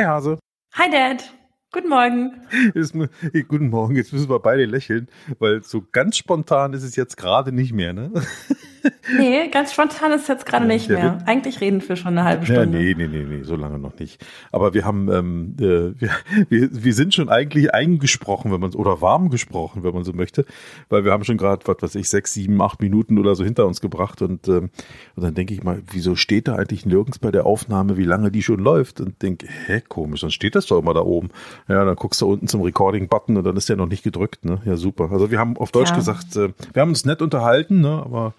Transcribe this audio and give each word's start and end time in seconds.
Hi 0.00 0.06
Hase. 0.06 0.38
Hi 0.72 0.90
Dad. 0.90 1.22
Guten 1.72 1.90
Morgen. 1.90 2.46
Ist, 2.72 2.94
guten 3.48 3.68
Morgen. 3.68 3.96
Jetzt 3.96 4.14
müssen 4.14 4.30
wir 4.30 4.38
beide 4.38 4.64
lächeln, 4.64 5.08
weil 5.38 5.62
so 5.62 5.82
ganz 5.92 6.16
spontan 6.16 6.72
ist 6.72 6.84
es 6.84 6.96
jetzt 6.96 7.18
gerade 7.18 7.52
nicht 7.52 7.74
mehr, 7.74 7.92
ne? 7.92 8.10
Nee, 9.16 9.48
ganz 9.48 9.72
spontan 9.72 10.12
ist 10.12 10.22
es 10.22 10.28
jetzt 10.28 10.46
gerade 10.46 10.66
nicht 10.66 10.88
mehr. 10.88 11.18
Eigentlich 11.26 11.60
reden 11.60 11.82
wir 11.86 11.96
schon 11.96 12.18
eine 12.18 12.24
halbe 12.24 12.44
Stunde. 12.44 12.62
Ja, 12.62 12.66
nee, 12.66 12.94
nee, 12.96 13.08
nee, 13.08 13.24
nee, 13.28 13.42
so 13.42 13.56
lange 13.56 13.78
noch 13.78 13.98
nicht. 13.98 14.24
Aber 14.52 14.74
wir 14.74 14.84
haben, 14.84 15.10
ähm, 15.10 15.56
äh, 15.58 16.00
wir, 16.00 16.10
wir, 16.48 16.68
wir 16.72 16.94
sind 16.94 17.14
schon 17.14 17.28
eigentlich 17.28 17.74
eingesprochen, 17.74 18.52
wenn 18.52 18.60
man 18.60 18.74
oder 18.74 19.00
warm 19.00 19.30
gesprochen, 19.30 19.82
wenn 19.82 19.94
man 19.94 20.04
so 20.04 20.12
möchte, 20.12 20.44
weil 20.88 21.04
wir 21.04 21.12
haben 21.12 21.24
schon 21.24 21.36
gerade, 21.36 21.66
was 21.66 21.76
weiß 21.82 21.94
ich, 21.96 22.08
sechs, 22.08 22.32
sieben, 22.32 22.60
acht 22.62 22.80
Minuten 22.80 23.18
oder 23.18 23.34
so 23.34 23.44
hinter 23.44 23.66
uns 23.66 23.80
gebracht 23.80 24.22
und, 24.22 24.48
ähm, 24.48 24.70
und 25.16 25.22
dann 25.22 25.34
denke 25.34 25.54
ich 25.54 25.62
mal, 25.62 25.82
wieso 25.90 26.16
steht 26.16 26.48
da 26.48 26.56
eigentlich 26.56 26.86
nirgends 26.86 27.18
bei 27.18 27.30
der 27.30 27.46
Aufnahme, 27.46 27.96
wie 27.96 28.04
lange 28.04 28.30
die 28.30 28.42
schon 28.42 28.60
läuft? 28.60 29.00
Und 29.00 29.22
denke, 29.22 29.46
hä, 29.66 29.82
komisch, 29.88 30.20
dann 30.20 30.30
steht 30.30 30.54
das 30.54 30.66
doch 30.66 30.80
immer 30.80 30.94
da 30.94 31.00
oben. 31.00 31.30
Ja, 31.68 31.84
dann 31.84 31.96
guckst 31.96 32.20
du 32.20 32.30
unten 32.30 32.48
zum 32.48 32.62
Recording-Button 32.62 33.36
und 33.36 33.44
dann 33.44 33.56
ist 33.56 33.68
der 33.68 33.76
noch 33.76 33.88
nicht 33.88 34.02
gedrückt, 34.02 34.44
ne? 34.44 34.60
Ja, 34.64 34.76
super. 34.76 35.10
Also 35.10 35.30
wir 35.30 35.38
haben 35.38 35.56
auf 35.56 35.72
Deutsch 35.72 35.90
ja. 35.90 35.96
gesagt, 35.96 36.36
äh, 36.36 36.50
wir 36.72 36.82
haben 36.82 36.90
uns 36.90 37.04
nett 37.04 37.22
unterhalten, 37.22 37.80
ne? 37.80 38.02
Aber 38.04 38.34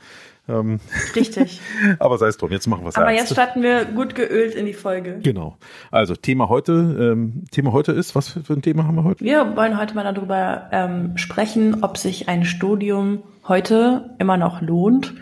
ähm, 0.47 0.79
Richtig. 1.15 1.61
aber 1.99 2.17
sei 2.17 2.27
es 2.27 2.37
drum, 2.37 2.51
jetzt 2.51 2.67
machen 2.67 2.83
wir 2.83 2.89
es 2.89 2.95
Aber 2.95 3.11
jetzt 3.11 3.31
starten 3.31 3.61
wir 3.61 3.85
gut 3.85 4.15
geölt 4.15 4.55
in 4.55 4.65
die 4.65 4.73
Folge. 4.73 5.19
Genau. 5.21 5.57
Also 5.91 6.15
Thema 6.15 6.49
heute, 6.49 6.73
ähm, 6.73 7.43
Thema 7.51 7.71
heute 7.71 7.91
ist, 7.91 8.15
was 8.15 8.29
für, 8.29 8.41
für, 8.41 8.53
ein 8.53 8.61
Thema 8.61 8.85
haben 8.85 8.95
wir 8.95 9.03
heute? 9.03 9.23
Wir 9.23 9.55
wollen 9.55 9.77
heute 9.79 9.95
mal 9.95 10.11
darüber 10.11 10.69
ähm, 10.71 11.17
sprechen, 11.17 11.83
ob 11.83 11.97
sich 11.97 12.27
ein 12.27 12.45
Studium 12.45 13.23
heute 13.47 14.15
immer 14.19 14.37
noch 14.37 14.61
lohnt 14.61 15.13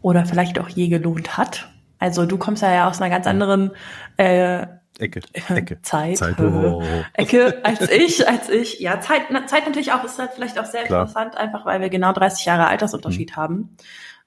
oder 0.00 0.24
vielleicht 0.24 0.58
auch 0.58 0.68
je 0.68 0.88
gelohnt 0.88 1.36
hat. 1.36 1.68
Also 1.98 2.26
du 2.26 2.36
kommst 2.38 2.62
ja 2.62 2.88
aus 2.88 3.00
einer 3.00 3.10
ganz 3.10 3.26
anderen 3.26 3.70
äh, 4.16 4.66
Ecke, 4.98 5.20
Ecke. 5.48 5.80
Zeit, 5.82 6.18
Zeit 6.18 6.38
oh. 6.40 6.82
Ecke 7.14 7.64
als 7.64 7.90
ich, 7.90 8.28
als 8.28 8.48
ich. 8.48 8.80
Ja, 8.80 9.00
Zeit, 9.00 9.22
Zeit 9.46 9.66
natürlich 9.66 9.92
auch, 9.92 10.04
ist 10.04 10.18
halt 10.18 10.32
vielleicht 10.34 10.58
auch 10.58 10.64
sehr 10.64 10.84
Klar. 10.84 11.02
interessant, 11.02 11.36
einfach 11.36 11.64
weil 11.64 11.80
wir 11.80 11.88
genau 11.88 12.12
30 12.12 12.44
Jahre 12.44 12.66
Altersunterschied 12.66 13.32
mhm. 13.32 13.36
haben. 13.36 13.76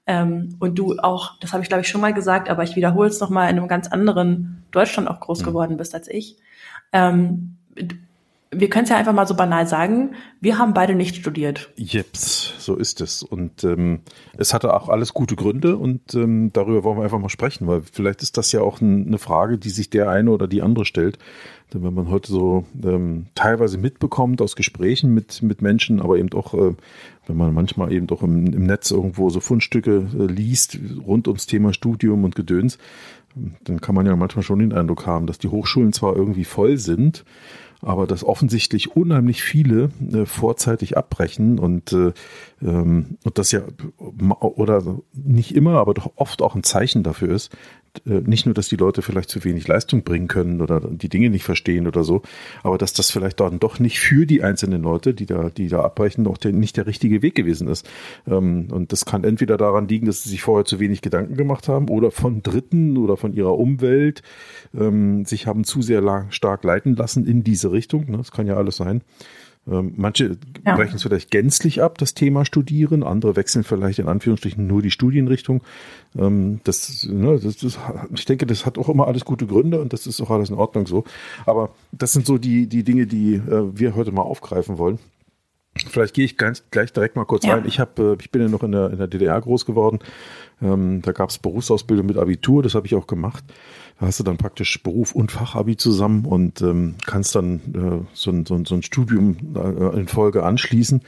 Ähm, 0.08 0.56
und 0.60 0.78
du 0.78 0.98
auch, 1.00 1.40
das 1.40 1.54
habe 1.54 1.64
ich 1.64 1.70
glaube 1.70 1.82
ich 1.82 1.88
schon 1.88 2.02
mal 2.02 2.14
gesagt, 2.14 2.50
aber 2.50 2.64
ich 2.64 2.76
wiederhole 2.76 3.10
es 3.10 3.20
nochmal, 3.20 3.50
in 3.50 3.58
einem 3.58 3.68
ganz 3.68 3.88
anderen 3.88 4.64
Deutschland 4.72 5.10
auch 5.10 5.20
groß 5.20 5.42
mhm. 5.42 5.46
geworden 5.46 5.78
bist 5.78 5.96
als 5.96 6.08
ich. 6.08 6.38
Ähm, 6.94 7.58
wir 8.60 8.70
können 8.70 8.84
es 8.84 8.90
ja 8.90 8.98
einfach 8.98 9.14
mal 9.14 9.28
so 9.28 9.36
banal 9.36 9.68
sagen, 9.68 10.16
wir 10.42 10.58
haben 10.58 10.74
beide 10.74 10.96
nicht 10.96 11.16
studiert. 11.16 11.72
Jeps, 11.76 12.54
so 12.60 12.76
ist 12.76 13.02
es. 13.02 13.24
Und 13.24 13.64
ähm, 13.64 14.02
es 14.38 14.54
hatte 14.54 14.74
auch 14.74 14.90
alles 14.90 15.14
gute 15.14 15.36
Gründe 15.36 15.78
und 15.78 16.14
ähm, 16.14 16.52
darüber 16.54 16.84
wollen 16.84 16.98
wir 16.98 17.04
einfach 17.04 17.20
mal 17.20 17.30
sprechen, 17.30 17.68
weil 17.68 17.82
vielleicht 17.92 18.22
ist 18.22 18.38
das 18.38 18.52
ja 18.52 18.62
auch 18.62 18.82
ein, 18.82 19.08
eine 19.08 19.18
Frage, 19.18 19.58
die 19.58 19.70
sich 19.70 19.90
der 19.90 20.10
eine 20.10 20.32
oder 20.32 20.48
die 20.48 20.62
andere 20.62 20.86
stellt. 20.86 21.18
Denn 21.74 21.84
wenn 21.84 21.94
man 21.94 22.10
heute 22.10 22.32
so 22.32 22.66
ähm, 22.84 23.28
teilweise 23.34 23.78
mitbekommt 23.78 24.42
aus 24.42 24.56
Gesprächen 24.56 25.14
mit, 25.14 25.42
mit 25.42 25.62
Menschen, 25.62 26.00
aber 26.00 26.18
eben 26.18 26.32
auch, 26.34 26.54
äh, 26.54 26.76
wenn 27.26 27.38
man 27.38 27.54
manchmal 27.54 27.92
eben 27.92 28.08
doch 28.08 28.22
im, 28.22 28.46
im 28.46 28.66
Netz 28.66 28.92
irgendwo 28.92 29.30
so 29.30 29.40
Fundstücke 29.40 30.08
äh, 30.18 30.26
liest 30.26 30.78
rund 31.06 31.28
ums 31.28 31.48
Thema 31.48 31.74
Studium 31.74 32.24
und 32.24 32.36
Gedöns, 32.36 32.78
dann 33.64 33.82
kann 33.82 33.96
man 33.96 34.06
ja 34.06 34.16
manchmal 34.16 34.44
schon 34.44 34.60
den 34.60 34.74
Eindruck 34.74 35.06
haben, 35.06 35.28
dass 35.28 35.38
die 35.38 35.50
Hochschulen 35.50 35.92
zwar 35.92 36.16
irgendwie 36.16 36.46
voll 36.46 36.78
sind, 36.78 37.26
aber 37.86 38.08
dass 38.08 38.24
offensichtlich 38.24 38.96
unheimlich 38.96 39.44
viele 39.44 39.92
äh, 40.12 40.26
vorzeitig 40.26 40.98
abbrechen 40.98 41.60
und, 41.60 41.94
äh, 41.94 42.14
ähm, 42.62 43.18
und 43.24 43.38
das 43.38 43.52
ja 43.52 43.62
oder 44.20 45.00
nicht 45.14 45.56
immer, 45.56 45.80
aber 45.80 45.94
doch 45.94 46.12
oft 46.16 46.42
auch 46.42 46.56
ein 46.56 46.64
Zeichen 46.64 47.04
dafür 47.04 47.34
ist, 47.34 47.56
nicht 48.06 48.46
nur, 48.46 48.54
dass 48.54 48.68
die 48.68 48.76
Leute 48.76 49.02
vielleicht 49.02 49.30
zu 49.30 49.44
wenig 49.44 49.68
Leistung 49.68 50.04
bringen 50.04 50.28
können 50.28 50.62
oder 50.62 50.82
die 50.82 51.10
Dinge 51.10 51.30
nicht 51.30 51.44
verstehen 51.44 51.88
oder 51.88 52.04
so, 52.04 52.22
aber 52.64 52.78
dass 52.78 52.94
das 52.94 53.12
vielleicht 53.12 53.40
dann 53.40 53.60
doch 53.60 53.80
nicht 53.80 54.00
für 54.00 54.26
die 54.26 54.44
einzelnen 54.44 54.82
Leute, 54.82 55.14
die 55.14 55.26
da, 55.26 55.50
die 55.50 55.68
da 55.68 55.82
abbrechen, 55.82 56.24
doch 56.24 56.38
der, 56.38 56.52
nicht 56.52 56.78
der 56.78 56.88
richtige 56.88 57.22
Weg 57.22 57.36
gewesen 57.36 57.68
ist. 57.68 57.90
Ähm, 58.28 58.68
und 58.72 58.92
das 58.92 59.06
kann 59.06 59.24
entweder 59.24 59.58
daran 59.58 59.88
liegen, 59.88 60.06
dass 60.08 60.24
sie 60.24 60.30
sich 60.30 60.42
vorher 60.42 60.66
zu 60.66 60.80
wenig 60.80 61.02
Gedanken 61.02 61.36
gemacht 61.36 61.68
haben 61.68 61.90
oder 61.90 62.12
von 62.12 62.44
Dritten 62.44 62.98
oder 62.98 63.18
von 63.18 63.34
ihrer 63.34 63.58
Umwelt 63.58 64.22
ähm, 64.78 65.26
sich 65.26 65.48
haben 65.48 65.64
zu 65.64 65.82
sehr 65.82 66.06
stark 66.30 66.64
leiten 66.64 66.96
lassen 66.96 67.26
in 67.26 67.44
diese 67.44 67.72
Richtung. 67.72 68.10
Ne? 68.10 68.18
Das 68.18 68.32
kann 68.32 68.48
ja 68.48 68.56
alles 68.56 68.78
sein. 68.78 69.02
Ähm, 69.68 69.94
manche 69.96 70.38
ja. 70.66 70.76
brechen 70.76 70.96
es 70.96 71.04
vielleicht 71.04 71.32
gänzlich 71.32 71.82
ab, 71.82 71.98
das 71.98 72.14
Thema 72.14 72.46
Studieren, 72.46 73.04
andere 73.04 73.36
wechseln 73.36 73.64
vielleicht 73.64 74.00
in 74.00 74.08
Anführungsstrichen 74.08 74.66
nur 74.68 74.82
die 74.82 74.92
Studienrichtung. 74.92 75.62
Ähm, 76.18 76.60
das, 76.64 77.08
ne, 77.10 77.40
das, 77.40 77.58
das, 77.58 77.80
ich 78.14 78.26
denke, 78.26 78.46
das 78.46 78.66
hat 78.66 78.78
auch 78.78 78.90
immer 78.90 79.08
alles 79.08 79.26
gute 79.26 79.48
Gründe 79.48 79.82
und 79.82 79.94
das 79.94 80.06
ist 80.06 80.22
auch 80.22 80.30
alles 80.30 80.50
in 80.50 80.56
Ordnung 80.56 80.86
so. 80.86 81.04
Aber 81.46 81.72
das 81.92 82.14
sind 82.14 82.26
so 82.26 82.38
die, 82.38 82.68
die 82.68 82.84
Dinge, 82.84 83.08
die 83.08 83.36
äh, 83.36 83.70
wir 83.74 83.96
heute 83.96 84.12
mal 84.12 84.22
aufgreifen 84.22 84.78
wollen. 84.78 85.00
Vielleicht 85.90 86.14
gehe 86.14 86.26
ich 86.26 86.38
ganz, 86.38 86.64
gleich 86.72 86.92
direkt 86.94 87.16
mal 87.16 87.26
kurz 87.26 87.46
ja. 87.46 87.54
rein. 87.54 87.64
Ich, 87.66 87.80
hab, 87.80 88.00
äh, 88.00 88.16
ich 88.20 88.32
bin 88.32 88.42
ja 88.42 88.48
noch 88.48 88.64
in 88.64 88.72
der, 88.72 88.90
in 88.92 88.98
der 88.98 89.08
DDR 89.08 89.40
groß 89.40 89.66
geworden. 89.66 90.00
Ähm, 90.62 91.02
da 91.02 91.12
gab 91.12 91.30
es 91.30 91.38
Berufsausbildung 91.38 92.06
mit 92.06 92.18
Abitur, 92.18 92.64
das 92.64 92.76
habe 92.76 92.88
ich 92.88 92.96
auch 92.96 93.08
gemacht. 93.08 93.44
Da 94.00 94.08
hast 94.08 94.20
du 94.20 94.24
dann 94.24 94.38
praktisch 94.38 94.82
Beruf 94.84 95.14
und 95.14 95.32
Fachabi 95.32 95.78
zusammen 95.78 96.26
und 96.26 96.62
ähm, 96.62 96.96
kannst 97.06 97.36
dann 97.36 97.56
äh, 97.74 98.06
so, 98.14 98.32
ein, 98.32 98.46
so, 98.46 98.56
ein, 98.56 98.66
so 98.66 98.76
ein 98.76 98.84
Studium 98.84 99.38
äh, 99.56 99.98
in 99.98 100.08
Folge 100.08 100.44
anschließen. 100.44 101.02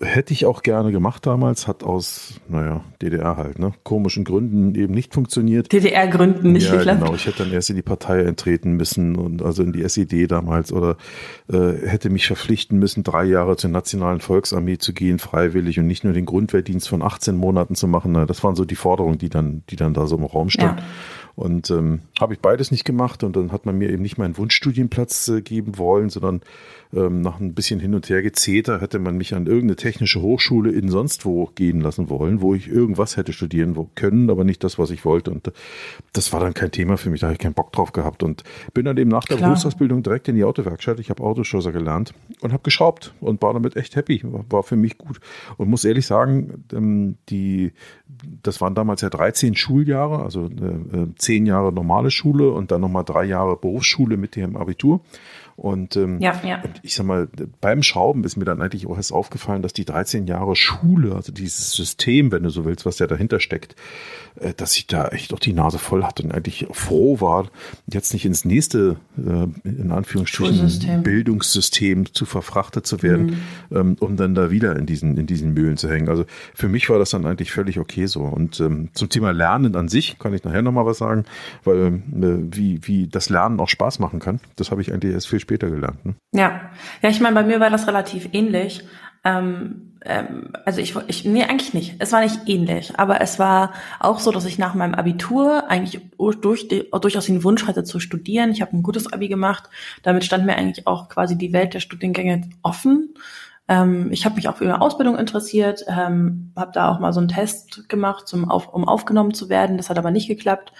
Hätte 0.00 0.32
ich 0.32 0.46
auch 0.46 0.62
gerne 0.62 0.92
gemacht 0.92 1.26
damals, 1.26 1.66
hat 1.66 1.82
aus, 1.82 2.40
naja, 2.48 2.84
DDR 3.00 3.36
halt, 3.36 3.58
ne, 3.58 3.72
komischen 3.82 4.22
Gründen 4.22 4.76
eben 4.76 4.94
nicht 4.94 5.12
funktioniert. 5.12 5.72
DDR-Gründen 5.72 6.52
nicht 6.52 6.68
ja, 6.68 6.76
geklappt. 6.76 7.00
Genau, 7.00 7.14
ich 7.14 7.26
hätte 7.26 7.42
dann 7.42 7.52
erst 7.52 7.70
in 7.70 7.76
die 7.76 7.82
Partei 7.82 8.24
eintreten 8.24 8.74
müssen 8.74 9.16
und 9.16 9.42
also 9.42 9.64
in 9.64 9.72
die 9.72 9.82
SED 9.82 10.28
damals 10.28 10.72
oder 10.72 10.96
äh, 11.52 11.72
hätte 11.84 12.10
mich 12.10 12.28
verpflichten 12.28 12.78
müssen, 12.78 13.02
drei 13.02 13.24
Jahre 13.24 13.56
zur 13.56 13.70
Nationalen 13.70 14.20
Volksarmee 14.20 14.78
zu 14.78 14.92
gehen, 14.92 15.18
freiwillig 15.18 15.80
und 15.80 15.88
nicht 15.88 16.04
nur 16.04 16.12
den 16.12 16.26
Grundwehrdienst 16.26 16.88
von 16.88 17.02
18 17.02 17.36
Monaten 17.36 17.74
zu 17.74 17.88
machen. 17.88 18.12
Na, 18.12 18.24
das 18.24 18.44
waren 18.44 18.54
so 18.54 18.64
die 18.64 18.76
Forderungen, 18.76 19.18
die 19.18 19.30
dann, 19.30 19.64
die 19.68 19.76
dann 19.76 19.94
da 19.94 20.06
so 20.06 20.16
im 20.16 20.24
Raum 20.24 20.48
standen. 20.48 20.78
Ja. 20.78 20.84
Und 21.34 21.70
ähm, 21.70 22.00
habe 22.20 22.34
ich 22.34 22.40
beides 22.40 22.70
nicht 22.70 22.84
gemacht 22.84 23.24
und 23.24 23.36
dann 23.36 23.52
hat 23.52 23.64
man 23.64 23.78
mir 23.78 23.90
eben 23.90 24.02
nicht 24.02 24.18
meinen 24.18 24.36
Wunschstudienplatz 24.36 25.28
äh, 25.28 25.40
geben 25.40 25.78
wollen, 25.78 26.10
sondern 26.10 26.42
ähm, 26.94 27.22
nach 27.22 27.40
ein 27.40 27.54
bisschen 27.54 27.80
hin 27.80 27.94
und 27.94 28.08
her 28.10 28.22
gezeter 28.22 28.80
hätte 28.80 28.98
man 28.98 29.16
mich 29.16 29.34
an 29.34 29.46
irgendeine 29.46 29.76
technische 29.76 30.20
Hochschule 30.20 30.70
in 30.70 30.90
sonst 30.90 31.24
wo 31.24 31.46
gehen 31.54 31.80
lassen 31.80 32.10
wollen, 32.10 32.42
wo 32.42 32.54
ich 32.54 32.68
irgendwas 32.68 33.16
hätte 33.16 33.32
studieren 33.32 33.76
können, 33.94 34.28
aber 34.28 34.44
nicht 34.44 34.62
das, 34.62 34.78
was 34.78 34.90
ich 34.90 35.06
wollte. 35.06 35.30
Und 35.30 35.48
äh, 35.48 35.52
das 36.12 36.32
war 36.32 36.40
dann 36.40 36.52
kein 36.52 36.70
Thema 36.70 36.98
für 36.98 37.08
mich, 37.08 37.20
da 37.20 37.28
habe 37.28 37.34
ich 37.34 37.40
keinen 37.40 37.54
Bock 37.54 37.72
drauf 37.72 37.92
gehabt 37.92 38.22
und 38.22 38.44
bin 38.74 38.84
dann 38.84 38.98
eben 38.98 39.10
nach 39.10 39.24
der 39.24 39.38
Klar. 39.38 39.50
Berufsausbildung 39.50 40.02
direkt 40.02 40.28
in 40.28 40.36
die 40.36 40.44
Autowerkstatt. 40.44 41.00
Ich 41.00 41.08
habe 41.08 41.22
Autoschlosser 41.22 41.72
gelernt 41.72 42.12
und 42.40 42.52
habe 42.52 42.62
geschraubt 42.62 43.14
und 43.20 43.40
war 43.40 43.54
damit 43.54 43.76
echt 43.76 43.96
happy, 43.96 44.20
war, 44.24 44.44
war 44.50 44.62
für 44.62 44.76
mich 44.76 44.98
gut. 44.98 45.18
Und 45.56 45.70
muss 45.70 45.86
ehrlich 45.86 46.04
sagen, 46.04 46.64
ähm, 46.74 47.16
die, 47.30 47.72
das 48.42 48.60
waren 48.60 48.74
damals 48.74 49.00
ja 49.00 49.08
13 49.08 49.54
Schuljahre, 49.54 50.22
also 50.22 50.44
äh, 50.44 50.96
äh, 50.98 51.08
zehn 51.22 51.46
Jahre 51.46 51.72
normale 51.72 52.10
Schule 52.10 52.50
und 52.50 52.70
dann 52.70 52.80
nochmal 52.80 53.04
drei 53.04 53.24
Jahre 53.24 53.56
Berufsschule 53.56 54.16
mit 54.16 54.36
dem 54.36 54.56
Abitur. 54.56 55.00
Und, 55.62 55.94
ähm, 55.94 56.18
ja, 56.18 56.40
ja. 56.44 56.60
ich 56.82 56.96
sag 56.96 57.06
mal, 57.06 57.28
beim 57.60 57.84
Schrauben 57.84 58.24
ist 58.24 58.36
mir 58.36 58.44
dann 58.44 58.60
eigentlich 58.60 58.88
auch 58.88 58.96
erst 58.96 59.12
aufgefallen, 59.12 59.62
dass 59.62 59.72
die 59.72 59.84
13 59.84 60.26
Jahre 60.26 60.56
Schule, 60.56 61.14
also 61.14 61.30
dieses 61.30 61.70
System, 61.70 62.32
wenn 62.32 62.42
du 62.42 62.50
so 62.50 62.64
willst, 62.64 62.84
was 62.84 62.98
ja 62.98 63.06
dahinter 63.06 63.38
steckt, 63.38 63.76
äh, 64.40 64.54
dass 64.54 64.76
ich 64.76 64.88
da 64.88 65.06
echt 65.10 65.32
auch 65.32 65.38
die 65.38 65.52
Nase 65.52 65.78
voll 65.78 66.02
hatte 66.02 66.24
und 66.24 66.32
eigentlich 66.32 66.66
froh 66.72 67.20
war, 67.20 67.46
jetzt 67.86 68.12
nicht 68.12 68.24
ins 68.24 68.44
nächste, 68.44 68.96
äh, 69.16 69.46
in 69.62 69.92
Anführungsstrichen. 69.92 71.02
Bildungssystem 71.04 72.12
zu 72.12 72.26
verfrachtet 72.26 72.84
zu 72.84 73.04
werden, 73.04 73.38
mhm. 73.70 73.76
ähm, 73.76 73.96
um 74.00 74.16
dann 74.16 74.34
da 74.34 74.50
wieder 74.50 74.74
in 74.74 74.86
diesen, 74.86 75.16
in 75.16 75.28
diesen 75.28 75.54
Mühlen 75.54 75.76
zu 75.76 75.88
hängen. 75.88 76.08
Also 76.08 76.24
für 76.54 76.68
mich 76.68 76.90
war 76.90 76.98
das 76.98 77.10
dann 77.10 77.24
eigentlich 77.24 77.52
völlig 77.52 77.78
okay 77.78 78.06
so. 78.06 78.22
Und 78.22 78.58
ähm, 78.58 78.88
zum 78.94 79.10
Thema 79.10 79.30
Lernen 79.30 79.76
an 79.76 79.86
sich 79.86 80.18
kann 80.18 80.34
ich 80.34 80.42
nachher 80.42 80.62
nochmal 80.62 80.86
was 80.86 80.98
sagen, 80.98 81.24
weil 81.62 81.76
äh, 81.76 81.92
wie, 82.50 82.80
wie 82.82 83.06
das 83.06 83.30
Lernen 83.30 83.60
auch 83.60 83.68
Spaß 83.68 84.00
machen 84.00 84.18
kann, 84.18 84.40
das 84.56 84.72
habe 84.72 84.80
ich 84.80 84.92
eigentlich 84.92 85.12
erst 85.12 85.28
viel 85.28 85.38
später 85.38 85.51
gelernt. 85.58 86.04
Ne? 86.04 86.14
Ja, 86.32 86.70
ja, 87.02 87.08
ich 87.08 87.20
meine, 87.20 87.34
bei 87.34 87.44
mir 87.44 87.60
war 87.60 87.70
das 87.70 87.86
relativ 87.86 88.28
ähnlich. 88.32 88.84
Ähm, 89.24 89.92
ähm, 90.04 90.52
also 90.64 90.80
ich, 90.80 90.96
ich, 91.06 91.24
nee, 91.24 91.44
eigentlich 91.44 91.74
nicht. 91.74 91.96
Es 91.98 92.12
war 92.12 92.20
nicht 92.20 92.40
ähnlich, 92.46 92.92
aber 92.98 93.20
es 93.20 93.38
war 93.38 93.72
auch 94.00 94.18
so, 94.18 94.32
dass 94.32 94.44
ich 94.44 94.58
nach 94.58 94.74
meinem 94.74 94.94
Abitur 94.94 95.70
eigentlich 95.70 96.00
durch, 96.40 96.68
durchaus 96.68 97.26
den 97.26 97.44
Wunsch 97.44 97.66
hatte 97.66 97.84
zu 97.84 98.00
studieren. 98.00 98.50
Ich 98.50 98.62
habe 98.62 98.76
ein 98.76 98.82
gutes 98.82 99.12
Abi 99.12 99.28
gemacht. 99.28 99.70
Damit 100.02 100.24
stand 100.24 100.44
mir 100.44 100.56
eigentlich 100.56 100.86
auch 100.86 101.08
quasi 101.08 101.38
die 101.38 101.52
Welt 101.52 101.74
der 101.74 101.80
Studiengänge 101.80 102.50
offen. 102.62 103.14
Ähm, 103.68 104.10
ich 104.10 104.24
habe 104.24 104.34
mich 104.34 104.48
auch 104.48 104.56
für 104.56 104.64
eine 104.64 104.80
Ausbildung 104.80 105.16
interessiert, 105.16 105.84
ähm, 105.86 106.52
habe 106.56 106.72
da 106.74 106.90
auch 106.90 106.98
mal 106.98 107.12
so 107.12 107.20
einen 107.20 107.28
Test 107.28 107.88
gemacht, 107.88 108.26
zum 108.26 108.50
auf, 108.50 108.68
um 108.68 108.88
aufgenommen 108.88 109.34
zu 109.34 109.48
werden. 109.48 109.76
Das 109.76 109.88
hat 109.88 109.98
aber 109.98 110.10
nicht 110.10 110.28
geklappt. 110.28 110.72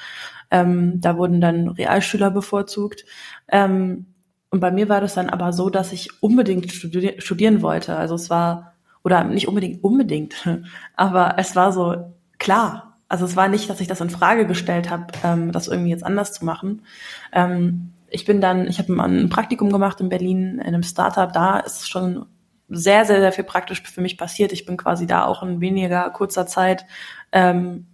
Ähm, 0.50 1.00
da 1.00 1.16
wurden 1.16 1.40
dann 1.40 1.68
Realschüler 1.68 2.30
bevorzugt. 2.30 3.04
Ähm, 3.48 4.11
und 4.52 4.60
bei 4.60 4.70
mir 4.70 4.90
war 4.90 5.00
das 5.00 5.14
dann 5.14 5.30
aber 5.30 5.54
so, 5.54 5.70
dass 5.70 5.92
ich 5.92 6.22
unbedingt 6.22 6.70
studi 6.70 7.14
studieren 7.18 7.62
wollte. 7.62 7.96
Also 7.96 8.14
es 8.14 8.28
war, 8.28 8.74
oder 9.02 9.24
nicht 9.24 9.48
unbedingt 9.48 9.82
unbedingt, 9.82 10.46
aber 10.96 11.36
es 11.38 11.56
war 11.56 11.72
so 11.72 12.12
klar. 12.38 12.98
Also 13.08 13.24
es 13.24 13.34
war 13.34 13.48
nicht, 13.48 13.68
dass 13.70 13.80
ich 13.80 13.88
das 13.88 14.02
in 14.02 14.10
Frage 14.10 14.46
gestellt 14.46 14.90
habe, 14.90 15.06
ähm, 15.24 15.52
das 15.52 15.68
irgendwie 15.68 15.90
jetzt 15.90 16.04
anders 16.04 16.34
zu 16.34 16.44
machen. 16.44 16.82
Ähm, 17.32 17.92
ich 18.10 18.26
bin 18.26 18.42
dann, 18.42 18.68
ich 18.68 18.78
habe 18.78 18.92
ein 19.02 19.30
Praktikum 19.30 19.72
gemacht 19.72 20.00
in 20.02 20.10
Berlin 20.10 20.58
in 20.58 20.60
einem 20.60 20.82
Startup. 20.82 21.32
Da 21.32 21.58
ist 21.58 21.88
schon 21.88 22.26
sehr, 22.68 23.06
sehr, 23.06 23.20
sehr 23.20 23.32
viel 23.32 23.44
praktisch 23.44 23.82
für 23.82 24.02
mich 24.02 24.18
passiert. 24.18 24.52
Ich 24.52 24.66
bin 24.66 24.76
quasi 24.76 25.06
da 25.06 25.24
auch 25.24 25.42
in 25.42 25.62
weniger 25.62 26.10
kurzer 26.10 26.46
Zeit 26.46 26.84
ähm, 27.32 27.86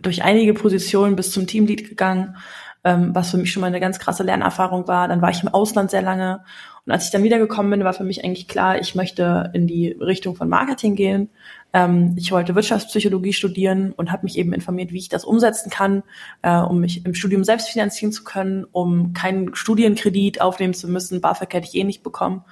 durch 0.00 0.22
einige 0.22 0.52
Positionen 0.52 1.16
bis 1.16 1.32
zum 1.32 1.46
Teamlead 1.46 1.88
gegangen, 1.88 2.36
ähm, 2.84 3.14
was 3.14 3.30
für 3.30 3.38
mich 3.38 3.50
schon 3.50 3.62
mal 3.62 3.68
eine 3.68 3.80
ganz 3.80 3.98
krasse 3.98 4.22
Lernerfahrung 4.22 4.86
war. 4.86 5.08
Dann 5.08 5.22
war 5.22 5.30
ich 5.30 5.42
im 5.42 5.48
Ausland 5.48 5.90
sehr 5.90 6.02
lange. 6.02 6.44
Und 6.84 6.92
als 6.92 7.06
ich 7.06 7.10
dann 7.10 7.22
wiedergekommen 7.22 7.70
bin, 7.70 7.84
war 7.84 7.94
für 7.94 8.04
mich 8.04 8.24
eigentlich 8.24 8.46
klar, 8.46 8.78
ich 8.78 8.94
möchte 8.94 9.50
in 9.54 9.66
die 9.66 9.92
Richtung 9.92 10.36
von 10.36 10.48
Marketing 10.48 10.94
gehen. 10.94 11.30
Ähm, 11.72 12.14
ich 12.16 12.30
wollte 12.30 12.54
Wirtschaftspsychologie 12.54 13.32
studieren 13.32 13.92
und 13.92 14.12
habe 14.12 14.24
mich 14.24 14.38
eben 14.38 14.52
informiert, 14.52 14.92
wie 14.92 14.98
ich 14.98 15.08
das 15.08 15.24
umsetzen 15.24 15.70
kann, 15.70 16.02
äh, 16.42 16.58
um 16.58 16.80
mich 16.80 17.06
im 17.06 17.14
Studium 17.14 17.42
selbst 17.42 17.70
finanzieren 17.70 18.12
zu 18.12 18.22
können, 18.22 18.66
um 18.70 19.14
keinen 19.14 19.54
Studienkredit 19.54 20.42
aufnehmen 20.42 20.74
zu 20.74 20.88
müssen. 20.88 21.22
BAföG 21.22 21.54
hätte 21.54 21.68
ich 21.68 21.74
eh 21.74 21.84
nicht 21.84 22.02
bekommen. 22.02 22.44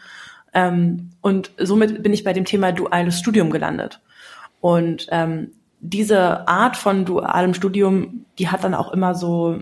Ähm, 0.55 1.11
und 1.21 1.51
somit 1.59 2.03
bin 2.03 2.15
ich 2.15 2.25
bei 2.25 2.33
dem 2.33 2.47
Thema 2.47 2.73
duales 2.73 3.19
Studium 3.19 3.51
gelandet. 3.51 4.01
Und 4.61 5.09
ähm, 5.11 5.53
diese 5.81 6.49
Art 6.49 6.77
von 6.77 7.05
dualem 7.05 7.53
Studium, 7.53 8.25
die 8.39 8.49
hat 8.49 8.65
dann 8.65 8.75
auch 8.75 8.93
immer 8.93 9.15
so, 9.15 9.59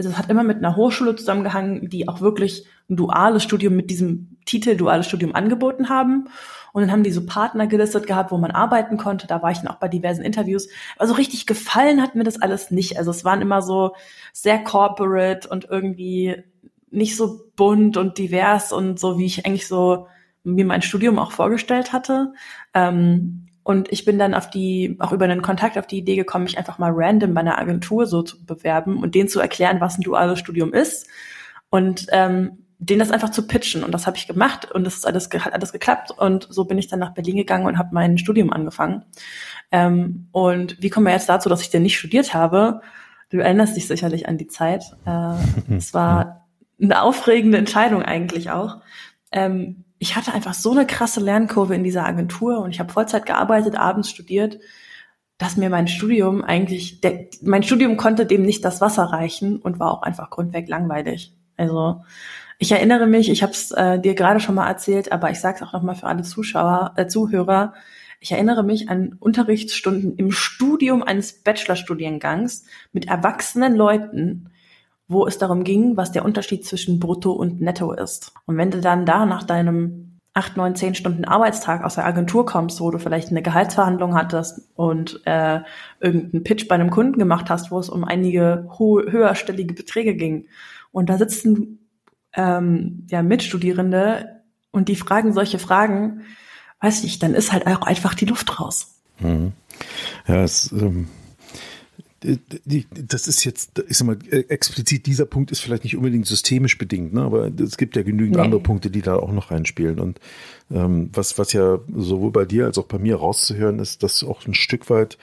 also 0.00 0.08
es 0.08 0.18
hat 0.18 0.30
immer 0.30 0.44
mit 0.44 0.56
einer 0.56 0.76
Hochschule 0.76 1.14
zusammengehangen, 1.14 1.90
die 1.90 2.08
auch 2.08 2.22
wirklich 2.22 2.66
ein 2.88 2.96
duales 2.96 3.42
Studium 3.42 3.76
mit 3.76 3.90
diesem 3.90 4.38
Titel 4.46 4.74
duales 4.74 5.06
Studium 5.06 5.34
angeboten 5.34 5.90
haben. 5.90 6.28
Und 6.72 6.80
dann 6.80 6.90
haben 6.90 7.02
die 7.02 7.10
so 7.10 7.26
Partner 7.26 7.66
gelistet 7.66 8.06
gehabt, 8.06 8.32
wo 8.32 8.38
man 8.38 8.50
arbeiten 8.50 8.96
konnte. 8.96 9.26
Da 9.26 9.42
war 9.42 9.50
ich 9.50 9.58
dann 9.58 9.68
auch 9.68 9.76
bei 9.76 9.88
diversen 9.88 10.22
Interviews. 10.22 10.70
Also 10.96 11.12
richtig 11.12 11.44
gefallen 11.44 12.00
hat 12.00 12.14
mir 12.14 12.24
das 12.24 12.40
alles 12.40 12.70
nicht. 12.70 12.96
Also 12.96 13.10
es 13.10 13.26
waren 13.26 13.42
immer 13.42 13.60
so 13.60 13.94
sehr 14.32 14.58
corporate 14.64 15.46
und 15.46 15.66
irgendwie 15.68 16.44
nicht 16.90 17.14
so 17.14 17.42
bunt 17.54 17.98
und 17.98 18.16
divers 18.16 18.72
und 18.72 18.98
so, 18.98 19.18
wie 19.18 19.26
ich 19.26 19.44
eigentlich 19.44 19.68
so 19.68 20.06
mir 20.44 20.64
mein 20.64 20.80
Studium 20.80 21.18
auch 21.18 21.32
vorgestellt 21.32 21.92
hatte. 21.92 22.32
Ähm, 22.72 23.49
und 23.70 23.92
ich 23.92 24.04
bin 24.04 24.18
dann 24.18 24.34
auf 24.34 24.50
die, 24.50 24.96
auch 24.98 25.12
über 25.12 25.26
einen 25.26 25.42
Kontakt 25.42 25.78
auf 25.78 25.86
die 25.86 25.98
Idee 25.98 26.16
gekommen, 26.16 26.42
mich 26.42 26.58
einfach 26.58 26.78
mal 26.78 26.90
random 26.92 27.34
bei 27.34 27.40
einer 27.40 27.56
Agentur 27.56 28.04
so 28.06 28.20
zu 28.22 28.44
bewerben 28.44 28.96
und 28.96 29.14
denen 29.14 29.28
zu 29.28 29.38
erklären, 29.38 29.80
was 29.80 29.96
ein 29.96 30.02
duales 30.02 30.40
Studium 30.40 30.72
ist. 30.72 31.06
Und 31.70 32.06
ähm, 32.10 32.64
denen 32.80 32.98
das 32.98 33.12
einfach 33.12 33.30
zu 33.30 33.46
pitchen. 33.46 33.84
Und 33.84 33.92
das 33.92 34.08
habe 34.08 34.16
ich 34.16 34.26
gemacht 34.26 34.68
und 34.72 34.82
das 34.82 34.96
ist 34.96 35.06
alles, 35.06 35.30
hat 35.30 35.52
alles 35.52 35.70
geklappt. 35.70 36.10
Und 36.10 36.48
so 36.50 36.64
bin 36.64 36.78
ich 36.78 36.88
dann 36.88 36.98
nach 36.98 37.14
Berlin 37.14 37.36
gegangen 37.36 37.66
und 37.66 37.78
habe 37.78 37.90
mein 37.92 38.18
Studium 38.18 38.52
angefangen. 38.52 39.04
Ähm, 39.70 40.26
und 40.32 40.82
wie 40.82 40.90
kommen 40.90 41.06
wir 41.06 41.12
jetzt 41.12 41.28
dazu, 41.28 41.48
dass 41.48 41.62
ich 41.62 41.70
denn 41.70 41.82
nicht 41.82 41.96
studiert 41.96 42.34
habe? 42.34 42.80
Du 43.28 43.38
erinnerst 43.38 43.76
dich 43.76 43.86
sicherlich 43.86 44.28
an 44.28 44.36
die 44.36 44.48
Zeit. 44.48 44.82
Äh, 45.06 45.34
es 45.76 45.94
war 45.94 46.48
eine 46.82 47.02
aufregende 47.02 47.58
Entscheidung 47.58 48.02
eigentlich 48.02 48.50
auch. 48.50 48.78
Ähm, 49.30 49.84
ich 50.02 50.16
hatte 50.16 50.32
einfach 50.32 50.54
so 50.54 50.72
eine 50.72 50.86
krasse 50.86 51.20
Lernkurve 51.20 51.74
in 51.74 51.84
dieser 51.84 52.06
Agentur 52.06 52.60
und 52.60 52.70
ich 52.70 52.80
habe 52.80 52.90
Vollzeit 52.90 53.26
gearbeitet, 53.26 53.76
abends 53.76 54.08
studiert, 54.08 54.58
dass 55.36 55.58
mir 55.58 55.68
mein 55.68 55.88
Studium 55.88 56.42
eigentlich, 56.42 57.02
der, 57.02 57.26
mein 57.42 57.62
Studium 57.62 57.98
konnte 57.98 58.24
dem 58.24 58.42
nicht 58.42 58.64
das 58.64 58.80
Wasser 58.80 59.04
reichen 59.04 59.58
und 59.58 59.78
war 59.78 59.92
auch 59.92 60.02
einfach 60.02 60.30
grundweg 60.30 60.68
langweilig. 60.68 61.34
Also 61.58 62.02
ich 62.58 62.72
erinnere 62.72 63.06
mich, 63.06 63.30
ich 63.30 63.42
habe 63.42 63.52
es 63.52 63.72
äh, 63.72 64.00
dir 64.00 64.14
gerade 64.14 64.40
schon 64.40 64.54
mal 64.54 64.68
erzählt, 64.68 65.12
aber 65.12 65.30
ich 65.30 65.38
sage 65.38 65.56
es 65.56 65.62
auch 65.62 65.74
noch 65.74 65.82
mal 65.82 65.94
für 65.94 66.06
alle 66.06 66.22
Zuschauer, 66.22 66.94
äh, 66.96 67.06
Zuhörer. 67.06 67.74
Ich 68.20 68.32
erinnere 68.32 68.62
mich 68.62 68.88
an 68.88 69.16
Unterrichtsstunden 69.20 70.16
im 70.16 70.32
Studium 70.32 71.02
eines 71.02 71.42
Bachelorstudiengangs 71.42 72.64
mit 72.92 73.06
erwachsenen 73.08 73.76
Leuten, 73.76 74.50
wo 75.10 75.26
es 75.26 75.38
darum 75.38 75.64
ging, 75.64 75.96
was 75.96 76.12
der 76.12 76.24
Unterschied 76.24 76.64
zwischen 76.64 77.00
Brutto 77.00 77.32
und 77.32 77.60
Netto 77.60 77.92
ist. 77.92 78.32
Und 78.46 78.56
wenn 78.56 78.70
du 78.70 78.80
dann 78.80 79.04
da 79.04 79.26
nach 79.26 79.42
deinem 79.42 80.18
acht, 80.32 80.56
neun, 80.56 80.76
zehn 80.76 80.94
Stunden 80.94 81.24
Arbeitstag 81.24 81.82
aus 81.84 81.96
der 81.96 82.06
Agentur 82.06 82.46
kommst, 82.46 82.80
wo 82.80 82.90
du 82.92 82.98
vielleicht 82.98 83.30
eine 83.30 83.42
Gehaltsverhandlung 83.42 84.14
hattest 84.14 84.60
und 84.76 85.20
äh, 85.26 85.60
irgendeinen 85.98 86.44
Pitch 86.44 86.68
bei 86.68 86.76
einem 86.76 86.90
Kunden 86.90 87.18
gemacht 87.18 87.50
hast, 87.50 87.72
wo 87.72 87.80
es 87.80 87.88
um 87.88 88.04
einige 88.04 88.68
höherstellige 88.78 89.74
Beträge 89.74 90.14
ging. 90.14 90.46
Und 90.92 91.10
da 91.10 91.18
sitzen 91.18 91.88
ähm, 92.34 93.06
ja, 93.10 93.22
Mitstudierende 93.22 94.40
und 94.70 94.88
die 94.88 94.96
fragen 94.96 95.32
solche 95.32 95.58
Fragen, 95.58 96.22
weiß 96.80 97.02
ich, 97.02 97.18
dann 97.18 97.34
ist 97.34 97.52
halt 97.52 97.66
auch 97.66 97.82
einfach 97.82 98.14
die 98.14 98.26
Luft 98.26 98.60
raus. 98.60 98.94
Mhm. 99.18 99.52
Ja, 100.28 100.44
es, 100.44 100.70
ähm, 100.70 101.08
das 102.22 103.26
ist 103.26 103.44
jetzt, 103.44 103.82
ich 103.88 103.96
sag 103.96 104.06
mal, 104.06 104.18
explizit 104.30 105.06
dieser 105.06 105.24
Punkt 105.24 105.50
ist 105.50 105.60
vielleicht 105.60 105.84
nicht 105.84 105.96
unbedingt 105.96 106.26
systemisch 106.26 106.76
bedingt, 106.76 107.14
ne? 107.14 107.22
aber 107.22 107.50
es 107.58 107.78
gibt 107.78 107.96
ja 107.96 108.02
genügend 108.02 108.36
nee. 108.36 108.42
andere 108.42 108.60
Punkte, 108.60 108.90
die 108.90 109.00
da 109.00 109.16
auch 109.16 109.32
noch 109.32 109.50
reinspielen. 109.50 109.98
Und 109.98 110.20
ähm, 110.70 111.08
was, 111.14 111.38
was 111.38 111.54
ja 111.54 111.78
sowohl 111.94 112.30
bei 112.30 112.44
dir 112.44 112.66
als 112.66 112.76
auch 112.76 112.86
bei 112.86 112.98
mir 112.98 113.16
rauszuhören 113.16 113.78
ist, 113.78 114.02
dass 114.02 114.22
auch 114.22 114.46
ein 114.46 114.54
Stück 114.54 114.90
weit 114.90 115.16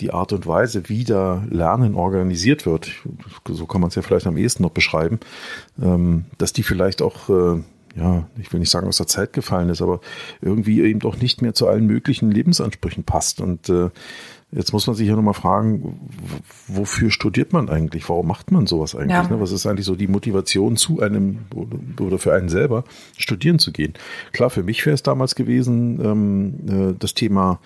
die 0.00 0.12
Art 0.12 0.32
und 0.32 0.46
Weise, 0.46 0.88
wie 0.88 1.04
da 1.04 1.44
Lernen 1.50 1.94
organisiert 1.94 2.66
wird, 2.66 2.90
so 3.46 3.66
kann 3.66 3.80
man 3.80 3.88
es 3.88 3.94
ja 3.94 4.02
vielleicht 4.02 4.26
am 4.26 4.36
ehesten 4.36 4.62
noch 4.62 4.70
beschreiben, 4.70 5.20
ähm, 5.80 6.24
dass 6.38 6.52
die 6.52 6.62
vielleicht 6.62 7.00
auch, 7.00 7.28
äh, 7.28 7.62
ja, 7.96 8.26
ich 8.40 8.52
will 8.52 8.60
nicht 8.60 8.70
sagen 8.70 8.88
aus 8.88 8.96
der 8.96 9.06
Zeit 9.06 9.32
gefallen 9.32 9.68
ist, 9.68 9.82
aber 9.82 10.00
irgendwie 10.40 10.80
eben 10.80 11.00
doch 11.00 11.16
nicht 11.16 11.42
mehr 11.42 11.54
zu 11.54 11.68
allen 11.68 11.86
möglichen 11.86 12.30
Lebensansprüchen 12.30 13.04
passt. 13.04 13.40
Und 13.40 13.68
äh, 13.68 13.90
jetzt 14.52 14.72
muss 14.72 14.86
man 14.86 14.96
sich 14.96 15.08
ja 15.08 15.14
nochmal 15.14 15.34
fragen, 15.34 16.00
wofür 16.66 17.10
studiert 17.10 17.52
man 17.52 17.68
eigentlich? 17.68 18.08
Warum 18.08 18.26
macht 18.26 18.50
man 18.50 18.66
sowas 18.66 18.94
eigentlich? 18.94 19.12
Ja. 19.12 19.28
Ne? 19.28 19.40
Was 19.40 19.52
ist 19.52 19.66
eigentlich 19.66 19.86
so 19.86 19.94
die 19.94 20.08
Motivation 20.08 20.76
zu 20.76 21.00
einem 21.00 21.38
oder 22.00 22.18
für 22.18 22.34
einen 22.34 22.48
selber 22.48 22.84
studieren 23.16 23.58
zu 23.58 23.72
gehen? 23.72 23.94
Klar, 24.32 24.50
für 24.50 24.62
mich 24.62 24.84
wäre 24.86 24.94
es 24.94 25.02
damals 25.02 25.34
gewesen, 25.34 26.00
ähm, 26.02 26.90
äh, 26.90 26.94
das 26.98 27.14
Thema 27.14 27.60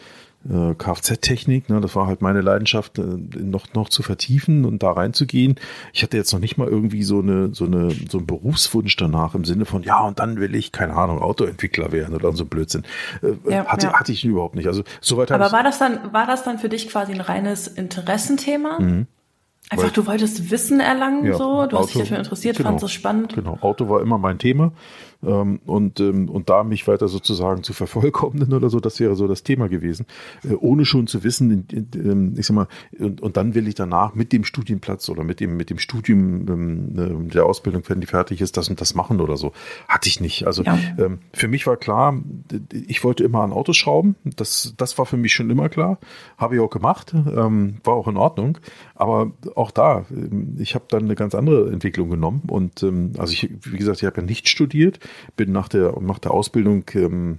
äh, 0.49 0.75
Kfz-Technik. 0.75 1.69
Ne, 1.69 1.81
das 1.81 1.95
war 1.97 2.07
halt 2.07 2.23
meine 2.23 2.41
Leidenschaft, 2.41 2.99
äh, 2.99 3.03
noch, 3.03 3.73
noch 3.75 3.89
zu 3.89 4.03
vertiefen 4.03 4.65
und 4.65 4.83
da 4.83 4.93
reinzugehen. 4.93 5.57
Ich 5.93 6.03
hatte 6.03 6.17
jetzt 6.17 6.33
noch 6.33 6.41
nicht 6.41 6.57
mal 6.57 6.69
irgendwie 6.69 7.03
so 7.03 7.21
eine, 7.21 7.55
so 7.55 7.65
eine, 7.65 7.91
so 7.91 8.19
einen 8.19 8.27
Berufswunsch 8.27 8.97
danach 8.97 9.35
im 9.35 9.45
Sinne 9.45 9.65
von, 9.65 9.83
ja, 9.83 10.01
und 10.01 10.19
dann 10.19 10.39
will 10.39 10.55
ich, 10.55 10.73
keine 10.73 10.95
Ahnung, 10.95 11.21
Autoentwickler 11.21 11.93
werden 11.93 12.15
oder 12.15 12.33
so 12.33 12.45
Blödsinn. 12.45 12.85
Äh, 13.23 13.51
ja, 13.51 13.67
hatte, 13.67 13.89
ja. 13.89 13.93
hatte 13.95 14.13
ich 14.13 14.25
überhaupt 14.25 14.55
nicht. 14.55 14.67
Also, 14.67 14.83
soweit 15.01 15.33
Aber 15.33 15.53
war 15.53 15.63
das 15.63 15.79
dann, 15.79 16.13
war 16.13 16.27
das 16.27 16.45
dann 16.45 16.59
für 16.59 16.69
dich 16.69 16.89
quasi 16.89 17.13
ein 17.13 17.21
reines 17.21 17.67
Interessenthema? 17.67 18.79
Mhm. 18.81 19.07
Einfach, 19.71 19.91
du 19.93 20.07
wolltest 20.07 20.51
Wissen 20.51 20.79
erlangen, 20.79 21.25
ja, 21.25 21.39
so, 21.39 21.67
du 21.67 21.77
Auto, 21.77 21.79
hast 21.79 21.95
dich 21.95 22.03
dafür 22.03 22.19
interessiert, 22.19 22.59
genau, 22.59 22.69
fandest 22.69 22.85
es 22.85 22.93
spannend. 22.93 23.35
Genau, 23.35 23.59
Auto 23.63 23.89
war 23.89 24.03
immer 24.03 24.19
mein 24.19 24.39
Thema. 24.39 24.73
Ähm, 25.27 25.61
und, 25.67 26.01
ähm, 26.01 26.29
und 26.29 26.51
da 26.51 26.65
mich 26.65 26.87
weiter 26.87 27.09
sozusagen 27.09 27.63
zu 27.63 27.73
vervollkommnen 27.73 28.53
oder 28.53 28.71
so, 28.71 28.81
das 28.81 29.01
wäre 29.01 29.15
so 29.15 29.27
das 29.27 29.43
Thema 29.43 29.69
gewesen. 29.69 30.07
Äh, 30.43 30.55
ohne 30.55 30.85
schon 30.85 31.07
zu 31.07 31.25
wissen, 31.25 31.51
in, 31.51 31.67
in, 31.71 32.11
ähm, 32.11 32.35
ich 32.37 32.47
sag 32.47 32.55
mal, 32.55 32.69
und, 32.99 33.21
und 33.21 33.37
dann 33.37 33.55
will 33.55 33.69
ich 33.69 33.75
danach 33.75 34.15
mit 34.15 34.33
dem 34.33 34.45
Studienplatz 34.45 35.09
oder 35.09 35.25
mit 35.25 35.41
dem, 35.41 35.57
mit 35.57 35.71
dem 35.71 35.79
Studium 35.79 36.49
ähm, 36.49 37.29
äh, 37.29 37.33
der 37.33 37.47
Ausbildung, 37.47 37.83
wenn 37.89 38.01
die 38.01 38.07
fertig 38.07 38.41
ist, 38.41 38.57
das 38.57 38.69
und 38.69 38.81
das 38.81 38.95
machen 38.95 39.21
oder 39.21 39.37
so. 39.37 39.53
Hatte 39.89 40.09
ich 40.09 40.21
nicht. 40.21 40.47
Also 40.47 40.63
ja. 40.63 40.79
ähm, 40.99 41.19
für 41.33 41.49
mich 41.49 41.67
war 41.67 41.77
klar, 41.77 42.21
ich 42.71 43.05
wollte 43.05 43.25
immer 43.25 43.43
an 43.43 43.53
Autos 43.53 43.77
schrauben. 43.77 44.17
Das, 44.25 44.75
das 44.77 44.99
war 44.99 45.07
für 45.07 45.17
mich 45.17 45.35
schon 45.35 45.51
immer 45.51 45.69
klar. 45.69 45.99
Habe 46.39 46.57
ich 46.57 46.61
auch 46.61 46.71
gemacht. 46.71 47.15
Ähm, 47.15 47.77
war 47.85 47.95
auch 47.95 48.09
in 48.09 48.17
Ordnung. 48.17 48.59
Aber 48.95 49.33
auch 49.55 49.71
da, 49.71 50.07
ähm, 50.11 50.57
ich 50.59 50.75
habe 50.75 50.85
dann 50.89 51.05
eine 51.05 51.15
ganz 51.15 51.35
andere 51.35 51.71
Entwicklung 51.73 52.11
genommen. 52.11 52.43
Und 52.49 52.83
ähm, 52.83 53.13
also 53.19 53.33
ich, 53.33 53.51
wie 53.63 53.79
gesagt, 53.79 53.99
ich 53.99 54.07
habe 54.07 54.21
ja 54.21 54.27
nicht 54.27 54.49
studiert 54.49 54.99
bin 55.37 55.53
nach 55.53 55.69
der, 55.69 56.01
nach 56.01 56.19
der 56.19 56.33
Ausbildung 56.33 56.85
ähm, 56.95 57.39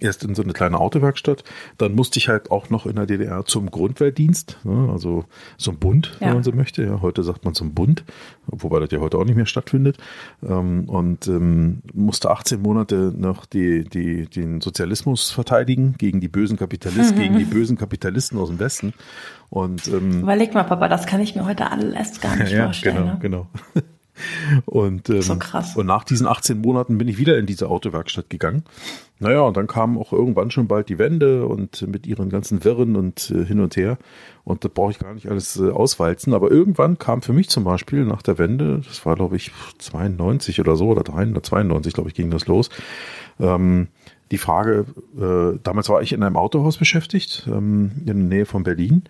erst 0.00 0.24
in 0.24 0.34
so 0.34 0.42
eine 0.42 0.52
kleine 0.52 0.78
Autowerkstatt. 0.80 1.44
Dann 1.78 1.94
musste 1.94 2.18
ich 2.18 2.28
halt 2.28 2.50
auch 2.50 2.70
noch 2.70 2.86
in 2.86 2.96
der 2.96 3.06
DDR 3.06 3.44
zum 3.44 3.70
Grundwehrdienst, 3.70 4.58
ne, 4.64 4.90
also 4.92 5.24
zum 5.56 5.78
Bund, 5.78 6.16
ja. 6.20 6.28
wenn 6.28 6.34
man 6.34 6.42
so 6.42 6.52
möchte. 6.52 6.82
Ja, 6.82 7.00
heute 7.02 7.22
sagt 7.22 7.44
man 7.44 7.54
zum 7.54 7.74
Bund, 7.74 8.04
wobei 8.46 8.80
das 8.80 8.90
ja 8.90 9.00
heute 9.00 9.18
auch 9.18 9.24
nicht 9.24 9.36
mehr 9.36 9.46
stattfindet. 9.46 9.98
Ähm, 10.46 10.88
und 10.88 11.28
ähm, 11.28 11.82
musste 11.94 12.30
18 12.30 12.60
Monate 12.60 13.12
noch 13.16 13.46
die, 13.46 13.84
die, 13.84 14.26
den 14.26 14.60
Sozialismus 14.60 15.30
verteidigen 15.30 15.94
gegen 15.98 16.20
die 16.20 16.28
bösen 16.28 16.56
Kapitalisten, 16.56 17.16
mhm. 17.16 17.22
gegen 17.22 17.38
die 17.38 17.44
bösen 17.44 17.76
Kapitalisten 17.76 18.38
aus 18.38 18.48
dem 18.48 18.58
Westen. 18.58 18.94
Und 19.48 19.86
ähm, 19.88 20.22
überleg 20.22 20.54
mal, 20.54 20.64
Papa, 20.64 20.88
das 20.88 21.06
kann 21.06 21.20
ich 21.20 21.36
mir 21.36 21.46
heute 21.46 21.70
alles 21.70 22.20
gar 22.20 22.36
nicht 22.36 22.52
ja, 22.52 22.64
vorstellen. 22.64 22.96
Genau, 22.96 23.12
ne? 23.12 23.18
genau. 23.20 23.46
Und, 24.64 25.08
ähm, 25.10 25.22
so 25.22 25.36
krass. 25.36 25.76
und 25.76 25.86
nach 25.86 26.04
diesen 26.04 26.26
18 26.26 26.60
Monaten 26.60 26.98
bin 26.98 27.08
ich 27.08 27.18
wieder 27.18 27.38
in 27.38 27.46
diese 27.46 27.68
Autowerkstatt 27.68 28.30
gegangen. 28.30 28.64
Naja, 29.18 29.40
und 29.40 29.56
dann 29.56 29.66
kamen 29.66 29.96
auch 29.96 30.12
irgendwann 30.12 30.50
schon 30.50 30.68
bald 30.68 30.88
die 30.88 30.98
Wände 30.98 31.46
und 31.46 31.86
mit 31.88 32.06
ihren 32.06 32.28
ganzen 32.28 32.64
Wirren 32.64 32.96
und 32.96 33.30
äh, 33.30 33.44
hin 33.44 33.60
und 33.60 33.76
her. 33.76 33.98
Und 34.44 34.64
da 34.64 34.68
brauche 34.72 34.90
ich 34.90 34.98
gar 34.98 35.14
nicht 35.14 35.28
alles 35.30 35.58
äh, 35.58 35.70
auswalzen. 35.70 36.34
Aber 36.34 36.50
irgendwann 36.50 36.98
kam 36.98 37.22
für 37.22 37.32
mich 37.32 37.48
zum 37.48 37.64
Beispiel 37.64 38.04
nach 38.04 38.22
der 38.22 38.38
Wende, 38.38 38.82
das 38.86 39.06
war 39.06 39.16
glaube 39.16 39.36
ich 39.36 39.52
92 39.78 40.60
oder 40.60 40.76
so, 40.76 40.88
oder 40.88 41.04
92, 41.04 41.94
glaube 41.94 42.10
ich, 42.10 42.14
ging 42.14 42.30
das 42.30 42.46
los, 42.46 42.68
ähm, 43.40 43.88
die 44.30 44.38
Frage, 44.38 44.86
äh, 45.16 45.58
damals 45.62 45.88
war 45.88 46.02
ich 46.02 46.12
in 46.12 46.22
einem 46.22 46.36
Autohaus 46.36 46.76
beschäftigt, 46.76 47.46
ähm, 47.46 47.92
in 48.00 48.06
der 48.06 48.14
Nähe 48.14 48.46
von 48.46 48.64
Berlin. 48.64 49.04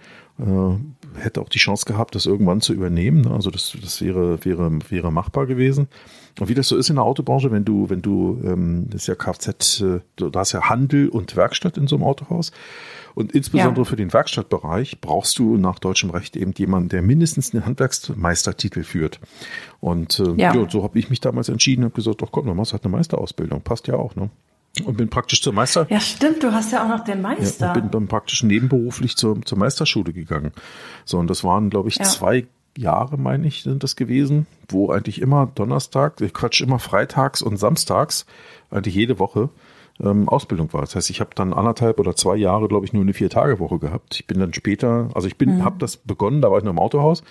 Hätte 1.16 1.40
auch 1.40 1.48
die 1.48 1.58
Chance 1.58 1.84
gehabt, 1.86 2.14
das 2.14 2.26
irgendwann 2.26 2.60
zu 2.60 2.72
übernehmen. 2.72 3.22
Ne? 3.22 3.30
Also 3.30 3.50
das, 3.50 3.76
das 3.80 4.00
wäre, 4.02 4.44
wäre, 4.44 4.78
wäre 4.88 5.12
machbar 5.12 5.46
gewesen. 5.46 5.88
Und 6.38 6.48
wie 6.48 6.54
das 6.54 6.68
so 6.68 6.76
ist 6.76 6.90
in 6.90 6.96
der 6.96 7.04
Autobranche, 7.04 7.50
wenn 7.50 7.64
du, 7.64 7.88
wenn 7.88 8.02
du, 8.02 8.40
ähm, 8.44 8.86
das 8.90 9.02
ist 9.02 9.06
ja 9.06 9.14
Kfz, 9.14 9.80
äh, 9.80 10.00
du 10.16 10.30
hast 10.34 10.52
ja 10.52 10.68
Handel 10.68 11.08
und 11.08 11.34
Werkstatt 11.34 11.78
in 11.78 11.86
so 11.86 11.96
einem 11.96 12.04
Autohaus. 12.04 12.52
Und 13.14 13.32
insbesondere 13.32 13.84
ja. 13.84 13.88
für 13.88 13.96
den 13.96 14.12
Werkstattbereich 14.12 15.00
brauchst 15.00 15.38
du 15.38 15.56
nach 15.56 15.78
deutschem 15.78 16.10
Recht 16.10 16.36
eben 16.36 16.52
jemanden, 16.52 16.90
der 16.90 17.00
mindestens 17.00 17.54
einen 17.54 17.64
Handwerksmeistertitel 17.64 18.82
führt. 18.82 19.20
Und 19.80 20.20
äh, 20.20 20.34
ja. 20.36 20.54
ja 20.54 20.70
so 20.70 20.82
habe 20.82 20.98
ich 20.98 21.08
mich 21.08 21.20
damals 21.20 21.48
entschieden, 21.48 21.84
habe 21.84 21.94
gesagt, 21.94 22.20
doch 22.20 22.30
komm, 22.30 22.46
dann 22.46 22.56
machst 22.56 22.72
du 22.72 22.74
halt 22.74 22.84
eine 22.84 22.92
Meisterausbildung, 22.94 23.62
passt 23.62 23.86
ja 23.88 23.94
auch, 23.94 24.14
ne? 24.16 24.28
Und 24.84 24.96
bin 24.96 25.08
praktisch 25.08 25.42
zur 25.42 25.52
Meister. 25.52 25.86
Ja, 25.88 26.00
stimmt, 26.00 26.42
du 26.42 26.52
hast 26.52 26.72
ja 26.72 26.84
auch 26.84 26.88
noch 26.88 27.04
den 27.04 27.22
Meister. 27.22 27.66
Ja, 27.66 27.72
und 27.72 27.80
bin 27.80 27.90
dann 27.90 28.08
praktisch 28.08 28.42
nebenberuflich 28.42 29.16
zur, 29.16 29.40
zur 29.42 29.58
Meisterschule 29.58 30.12
gegangen. 30.12 30.52
So, 31.04 31.18
und 31.18 31.28
das 31.28 31.44
waren, 31.44 31.70
glaube 31.70 31.88
ich, 31.88 31.96
ja. 31.96 32.04
zwei 32.04 32.46
Jahre, 32.76 33.16
meine 33.16 33.46
ich, 33.46 33.62
sind 33.62 33.82
das 33.82 33.96
gewesen, 33.96 34.46
wo 34.68 34.90
eigentlich 34.90 35.20
immer 35.20 35.50
Donnerstag, 35.54 36.20
ich 36.20 36.34
Quatsch, 36.34 36.60
immer 36.60 36.78
freitags 36.78 37.42
und 37.42 37.56
samstags, 37.56 38.26
eigentlich 38.70 38.94
jede 38.94 39.18
Woche, 39.18 39.48
ähm, 40.00 40.28
Ausbildung 40.28 40.72
war. 40.72 40.82
Das 40.82 40.94
heißt, 40.94 41.10
ich 41.10 41.20
habe 41.20 41.30
dann 41.34 41.52
anderthalb 41.52 41.98
oder 41.98 42.14
zwei 42.14 42.36
Jahre, 42.36 42.68
glaube 42.68 42.84
ich, 42.84 42.92
nur 42.92 43.02
eine 43.02 43.14
Vier-Tage-Woche 43.14 43.78
gehabt. 43.78 44.16
Ich 44.16 44.26
bin 44.26 44.38
dann 44.38 44.52
später, 44.52 45.08
also 45.14 45.26
ich 45.26 45.36
bin, 45.36 45.56
mhm. 45.56 45.64
habe 45.64 45.76
das 45.78 45.96
begonnen, 45.96 46.42
da 46.42 46.50
war 46.50 46.58
ich 46.58 46.64
noch 46.64 46.72
im 46.72 46.78
Autohaus 46.78 47.22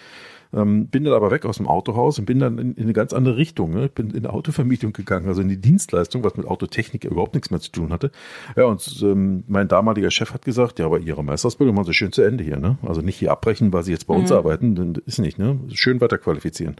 ähm, 0.54 0.88
bin 0.88 1.04
dann 1.04 1.14
aber 1.14 1.32
weg 1.32 1.46
aus 1.46 1.58
dem 1.58 1.68
Autohaus 1.68 2.20
und 2.20 2.26
bin 2.26 2.40
dann 2.40 2.58
in, 2.58 2.74
in 2.76 2.84
eine 2.84 2.94
ganz 2.94 3.14
andere 3.14 3.38
Richtung. 3.38 3.74
Ne? 3.74 3.86
Ich 3.86 3.92
bin 3.92 4.12
in 4.12 4.26
eine 4.26 4.34
Autovermietung 4.34 4.94
gegangen, 4.94 5.28
also 5.28 5.42
in 5.42 5.50
die 5.50 5.60
Dienstleistung, 5.60 6.24
was 6.24 6.36
mit 6.36 6.46
Autotechnik 6.46 7.04
überhaupt 7.06 7.34
nichts 7.34 7.52
mehr 7.52 7.60
zu 7.60 7.72
tun 7.72 7.92
hatte. 7.92 8.12
Ja, 8.56 8.66
und 8.66 9.04
ähm, 9.04 9.44
mein 9.48 9.68
damaliger 9.68 10.12
Chef 10.12 10.34
hat 10.34 10.46
gesagt, 10.46 10.80
ja, 10.80 10.86
aber 10.86 11.00
Ihre 11.00 11.24
Meisterausbildung 11.24 11.76
machen 11.76 11.88
Sie 11.88 11.94
schön 11.94 12.12
zu 12.12 12.22
Ende 12.22 12.44
hier. 12.44 12.58
Ne? 12.58 12.78
Also 12.84 13.02
nicht 13.02 13.18
hier 13.18 13.32
abbrechen, 13.32 13.74
weil 13.74 13.84
Sie 13.84 13.92
jetzt 13.92 14.08
bei 14.08 14.14
uns 14.14 14.30
mhm. 14.30 14.36
arbeiten, 14.38 15.02
ist 15.06 15.20
nicht. 15.20 15.38
Ne? 15.38 15.60
Schön 15.74 16.02
weiter 16.02 16.18
qualifizieren. 16.18 16.76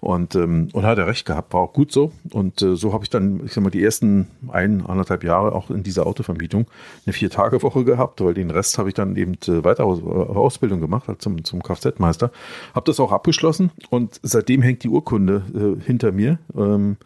Und, 0.00 0.34
ähm, 0.34 0.68
und 0.72 0.84
hat 0.84 0.98
er 0.98 1.06
recht 1.06 1.26
gehabt, 1.26 1.54
war 1.54 1.60
auch 1.62 1.72
gut 1.72 1.92
so. 1.92 2.12
Und 2.30 2.62
äh, 2.62 2.76
so 2.76 2.92
habe 2.92 3.04
ich 3.04 3.10
dann, 3.10 3.42
ich 3.44 3.52
sag 3.52 3.62
mal, 3.62 3.70
die 3.70 3.82
ersten 3.82 4.28
ein, 4.48 4.84
anderthalb 4.86 5.24
Jahre 5.24 5.52
auch 5.52 5.70
in 5.70 5.82
dieser 5.82 6.06
Autovermietung 6.06 6.66
eine 7.06 7.12
Vier-Tage-Woche 7.12 7.84
gehabt, 7.84 8.22
weil 8.22 8.34
den 8.34 8.50
Rest 8.50 8.78
habe 8.78 8.88
ich 8.88 8.94
dann 8.94 9.16
eben 9.16 9.34
äh, 9.46 9.64
weiter 9.64 9.84
Aus, 9.84 10.02
Ausbildung 10.02 10.80
gemacht, 10.80 11.08
halt 11.08 11.22
zum, 11.22 11.44
zum 11.44 11.62
Kfz-Meister. 11.62 12.30
Habe 12.74 12.86
das 12.86 13.00
auch 13.00 13.03
abgeschlossen 13.12 13.70
und 13.90 14.20
seitdem 14.22 14.62
hängt 14.62 14.84
die 14.84 14.88
Urkunde 14.88 15.42
äh, 15.80 15.84
hinter 15.84 16.12
mir. 16.12 16.38
Ähm, 16.56 16.96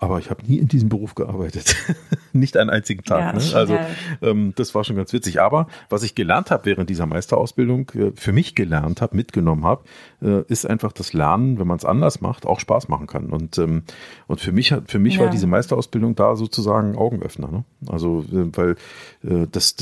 aber 0.00 0.20
ich 0.20 0.30
habe 0.30 0.46
nie 0.46 0.58
in 0.58 0.68
diesem 0.68 0.88
Beruf 0.88 1.16
gearbeitet. 1.16 1.74
Nicht 2.32 2.56
einen 2.56 2.70
einzigen 2.70 3.02
Tag. 3.02 3.20
Ja, 3.20 3.32
ne? 3.32 3.56
Also 3.56 3.76
ähm, 4.22 4.52
das 4.54 4.72
war 4.74 4.84
schon 4.84 4.94
ganz 4.94 5.12
witzig. 5.12 5.40
Aber 5.40 5.66
was 5.88 6.04
ich 6.04 6.14
gelernt 6.14 6.52
habe 6.52 6.66
während 6.66 6.88
dieser 6.88 7.06
Meisterausbildung, 7.06 7.90
äh, 7.90 8.12
für 8.14 8.32
mich 8.32 8.54
gelernt 8.54 9.02
habe, 9.02 9.16
mitgenommen 9.16 9.64
habe, 9.64 9.82
äh, 10.22 10.42
ist 10.46 10.66
einfach 10.66 10.92
das 10.92 11.14
Lernen, 11.14 11.58
wenn 11.58 11.66
man 11.66 11.78
es 11.78 11.84
anders 11.84 12.20
macht, 12.20 12.46
auch 12.46 12.60
Spaß 12.60 12.88
machen 12.88 13.08
kann. 13.08 13.30
Und, 13.30 13.58
ähm, 13.58 13.82
und 14.28 14.40
für 14.40 14.52
mich, 14.52 14.72
für 14.86 15.00
mich 15.00 15.16
ja. 15.16 15.22
war 15.22 15.30
diese 15.30 15.48
Meisterausbildung 15.48 16.14
da 16.14 16.36
sozusagen 16.36 16.96
Augenöffner. 16.96 17.48
Ne? 17.50 17.64
Also 17.88 18.24
äh, 18.32 18.56
weil 18.56 18.76
äh, 19.24 19.48
das, 19.50 19.74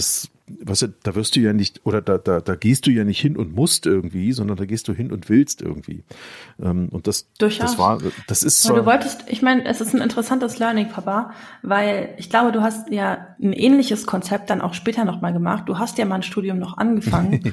das 0.49 0.83
was, 0.83 0.89
da 1.03 1.15
wirst 1.15 1.35
du 1.37 1.41
ja 1.41 1.53
nicht, 1.53 1.85
oder 1.85 2.01
da, 2.01 2.19
da, 2.19 2.41
da 2.41 2.55
gehst 2.55 2.87
du 2.87 2.91
ja 2.91 3.05
nicht 3.05 3.21
hin 3.21 3.37
und 3.37 3.55
musst 3.55 3.87
irgendwie, 3.87 4.33
sondern 4.33 4.57
da 4.57 4.65
gehst 4.65 4.87
du 4.89 4.93
hin 4.93 5.11
und 5.11 5.29
willst 5.29 5.61
irgendwie. 5.61 6.05
Ähm, 6.63 6.89
und 6.91 7.07
das, 7.07 7.33
Durchaus. 7.39 7.73
das 7.73 7.79
war, 7.79 7.99
das 8.29 8.43
ist 8.43 8.63
so. 8.63 8.75
Du 8.75 8.87
wolltest, 8.87 9.25
ich 9.29 9.43
meine, 9.43 9.65
es 9.65 9.81
ist 9.81 9.95
ein 9.95 10.01
interessantes 10.01 10.59
Learning, 10.59 10.89
Papa, 10.89 11.33
weil 11.63 12.15
ich 12.19 12.31
glaube, 12.31 12.53
du 12.53 12.63
hast 12.63 12.91
ja 12.91 13.35
ein 13.43 13.53
ähnliches 13.53 14.07
Konzept 14.07 14.51
dann 14.51 14.61
auch 14.61 14.75
später 14.75 15.05
nochmal 15.05 15.33
gemacht. 15.33 15.65
Du 15.67 15.79
hast 15.79 15.99
ja 15.99 16.05
mal 16.05 16.17
ein 16.17 16.23
Studium 16.23 16.59
noch 16.59 16.79
angefangen. 16.79 17.41
ja, 17.45 17.53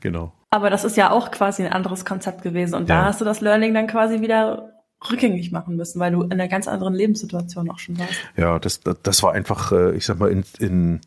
genau. 0.00 0.32
Aber 0.50 0.70
das 0.70 0.84
ist 0.84 0.96
ja 0.96 1.10
auch 1.10 1.30
quasi 1.30 1.64
ein 1.64 1.72
anderes 1.72 2.04
Konzept 2.04 2.42
gewesen. 2.42 2.74
Und 2.74 2.88
ja. 2.88 3.00
da 3.00 3.04
hast 3.06 3.20
du 3.20 3.24
das 3.24 3.40
Learning 3.40 3.74
dann 3.74 3.86
quasi 3.86 4.20
wieder 4.20 4.72
rückgängig 5.10 5.52
machen 5.52 5.76
müssen, 5.76 6.00
weil 6.00 6.12
du 6.12 6.22
in 6.22 6.32
einer 6.32 6.48
ganz 6.48 6.66
anderen 6.66 6.94
Lebenssituation 6.94 7.70
auch 7.70 7.78
schon 7.78 7.98
warst. 7.98 8.14
Ja, 8.36 8.58
das, 8.58 8.80
das 8.80 9.22
war 9.22 9.32
einfach, 9.32 9.72
äh, 9.72 9.94
ich 9.94 10.06
sag 10.06 10.18
mal, 10.18 10.30
in, 10.30 10.44
in 10.58 11.00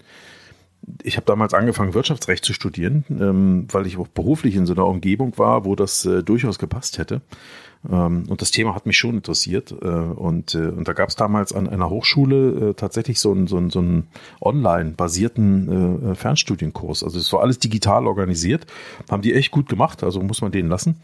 ich 1.03 1.17
habe 1.17 1.25
damals 1.25 1.53
angefangen, 1.53 1.93
Wirtschaftsrecht 1.93 2.45
zu 2.45 2.53
studieren, 2.53 3.05
ähm, 3.09 3.67
weil 3.71 3.85
ich 3.87 3.97
auch 3.97 4.07
beruflich 4.07 4.55
in 4.55 4.65
so 4.65 4.73
einer 4.73 4.85
Umgebung 4.85 5.37
war, 5.37 5.65
wo 5.65 5.75
das 5.75 6.05
äh, 6.05 6.23
durchaus 6.23 6.59
gepasst 6.59 6.97
hätte. 6.97 7.21
Ähm, 7.87 8.25
und 8.27 8.41
das 8.41 8.51
Thema 8.51 8.75
hat 8.75 8.85
mich 8.85 8.97
schon 8.97 9.15
interessiert. 9.15 9.71
Äh, 9.71 9.85
und, 9.85 10.55
äh, 10.55 10.67
und 10.67 10.87
da 10.87 10.93
gab 10.93 11.09
es 11.09 11.15
damals 11.15 11.53
an 11.53 11.67
einer 11.69 11.89
Hochschule 11.89 12.69
äh, 12.69 12.73
tatsächlich 12.73 13.19
so 13.19 13.31
einen, 13.31 13.47
so 13.47 13.57
einen, 13.57 13.69
so 13.69 13.79
einen 13.79 14.07
online-basierten 14.41 16.15
Fernstudienkurs. 16.15 17.03
Also 17.03 17.19
es 17.19 17.31
war 17.31 17.41
alles 17.41 17.59
digital 17.59 18.07
organisiert. 18.07 18.65
Haben 19.09 19.21
die 19.21 19.33
echt 19.33 19.51
gut 19.51 19.69
gemacht, 19.69 20.03
also 20.03 20.21
muss 20.21 20.41
man 20.41 20.51
denen 20.51 20.69
lassen. 20.69 20.97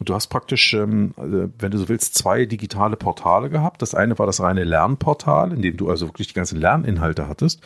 Und 0.00 0.08
du 0.08 0.14
hast 0.14 0.28
praktisch, 0.28 0.72
ähm, 0.72 1.12
äh, 1.18 1.48
wenn 1.58 1.70
du 1.70 1.76
so 1.76 1.90
willst, 1.90 2.14
zwei 2.14 2.46
digitale 2.46 2.96
Portale 2.96 3.50
gehabt. 3.50 3.82
Das 3.82 3.94
eine 3.94 4.18
war 4.18 4.24
das 4.24 4.40
reine 4.40 4.64
Lernportal, 4.64 5.52
in 5.52 5.60
dem 5.60 5.76
du 5.76 5.90
also 5.90 6.08
wirklich 6.08 6.28
die 6.28 6.34
ganzen 6.34 6.58
Lerninhalte 6.58 7.28
hattest. 7.28 7.60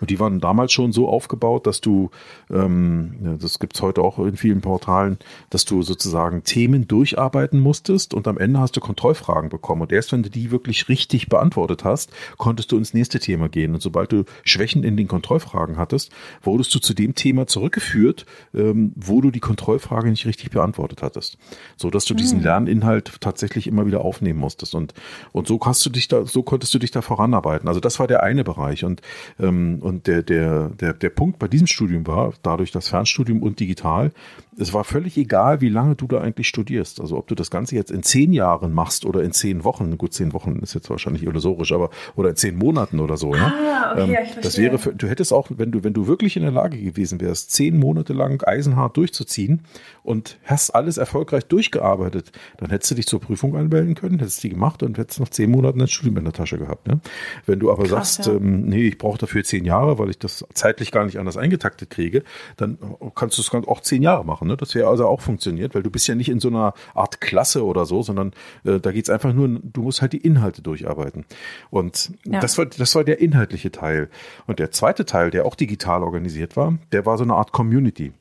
Und 0.00 0.08
die 0.08 0.20
waren 0.20 0.38
damals 0.38 0.72
schon 0.72 0.92
so 0.92 1.08
aufgebaut, 1.08 1.66
dass 1.66 1.80
du, 1.80 2.10
ähm, 2.48 3.38
das 3.40 3.58
gibt's 3.58 3.82
heute 3.82 4.02
auch 4.02 4.20
in 4.20 4.36
vielen 4.36 4.60
Portalen, 4.60 5.18
dass 5.50 5.64
du 5.64 5.82
sozusagen 5.82 6.44
Themen 6.44 6.86
durcharbeiten 6.86 7.58
musstest 7.58 8.09
und 8.14 8.28
am 8.28 8.38
Ende 8.38 8.60
hast 8.60 8.76
du 8.76 8.80
Kontrollfragen 8.80 9.50
bekommen. 9.50 9.82
Und 9.82 9.92
erst 9.92 10.12
wenn 10.12 10.22
du 10.22 10.30
die 10.30 10.50
wirklich 10.50 10.88
richtig 10.88 11.28
beantwortet 11.28 11.84
hast, 11.84 12.10
konntest 12.36 12.72
du 12.72 12.78
ins 12.78 12.94
nächste 12.94 13.18
Thema 13.18 13.48
gehen. 13.48 13.74
Und 13.74 13.82
sobald 13.82 14.12
du 14.12 14.24
Schwächen 14.44 14.84
in 14.84 14.96
den 14.96 15.08
Kontrollfragen 15.08 15.76
hattest, 15.76 16.10
wurdest 16.42 16.74
du 16.74 16.78
zu 16.78 16.94
dem 16.94 17.14
Thema 17.14 17.46
zurückgeführt, 17.46 18.26
ähm, 18.54 18.92
wo 18.96 19.20
du 19.20 19.30
die 19.30 19.40
Kontrollfrage 19.40 20.10
nicht 20.10 20.26
richtig 20.26 20.50
beantwortet 20.50 21.02
hattest 21.02 21.38
so 21.76 21.90
dass 21.90 22.04
du 22.04 22.14
diesen 22.14 22.38
hm. 22.38 22.44
Lerninhalt 22.44 23.20
tatsächlich 23.20 23.66
immer 23.66 23.86
wieder 23.86 24.02
aufnehmen 24.02 24.38
musstest 24.38 24.74
und 24.74 24.94
und 25.32 25.46
so 25.46 25.58
hast 25.64 25.84
du 25.84 25.90
dich 25.90 26.08
da 26.08 26.26
so 26.26 26.42
konntest 26.42 26.74
du 26.74 26.78
dich 26.78 26.90
da 26.90 27.02
voranarbeiten. 27.02 27.68
Also 27.68 27.80
das 27.80 27.98
war 27.98 28.06
der 28.06 28.22
eine 28.22 28.44
Bereich 28.44 28.84
und 28.84 29.00
ähm, 29.38 29.78
und 29.80 30.06
der 30.06 30.22
der 30.22 30.68
der 30.68 30.92
der 30.92 31.10
Punkt 31.10 31.38
bei 31.38 31.48
diesem 31.48 31.66
Studium 31.66 32.06
war 32.06 32.32
dadurch 32.42 32.70
das 32.70 32.88
Fernstudium 32.88 33.42
und 33.42 33.60
digital. 33.60 34.12
Es 34.58 34.74
war 34.74 34.84
völlig 34.84 35.16
egal, 35.16 35.60
wie 35.60 35.68
lange 35.68 35.96
du 35.96 36.06
da 36.06 36.20
eigentlich 36.20 36.48
studierst. 36.48 37.00
Also 37.00 37.16
ob 37.16 37.28
du 37.28 37.34
das 37.34 37.50
Ganze 37.50 37.76
jetzt 37.76 37.90
in 37.90 37.99
zehn 38.02 38.32
Jahren 38.32 38.72
machst 38.72 39.04
oder 39.04 39.22
in 39.22 39.32
zehn 39.32 39.64
Wochen. 39.64 39.96
Gut, 39.98 40.12
zehn 40.12 40.32
Wochen 40.32 40.58
ist 40.62 40.74
jetzt 40.74 40.90
wahrscheinlich 40.90 41.22
illusorisch, 41.22 41.72
aber 41.72 41.90
oder 42.16 42.30
in 42.30 42.36
zehn 42.36 42.56
Monaten 42.56 43.00
oder 43.00 43.16
so. 43.16 43.32
Ne? 43.32 43.52
Ah, 43.52 43.92
okay, 43.92 44.18
ähm, 44.20 44.42
das 44.42 44.58
wäre, 44.58 44.78
für, 44.78 44.94
du 44.94 45.08
hättest 45.08 45.32
auch, 45.32 45.48
wenn 45.50 45.72
du 45.72 45.84
wenn 45.84 45.92
du 45.92 46.06
wirklich 46.06 46.36
in 46.36 46.42
der 46.42 46.52
Lage 46.52 46.78
gewesen 46.78 47.20
wärst, 47.20 47.52
zehn 47.52 47.78
Monate 47.78 48.12
lang 48.12 48.42
eisenhart 48.46 48.96
durchzuziehen 48.96 49.62
und 50.02 50.38
hast 50.44 50.70
alles 50.70 50.96
erfolgreich 50.96 51.46
durchgearbeitet, 51.46 52.32
dann 52.58 52.70
hättest 52.70 52.90
du 52.90 52.94
dich 52.94 53.06
zur 53.06 53.20
Prüfung 53.20 53.56
anmelden 53.56 53.94
können, 53.94 54.18
hättest 54.18 54.42
die 54.42 54.50
gemacht 54.50 54.82
und 54.82 54.98
hättest 54.98 55.20
noch 55.20 55.28
zehn 55.28 55.50
Monate 55.50 55.78
ein 55.78 55.88
Studium 55.88 56.18
in 56.18 56.24
der 56.24 56.32
Tasche 56.32 56.58
gehabt. 56.58 56.86
Ne? 56.86 57.00
Wenn 57.46 57.58
du 57.58 57.70
aber 57.70 57.84
Krass, 57.84 58.14
sagst, 58.14 58.26
ja. 58.28 58.34
ähm, 58.34 58.62
nee, 58.62 58.88
ich 58.88 58.98
brauche 58.98 59.18
dafür 59.18 59.44
zehn 59.44 59.64
Jahre, 59.64 59.98
weil 59.98 60.10
ich 60.10 60.18
das 60.18 60.44
zeitlich 60.54 60.92
gar 60.92 61.04
nicht 61.04 61.18
anders 61.18 61.36
eingetaktet 61.36 61.90
kriege, 61.90 62.22
dann 62.56 62.78
kannst 63.14 63.38
du 63.38 63.42
es 63.42 63.50
auch 63.66 63.80
zehn 63.80 64.02
Jahre 64.02 64.24
machen. 64.24 64.48
Ne? 64.48 64.56
Das 64.56 64.74
wäre 64.74 64.88
also 64.88 65.06
auch 65.06 65.20
funktioniert, 65.20 65.74
weil 65.74 65.82
du 65.82 65.90
bist 65.90 66.06
ja 66.08 66.14
nicht 66.14 66.28
in 66.28 66.40
so 66.40 66.48
einer 66.48 66.74
Art 66.94 67.20
Klasse 67.20 67.64
oder 67.64 67.86
so, 67.86 67.89
sondern 68.02 68.32
äh, 68.64 68.80
da 68.80 68.92
geht's 68.92 69.10
einfach 69.10 69.32
nur, 69.32 69.48
du 69.48 69.82
musst 69.82 70.00
halt 70.00 70.12
die 70.12 70.18
Inhalte 70.18 70.62
durcharbeiten. 70.62 71.24
Und 71.70 72.12
ja. 72.24 72.40
das 72.40 72.56
war 72.58 72.66
das 72.66 72.94
war 72.94 73.04
der 73.04 73.20
inhaltliche 73.20 73.70
Teil. 73.70 74.08
Und 74.46 74.58
der 74.58 74.70
zweite 74.70 75.04
Teil, 75.04 75.30
der 75.30 75.44
auch 75.44 75.54
digital 75.54 76.02
organisiert 76.02 76.56
war, 76.56 76.78
der 76.92 77.06
war 77.06 77.18
so 77.18 77.24
eine 77.24 77.34
Art 77.34 77.52
Community 77.52 78.12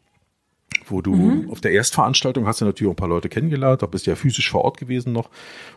wo 0.91 1.01
du 1.01 1.13
mhm. 1.13 1.49
auf 1.49 1.61
der 1.61 1.71
Erstveranstaltung 1.73 2.47
hast 2.47 2.61
du 2.61 2.65
natürlich 2.65 2.89
auch 2.89 2.93
ein 2.93 2.97
paar 2.97 3.07
Leute 3.07 3.29
kennengelernt, 3.29 3.81
da 3.81 3.87
bist 3.87 4.05
du 4.05 4.11
ja 4.11 4.15
physisch 4.15 4.49
vor 4.49 4.63
Ort 4.65 4.77
gewesen 4.77 5.13
noch. 5.13 5.29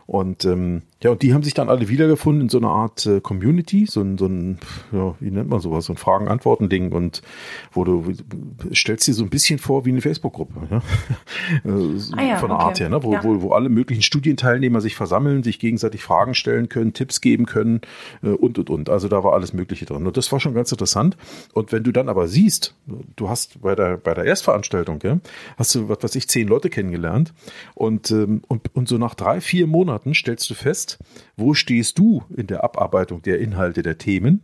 Und 0.05 0.45
ähm, 0.45 0.81
ja, 1.01 1.11
und 1.11 1.21
die 1.21 1.33
haben 1.33 1.43
sich 1.43 1.53
dann 1.53 1.69
alle 1.69 1.87
wiedergefunden 1.87 2.43
in 2.43 2.49
so 2.49 2.57
einer 2.57 2.69
Art 2.69 3.05
äh, 3.05 3.21
Community, 3.21 3.85
so 3.85 4.01
ein, 4.01 4.17
so 4.17 4.25
ein, 4.25 4.59
ja, 4.91 5.15
wie 5.19 5.31
nennt 5.31 5.49
man 5.49 5.59
sowas, 5.59 5.85
so 5.85 5.93
ein 5.93 5.97
Fragen-Antworten-Ding 5.97 6.91
und 6.91 7.21
wo 7.71 7.83
du 7.83 8.13
stellst 8.73 9.07
dir 9.07 9.13
so 9.13 9.23
ein 9.23 9.29
bisschen 9.29 9.59
vor 9.59 9.85
wie 9.85 9.89
eine 9.89 10.01
Facebook-Gruppe, 10.01 10.67
ja? 10.69 10.81
Äh, 11.65 11.69
ah 12.17 12.23
ja, 12.23 12.37
von 12.37 12.49
der 12.49 12.57
okay. 12.57 12.65
Art 12.65 12.79
her, 12.79 12.89
ne? 12.89 13.03
wo, 13.03 13.13
ja. 13.13 13.23
wo, 13.23 13.41
wo 13.41 13.51
alle 13.51 13.69
möglichen 13.69 14.01
Studienteilnehmer 14.01 14.81
sich 14.81 14.95
versammeln, 14.95 15.43
sich 15.43 15.59
gegenseitig 15.59 16.03
Fragen 16.03 16.33
stellen 16.33 16.69
können, 16.69 16.93
Tipps 16.93 17.21
geben 17.21 17.45
können 17.45 17.81
äh, 18.21 18.29
und 18.29 18.57
und 18.57 18.69
und. 18.69 18.89
Also 18.89 19.07
da 19.07 19.23
war 19.23 19.33
alles 19.33 19.53
Mögliche 19.53 19.85
drin. 19.85 20.05
Und 20.05 20.17
das 20.17 20.31
war 20.31 20.39
schon 20.39 20.53
ganz 20.53 20.71
interessant. 20.71 21.17
Und 21.53 21.71
wenn 21.71 21.83
du 21.83 21.91
dann 21.91 22.09
aber 22.09 22.27
siehst, 22.27 22.75
du 23.15 23.29
hast 23.29 23.61
bei 23.61 23.75
der 23.75 23.97
bei 23.97 24.13
der 24.13 24.25
Erstveranstaltung 24.25 24.99
ja, 25.03 25.19
hast 25.57 25.75
du, 25.75 25.89
was 25.89 26.01
weiß 26.01 26.15
ich, 26.15 26.27
zehn 26.27 26.47
Leute 26.47 26.69
kennengelernt. 26.69 27.33
Und, 27.75 28.11
ähm, 28.11 28.41
und, 28.47 28.73
und 28.75 28.87
so 28.87 28.97
nach 28.97 29.15
drei, 29.15 29.41
vier 29.41 29.67
Monaten 29.67 30.13
stellst 30.13 30.49
du 30.49 30.53
fest, 30.53 30.99
wo 31.37 31.53
stehst 31.53 31.99
du 31.99 32.23
in 32.35 32.47
der 32.47 32.63
Abarbeitung 32.63 33.21
der 33.21 33.39
Inhalte 33.39 33.83
der 33.83 33.97
Themen. 33.97 34.41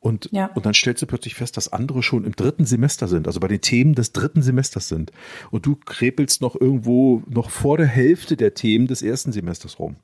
Und, 0.00 0.28
ja. 0.30 0.46
und 0.54 0.64
dann 0.64 0.74
stellst 0.74 1.02
du 1.02 1.06
plötzlich 1.06 1.34
fest, 1.34 1.56
dass 1.56 1.72
andere 1.72 2.04
schon 2.04 2.24
im 2.24 2.36
dritten 2.36 2.64
Semester 2.64 3.08
sind, 3.08 3.26
also 3.26 3.40
bei 3.40 3.48
den 3.48 3.60
Themen 3.60 3.94
des 3.94 4.12
dritten 4.12 4.42
Semesters 4.42 4.88
sind. 4.88 5.10
Und 5.50 5.66
du 5.66 5.74
krepelst 5.74 6.40
noch 6.40 6.54
irgendwo 6.58 7.22
noch 7.28 7.50
vor 7.50 7.78
der 7.78 7.86
Hälfte 7.86 8.36
der 8.36 8.54
Themen 8.54 8.86
des 8.86 9.02
ersten 9.02 9.32
Semesters 9.32 9.80
rum. 9.80 9.96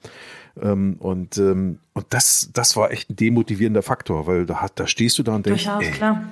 Ähm, 0.61 0.97
und 0.99 1.39
ähm, 1.39 1.79
und 1.93 2.07
das, 2.11 2.51
das 2.53 2.77
war 2.77 2.91
echt 2.91 3.11
ein 3.11 3.17
demotivierender 3.17 3.83
Faktor, 3.83 4.27
weil 4.27 4.47
da, 4.47 4.67
da 4.75 4.87
stehst 4.89 5.17
du 5.19 5.23
da 5.23 5.37
und 5.37 5.47
denkst, 5.47 5.65
Durchaus, 5.65 5.85
ey, 5.85 5.91
klar 5.93 6.25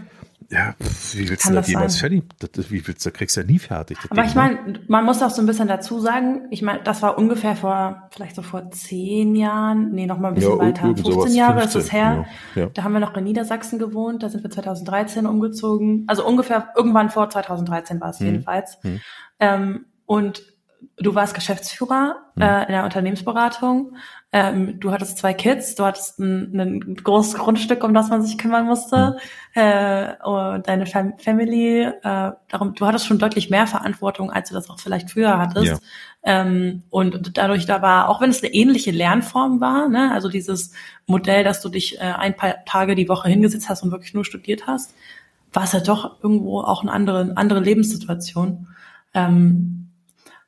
Ja, 0.52 0.74
wie 1.14 1.30
willst 1.30 1.48
du 1.48 1.54
das 1.54 1.66
jemals 1.66 1.96
fertig? 1.96 2.24
Das, 2.38 2.70
wie 2.70 2.86
willst 2.86 3.06
du, 3.06 3.10
kriegst 3.10 3.36
du 3.36 3.40
ja 3.40 3.46
nie 3.46 3.58
fertig. 3.58 3.96
Aber 4.10 4.20
Ding, 4.20 4.30
ich 4.30 4.34
meine, 4.34 4.54
ne? 4.56 4.80
man 4.86 5.06
muss 5.06 5.22
auch 5.22 5.30
so 5.30 5.40
ein 5.40 5.46
bisschen 5.46 5.66
dazu 5.66 5.98
sagen, 5.98 6.42
ich 6.50 6.60
meine, 6.60 6.82
das 6.82 7.00
war 7.00 7.16
ungefähr 7.16 7.56
vor, 7.56 8.10
vielleicht 8.10 8.36
so 8.36 8.42
vor 8.42 8.70
zehn 8.70 9.34
Jahren, 9.34 9.92
nee, 9.92 10.04
noch 10.04 10.18
mal 10.18 10.28
ein 10.28 10.34
bisschen 10.34 10.58
ja, 10.58 10.58
weiter, 10.58 10.82
15 10.94 11.34
Jahre 11.34 11.60
15, 11.60 11.80
ist 11.80 11.86
es 11.86 11.92
her. 11.92 12.26
Ja, 12.54 12.62
ja. 12.62 12.68
Da 12.68 12.84
haben 12.84 12.92
wir 12.92 13.00
noch 13.00 13.16
in 13.16 13.24
Niedersachsen 13.24 13.78
gewohnt, 13.78 14.22
da 14.22 14.28
sind 14.28 14.44
wir 14.44 14.50
2013 14.50 15.24
umgezogen. 15.24 16.04
Also 16.06 16.26
ungefähr 16.26 16.68
irgendwann 16.76 17.08
vor 17.08 17.30
2013 17.30 18.00
war 18.02 18.10
es 18.10 18.20
hm. 18.20 18.26
jedenfalls. 18.26 18.78
Hm. 18.82 19.00
Ähm, 19.40 19.86
und 20.04 20.51
du 20.96 21.14
warst 21.14 21.34
Geschäftsführer 21.34 22.16
hm. 22.36 22.42
äh, 22.42 22.62
in 22.62 22.72
der 22.72 22.84
Unternehmensberatung. 22.84 23.96
Ähm, 24.32 24.80
du 24.80 24.92
hattest 24.92 25.18
zwei 25.18 25.34
Kids, 25.34 25.74
du 25.74 25.84
hattest 25.84 26.18
ein, 26.18 26.58
ein 26.58 26.94
großes 26.96 27.34
Grundstück, 27.34 27.84
um 27.84 27.92
das 27.92 28.08
man 28.08 28.22
sich 28.22 28.38
kümmern 28.38 28.66
musste. 28.66 29.18
Hm. 29.52 29.62
Äh, 29.62 30.14
und 30.24 30.68
deine 30.68 30.86
Fam 30.86 31.18
Family, 31.18 31.82
äh, 31.82 32.32
darum, 32.48 32.74
du 32.74 32.86
hattest 32.86 33.06
schon 33.06 33.18
deutlich 33.18 33.50
mehr 33.50 33.66
Verantwortung, 33.66 34.30
als 34.30 34.48
du 34.48 34.54
das 34.54 34.70
auch 34.70 34.80
vielleicht 34.80 35.10
früher 35.10 35.38
hattest. 35.38 35.66
Ja. 35.66 35.78
Ähm, 36.24 36.84
und 36.90 37.36
dadurch 37.36 37.66
da 37.66 37.82
war, 37.82 38.08
auch 38.08 38.20
wenn 38.20 38.30
es 38.30 38.42
eine 38.42 38.52
ähnliche 38.54 38.92
Lernform 38.92 39.60
war, 39.60 39.88
ne, 39.88 40.12
also 40.12 40.28
dieses 40.28 40.72
Modell, 41.06 41.44
dass 41.44 41.60
du 41.60 41.68
dich 41.68 41.98
äh, 41.98 42.02
ein 42.02 42.36
paar 42.36 42.64
Tage 42.64 42.94
die 42.94 43.08
Woche 43.08 43.28
hingesetzt 43.28 43.68
hast 43.68 43.82
und 43.82 43.90
wirklich 43.90 44.14
nur 44.14 44.24
studiert 44.24 44.66
hast, 44.66 44.94
war 45.52 45.64
es 45.64 45.72
ja 45.72 45.80
doch 45.80 46.22
irgendwo 46.22 46.60
auch 46.60 46.82
eine 46.82 46.92
andere, 46.92 47.32
andere 47.36 47.60
Lebenssituation. 47.60 48.68
Ähm, 49.14 49.81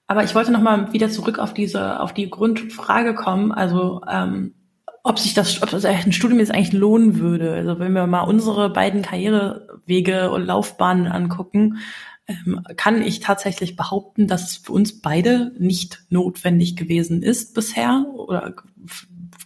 aber 0.06 0.24
ich 0.24 0.34
wollte 0.34 0.52
noch 0.52 0.60
mal 0.60 0.92
wieder 0.92 1.10
zurück 1.10 1.38
auf 1.38 1.54
diese, 1.54 2.00
auf 2.00 2.12
die 2.12 2.28
Grundfrage 2.28 3.14
kommen, 3.14 3.52
also 3.52 4.02
ähm, 4.10 4.54
ob 5.02 5.18
sich 5.18 5.34
das, 5.34 5.62
ob 5.62 5.70
das 5.70 5.84
ein 5.84 6.12
Studium 6.12 6.40
jetzt 6.40 6.52
eigentlich 6.52 6.72
lohnen 6.72 7.18
würde. 7.18 7.52
Also 7.52 7.78
wenn 7.78 7.92
wir 7.92 8.06
mal 8.06 8.22
unsere 8.22 8.70
beiden 8.70 9.02
Karrierewege 9.02 10.30
und 10.30 10.46
Laufbahnen 10.46 11.06
angucken, 11.06 11.78
ähm, 12.26 12.60
kann 12.76 13.02
ich 13.02 13.20
tatsächlich 13.20 13.76
behaupten, 13.76 14.26
dass 14.26 14.44
es 14.44 14.56
für 14.56 14.72
uns 14.72 15.02
beide 15.02 15.52
nicht 15.58 16.04
notwendig 16.08 16.74
gewesen 16.74 17.22
ist 17.22 17.54
bisher 17.54 18.06
oder 18.14 18.54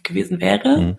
gewesen 0.03 0.39
wäre. 0.39 0.77
Mhm. 0.77 0.97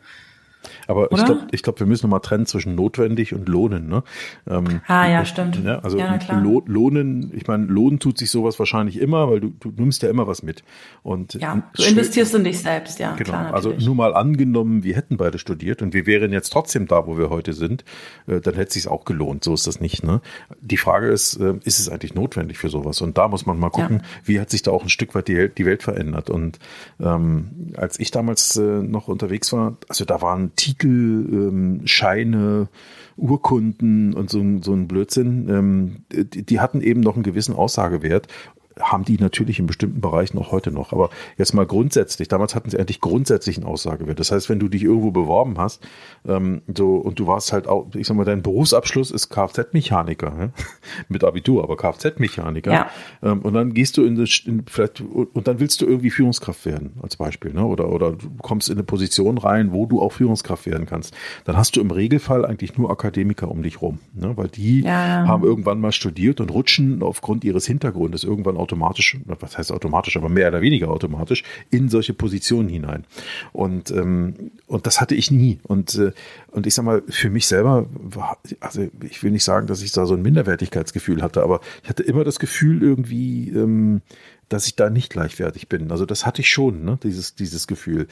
Aber 0.87 1.13
Oder? 1.13 1.19
ich 1.19 1.25
glaube, 1.25 1.47
ich 1.53 1.63
glaub, 1.63 1.81
wir 1.81 1.87
müssen 1.87 2.07
nochmal 2.07 2.21
trennen 2.21 2.47
zwischen 2.47 2.75
notwendig 2.75 3.35
und 3.35 3.49
lohnen. 3.49 3.89
Ne? 3.89 4.03
Ähm, 4.49 4.81
ah 4.87 5.09
ja, 5.09 5.25
stimmt. 5.25 5.63
Ja, 5.65 5.79
also 5.81 5.99
ja, 5.99 6.19
lohnen, 6.67 7.33
ich 7.35 7.47
meine, 7.47 7.67
lohnen 7.67 7.99
tut 7.99 8.19
sich 8.19 8.31
sowas 8.31 8.59
wahrscheinlich 8.59 8.99
immer, 8.99 9.31
weil 9.31 9.41
du, 9.41 9.53
du 9.61 9.73
nimmst 9.77 10.03
ja 10.03 10.11
immer 10.11 10.27
was 10.27 10.43
mit. 10.43 10.63
Und 11.03 11.35
ja, 11.35 11.63
du 11.75 11.83
investierst 11.83 12.35
in 12.35 12.45
dich 12.45 12.61
selbst, 12.61 12.99
ja. 12.99 13.15
Genau. 13.15 13.31
Klar, 13.31 13.55
also 13.55 13.73
nur 13.73 13.95
mal 13.95 14.15
angenommen, 14.15 14.85
wir 14.85 14.97
hätten 14.97 15.17
beide 15.17 15.39
studiert 15.39 15.83
und 15.83 15.95
wir 15.95 16.07
wären 16.07 16.33
jetzt 16.33 16.51
trotzdem 16.51 16.87
da, 16.87 17.07
wo 17.07 17.17
wir 17.17 17.31
heute 17.31 17.53
sind, 17.53 17.85
äh, 18.27 18.41
dann 18.41 18.55
hätte 18.55 18.69
es 18.69 18.75
sich 18.75 18.89
auch 18.89 19.05
gelohnt. 19.05 19.45
So 19.45 19.55
ist 19.55 19.67
das 19.67 19.81
nicht. 19.81 20.05
Ne? 20.05 20.21
Die 20.61 20.77
Frage 20.77 21.09
ist, 21.09 21.37
äh, 21.37 21.55
ist 21.65 21.79
es 21.79 21.89
eigentlich 21.89 22.15
notwendig 22.15 22.59
für 22.59 22.69
sowas? 22.69 23.01
Und 23.01 23.19
da 23.19 23.29
muss 23.29 23.47
man 23.47 23.59
mal 23.59 23.71
gucken, 23.71 23.99
ja. 24.03 24.05
wie 24.25 24.41
hat 24.41 24.51
sich 24.51 24.63
da 24.63 24.71
auch 24.71 24.83
ein 24.83 24.89
Stück 24.89 25.15
weit 25.15 25.29
die, 25.29 25.49
die 25.49 25.67
Welt 25.67 25.83
verändert. 25.83 26.31
Und 26.31 26.59
ähm, 27.01 27.73
als 27.77 27.99
ich 27.99 28.11
damals 28.11 28.57
äh, 28.57 28.61
noch 28.61 29.09
unterwegs 29.09 29.53
war, 29.53 29.77
also 29.89 30.05
da 30.05 30.21
waren 30.23 30.50
Titel 30.57 31.27
ähm, 31.31 31.81
Scheine, 31.87 32.69
Urkunden 33.17 34.15
und 34.15 34.31
so, 34.31 34.43
so 34.63 34.73
ein 34.73 34.89
Blödsinn, 34.89 35.49
ähm, 35.49 35.97
die, 36.11 36.43
die 36.43 36.61
hatten 36.61 36.81
eben 36.81 37.01
noch 37.01 37.15
einen 37.15 37.23
gewissen 37.23 37.55
Aussagewert 37.55 38.29
haben 38.81 39.05
die 39.05 39.19
natürlich 39.19 39.59
in 39.59 39.67
bestimmten 39.67 40.01
Bereichen 40.01 40.39
auch 40.39 40.53
heute 40.53 40.71
noch. 40.71 40.93
Aber 40.93 41.11
jetzt 41.37 41.55
mal 41.55 41.67
grundsätzlich, 41.67 42.29
damals 42.29 42.55
hatten 42.55 42.71
sie 42.71 42.79
eigentlich 42.79 43.01
grundsätzlich 43.01 43.57
einen 43.57 43.67
Aussagewert. 43.67 44.19
Das 44.19 44.33
heißt, 44.33 44.49
wenn 44.49 44.59
du 44.59 44.69
dich 44.69 44.83
irgendwo 44.83 45.11
beworben 45.11 45.59
hast, 45.59 45.87
ähm, 46.27 46.63
so, 46.77 46.97
und 46.97 47.19
du 47.19 47.27
warst 47.27 47.53
halt 47.53 47.67
auch, 47.67 47.87
ich 47.95 48.07
sag 48.07 48.17
mal, 48.17 48.25
dein 48.25 48.43
Berufsabschluss 48.43 49.11
ist 49.11 49.29
Kfz-Mechaniker, 49.31 50.35
ja? 50.39 50.51
mit 51.09 51.25
Abitur, 51.25 51.63
aber 51.63 51.77
Kfz-Mechaniker. 51.77 52.73
Ja. 52.73 52.91
Ähm, 53.23 53.41
und 53.41 53.55
dann 53.55 53.75
gehst 53.75 53.97
du 53.97 54.05
in, 54.05 54.17
das, 54.17 54.43
in 54.45 54.65
vielleicht, 54.67 55.01
und 55.01 55.47
dann 55.47 55.61
willst 55.61 55.81
du 55.81 55.87
irgendwie 55.87 56.11
Führungskraft 56.11 56.67
werden, 56.67 56.93
als 57.03 57.17
Beispiel, 57.17 57.53
ne? 57.53 57.65
Oder, 57.65 57.91
oder 57.91 58.13
du 58.13 58.31
kommst 58.43 58.69
in 58.69 58.77
eine 58.77 58.85
Position 58.85 59.39
rein, 59.39 59.73
wo 59.73 59.87
du 59.87 60.01
auch 60.01 60.13
Führungskraft 60.13 60.67
werden 60.67 60.87
kannst. 60.87 61.15
Dann 61.45 61.57
hast 61.57 61.77
du 61.77 61.81
im 61.81 61.91
Regelfall 61.91 62.45
eigentlich 62.45 62.77
nur 62.77 62.91
Akademiker 62.91 63.51
um 63.51 63.63
dich 63.63 63.83
rum, 63.83 63.99
ne? 64.15 64.37
Weil 64.37 64.49
die 64.49 64.83
ja. 64.83 65.27
haben 65.27 65.45
irgendwann 65.45 65.81
mal 65.81 65.93
studiert 65.93 66.41
und 66.41 66.51
rutschen 66.51 67.03
aufgrund 67.03 67.45
ihres 67.45 67.67
Hintergrundes 67.67 68.25
irgendwann 68.25 68.57
automatisch, 68.71 69.19
was 69.25 69.59
heißt 69.59 69.73
automatisch, 69.73 70.17
aber 70.17 70.29
mehr 70.29 70.49
oder 70.49 70.61
weniger 70.61 70.89
automatisch 70.89 71.43
in 71.71 71.89
solche 71.89 72.15
Positionen 72.15 72.69
hinein. 72.69 73.05
Und, 73.53 73.91
ähm, 73.91 74.53
und 74.67 74.87
das 74.87 75.01
hatte 75.01 75.15
ich 75.15 75.31
nie. 75.31 75.59
Und, 75.65 75.97
äh, 75.97 76.13
und 76.53 76.67
ich 76.67 76.75
sag 76.75 76.85
mal, 76.85 77.03
für 77.09 77.31
mich 77.31 77.47
selber 77.47 77.87
war, 77.93 78.39
also 78.61 78.87
ich 79.03 79.23
will 79.23 79.33
nicht 79.33 79.45
sagen, 79.45 79.67
dass 79.67 79.83
ich 79.83 79.93
da 79.93 80.07
so 80.07 80.15
ein 80.15 80.23
Minderwertigkeitsgefühl 80.23 81.23
hatte, 81.23 81.43
aber 81.43 81.61
ich 81.83 81.89
hatte 81.89 82.03
immer 82.03 82.25
das 82.25 82.39
Gefühl 82.39 82.83
irgendwie, 82.83 83.49
ähm, 83.51 84.03
dass 84.51 84.67
ich 84.67 84.75
da 84.75 84.91
nicht 84.91 85.11
gleichwertig 85.11 85.69
bin. 85.69 85.91
Also 85.91 86.05
das 86.05 86.27
hatte 86.27 86.43
ich 86.43 86.51
schon, 86.51 86.85
ne? 86.85 86.99
dieses, 87.03 87.37
dieses 87.37 87.67
Gefühl. 87.69 88.09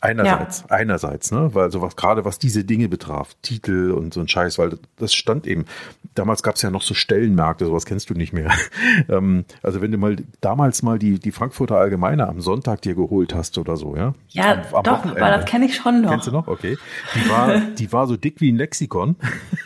Einerseits, 0.00 0.60
ja. 0.60 0.76
einerseits, 0.76 1.30
ne? 1.30 1.54
weil 1.54 1.70
so 1.70 1.82
was, 1.82 1.94
gerade 1.94 2.24
was 2.24 2.38
diese 2.38 2.64
Dinge 2.64 2.88
betraf, 2.88 3.36
Titel 3.42 3.92
und 3.92 4.12
so 4.12 4.20
ein 4.20 4.26
Scheiß, 4.26 4.58
weil 4.58 4.78
das 4.96 5.14
stand 5.14 5.46
eben, 5.46 5.66
damals 6.14 6.42
gab 6.42 6.56
es 6.56 6.62
ja 6.62 6.70
noch 6.70 6.82
so 6.82 6.94
Stellenmärkte, 6.94 7.66
sowas 7.66 7.84
kennst 7.84 8.08
du 8.08 8.14
nicht 8.14 8.32
mehr. 8.32 8.50
ähm, 9.10 9.44
also 9.62 9.82
wenn 9.82 9.92
du 9.92 9.98
mal 9.98 10.16
damals 10.40 10.82
mal 10.82 10.98
die, 10.98 11.18
die 11.18 11.32
Frankfurter 11.32 11.76
Allgemeine 11.76 12.28
am 12.28 12.40
Sonntag 12.40 12.80
dir 12.80 12.94
geholt 12.94 13.34
hast 13.34 13.58
oder 13.58 13.76
so, 13.76 13.94
ja? 13.94 14.14
Ja, 14.30 14.52
am, 14.52 14.74
am 14.74 14.82
doch, 14.84 14.92
Wochenende. 15.00 15.22
aber 15.22 15.36
das 15.36 15.44
kenne 15.44 15.66
ich 15.66 15.76
schon 15.76 16.00
noch. 16.00 16.10
Kennst 16.10 16.26
du 16.26 16.32
noch? 16.32 16.48
Okay. 16.48 16.78
Die 17.14 17.28
war, 17.28 17.60
die 17.78 17.92
war 17.92 18.06
so 18.06 18.16
dick 18.16 18.40
wie 18.40 18.50
ein 18.50 18.56
Lexikon. 18.56 19.16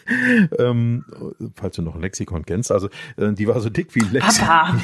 ähm, 0.58 1.04
falls 1.54 1.76
du 1.76 1.82
noch 1.82 1.94
ein 1.94 2.00
Lexikon 2.00 2.44
kennst, 2.44 2.72
also 2.72 2.88
äh, 3.16 3.32
die 3.32 3.46
war 3.46 3.60
so 3.60 3.70
dick 3.70 3.94
wie 3.94 4.02
ein 4.02 4.12
Lexikon. 4.12 4.48
Papa. 4.48 4.76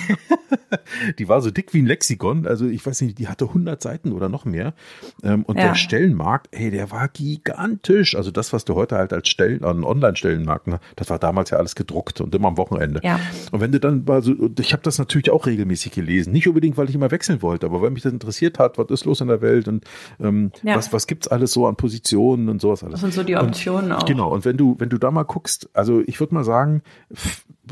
die 1.19 1.24
war 1.29 1.41
so 1.41 1.51
dick 1.51 1.75
wie 1.75 1.83
ein 1.83 1.87
Lexikon, 1.87 2.47
also 2.47 2.67
ich 2.67 2.85
weiß 2.85 3.01
nicht, 3.03 3.19
die 3.19 3.29
hatte 3.29 3.47
100 3.47 3.83
Seiten 3.83 4.13
oder 4.13 4.29
noch 4.29 4.45
mehr. 4.45 4.75
Ähm, 5.23 5.45
und 5.45 5.59
ja. 5.59 5.69
der 5.69 5.75
Stellenmarkt, 5.75 6.49
hey, 6.53 6.71
der 6.71 6.91
war 6.91 7.09
gigantisch. 7.09 8.17
Also 8.17 8.31
das, 8.31 8.53
was 8.53 8.65
du 8.65 8.75
heute 8.75 8.97
halt 8.97 9.13
als 9.13 9.29
Stellen, 9.29 9.65
an 9.65 9.85
Online-Stellenmarkt, 9.85 10.67
ne, 10.67 10.81
das 10.97 11.11
war 11.11 11.19
damals 11.19 11.51
ja 11.51 11.59
alles 11.59 11.75
gedruckt 11.75 12.21
und 12.21 12.35
immer 12.35 12.49
am 12.49 12.57
Wochenende. 12.57 13.01
Ja. 13.03 13.21
Und 13.53 13.61
wenn 13.61 13.73
du 13.73 13.81
dann 13.81 14.05
mal 14.05 14.23
so, 14.23 14.35
ich 14.59 14.73
habe 14.73 14.83
das 14.83 14.99
natürlich 14.99 15.31
auch 15.31 15.47
regelmäßig 15.47 15.93
gelesen, 15.93 16.33
nicht 16.33 16.49
unbedingt, 16.49 16.77
weil 16.77 16.89
ich 16.89 16.95
immer 16.95 17.11
wechseln 17.11 17.43
wollte, 17.43 17.67
aber 17.67 17.83
weil 17.83 17.91
mich 17.91 18.03
das 18.03 18.13
interessiert 18.13 18.59
hat, 18.59 18.79
was 18.79 18.89
ist 18.91 19.05
los 19.05 19.21
in 19.21 19.29
der 19.29 19.41
Welt 19.41 19.69
und 19.69 19.85
ähm, 20.21 20.53
ja. 20.63 20.77
was, 20.77 20.93
was 20.93 21.07
gibt's 21.07 21.29
alles 21.29 21.53
so 21.53 21.67
an 21.67 21.77
Positionen 21.77 22.49
und 22.49 22.61
sowas 22.61 22.83
alles. 22.83 22.95
Das 22.95 23.01
sind 23.01 23.15
so 23.15 23.23
die 23.23 23.37
Optionen 23.37 23.93
und, 23.93 23.93
auch. 23.93 24.05
Genau, 24.05 24.33
und 24.33 24.45
wenn 24.45 24.57
du, 24.57 24.77
wenn 24.79 24.89
du 24.89 24.99
da 24.99 25.11
mal 25.11 25.25
guckst, 25.25 25.69
also 25.73 26.03
ich 26.07 26.21
würde 26.21 26.35
mal 26.35 26.45
sagen, 26.45 26.83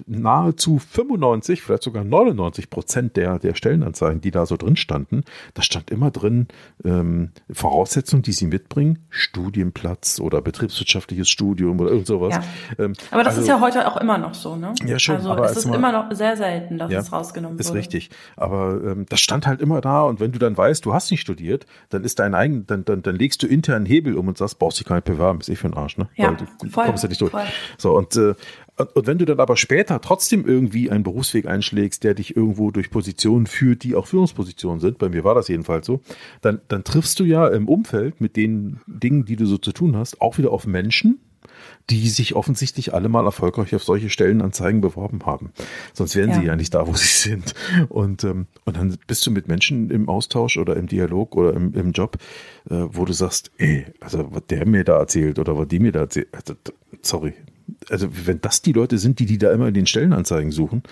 nahezu 0.06 0.78
95, 0.78 1.62
vielleicht 1.62 1.82
sogar 1.82 2.04
99 2.04 2.70
Prozent 2.70 3.16
der, 3.16 3.38
der 3.38 3.54
Stellenanzeigen, 3.54 4.20
die 4.20 4.30
da 4.30 4.46
so 4.46 4.56
drin 4.56 4.76
standen, 4.76 5.22
da 5.54 5.62
stand 5.62 5.90
immer 5.90 6.10
drin, 6.10 6.48
ähm, 6.84 7.30
Voraussetzungen, 7.50 8.22
die 8.22 8.32
sie 8.32 8.46
mitbringen, 8.46 9.00
Studienplatz 9.10 10.20
oder 10.20 10.40
betriebswirtschaftliches 10.42 11.28
Studium 11.28 11.80
oder 11.80 11.90
irgend 11.90 12.06
sowas. 12.06 12.34
Ja. 12.34 12.84
Ähm, 12.84 12.94
aber 13.10 13.24
das 13.24 13.34
also, 13.34 13.42
ist 13.42 13.48
ja 13.48 13.60
heute 13.60 13.90
auch 13.90 13.96
immer 13.98 14.18
noch 14.18 14.34
so, 14.34 14.56
ne? 14.56 14.74
Ja, 14.84 14.98
schon. 14.98 15.16
Also 15.16 15.30
aber 15.30 15.46
es 15.46 15.56
ist 15.56 15.66
mal, 15.66 15.76
immer 15.76 15.92
noch 15.92 16.12
sehr 16.12 16.36
selten, 16.36 16.78
dass 16.78 16.90
ja, 16.90 17.00
es 17.00 17.12
rausgenommen 17.12 17.58
ist 17.58 17.68
wurde. 17.68 17.78
Ist 17.78 17.86
richtig. 17.86 18.10
Aber 18.36 18.80
ähm, 18.84 19.06
das 19.08 19.20
stand 19.20 19.46
halt 19.46 19.60
immer 19.60 19.80
da 19.80 20.02
und 20.02 20.20
wenn 20.20 20.32
du 20.32 20.38
dann 20.38 20.56
weißt, 20.56 20.84
du 20.84 20.94
hast 20.94 21.10
nicht 21.10 21.20
studiert, 21.20 21.66
dann 21.90 22.04
ist 22.04 22.18
dein 22.18 22.34
eigen, 22.34 22.66
dann, 22.66 22.84
dann, 22.84 23.02
dann 23.02 23.16
legst 23.16 23.42
du 23.42 23.46
intern 23.46 23.86
Hebel 23.86 24.16
um 24.16 24.28
und 24.28 24.38
sagst, 24.38 24.58
brauchst 24.58 24.80
dich 24.80 24.86
gar 24.86 24.96
nicht 24.96 25.04
bewerben, 25.04 25.40
ist 25.40 25.48
eh 25.48 25.56
für 25.56 25.68
den 25.68 25.76
Arsch, 25.76 25.98
ne? 25.98 26.08
Ja, 26.16 26.28
Weil 26.28 26.36
du 26.36 26.68
voll, 26.68 26.86
kommst 26.86 27.02
ja 27.02 27.08
nicht 27.08 27.20
durch. 27.20 27.30
Voll. 27.30 27.46
So, 27.78 27.96
und 27.96 28.16
äh, 28.16 28.34
und 28.94 29.06
wenn 29.06 29.18
du 29.18 29.24
dann 29.24 29.40
aber 29.40 29.56
später 29.56 30.00
trotzdem 30.00 30.46
irgendwie 30.46 30.90
einen 30.90 31.04
Berufsweg 31.04 31.46
einschlägst, 31.46 32.04
der 32.04 32.14
dich 32.14 32.36
irgendwo 32.36 32.70
durch 32.70 32.90
Positionen 32.90 33.46
führt, 33.46 33.82
die 33.82 33.94
auch 33.94 34.06
Führungspositionen 34.06 34.80
sind, 34.80 34.98
bei 34.98 35.08
mir 35.08 35.24
war 35.24 35.34
das 35.34 35.48
jedenfalls 35.48 35.86
so, 35.86 36.00
dann, 36.40 36.60
dann 36.68 36.84
triffst 36.84 37.18
du 37.20 37.24
ja 37.24 37.48
im 37.48 37.68
Umfeld 37.68 38.20
mit 38.20 38.36
den 38.36 38.80
Dingen, 38.86 39.24
die 39.24 39.36
du 39.36 39.46
so 39.46 39.58
zu 39.58 39.72
tun 39.72 39.96
hast, 39.96 40.20
auch 40.20 40.38
wieder 40.38 40.52
auf 40.52 40.66
Menschen, 40.66 41.20
die 41.90 42.08
sich 42.08 42.34
offensichtlich 42.34 42.94
alle 42.94 43.08
mal 43.08 43.24
erfolgreich 43.24 43.74
auf 43.74 43.82
solche 43.82 44.10
Stellenanzeigen 44.10 44.80
beworben 44.80 45.20
haben. 45.26 45.52
Sonst 45.92 46.16
wären 46.16 46.30
ja. 46.30 46.40
sie 46.40 46.46
ja 46.46 46.56
nicht 46.56 46.74
da, 46.74 46.86
wo 46.86 46.94
sie 46.94 47.06
sind. 47.06 47.54
Und, 47.88 48.24
ähm, 48.24 48.46
und 48.64 48.76
dann 48.76 48.96
bist 49.06 49.26
du 49.26 49.30
mit 49.30 49.48
Menschen 49.48 49.90
im 49.90 50.08
Austausch 50.08 50.56
oder 50.56 50.76
im 50.76 50.86
Dialog 50.86 51.36
oder 51.36 51.54
im, 51.54 51.74
im 51.74 51.92
Job, 51.92 52.18
äh, 52.70 52.76
wo 52.88 53.04
du 53.04 53.12
sagst, 53.12 53.50
ey, 53.58 53.86
also 54.00 54.28
was 54.32 54.42
der 54.48 54.66
mir 54.66 54.84
da 54.84 54.98
erzählt 54.98 55.38
oder 55.38 55.56
was 55.56 55.68
die 55.68 55.80
mir 55.80 55.92
da 55.92 56.00
erzählt, 56.00 56.28
also, 56.32 56.54
sorry, 57.02 57.34
also 57.88 58.08
wenn 58.26 58.40
das 58.40 58.62
die 58.62 58.72
Leute 58.72 58.98
sind, 58.98 59.18
die 59.18 59.26
die 59.26 59.38
da 59.38 59.52
immer 59.52 59.68
in 59.68 59.74
den 59.74 59.86
Stellenanzeigen 59.86 60.52
suchen, 60.52 60.82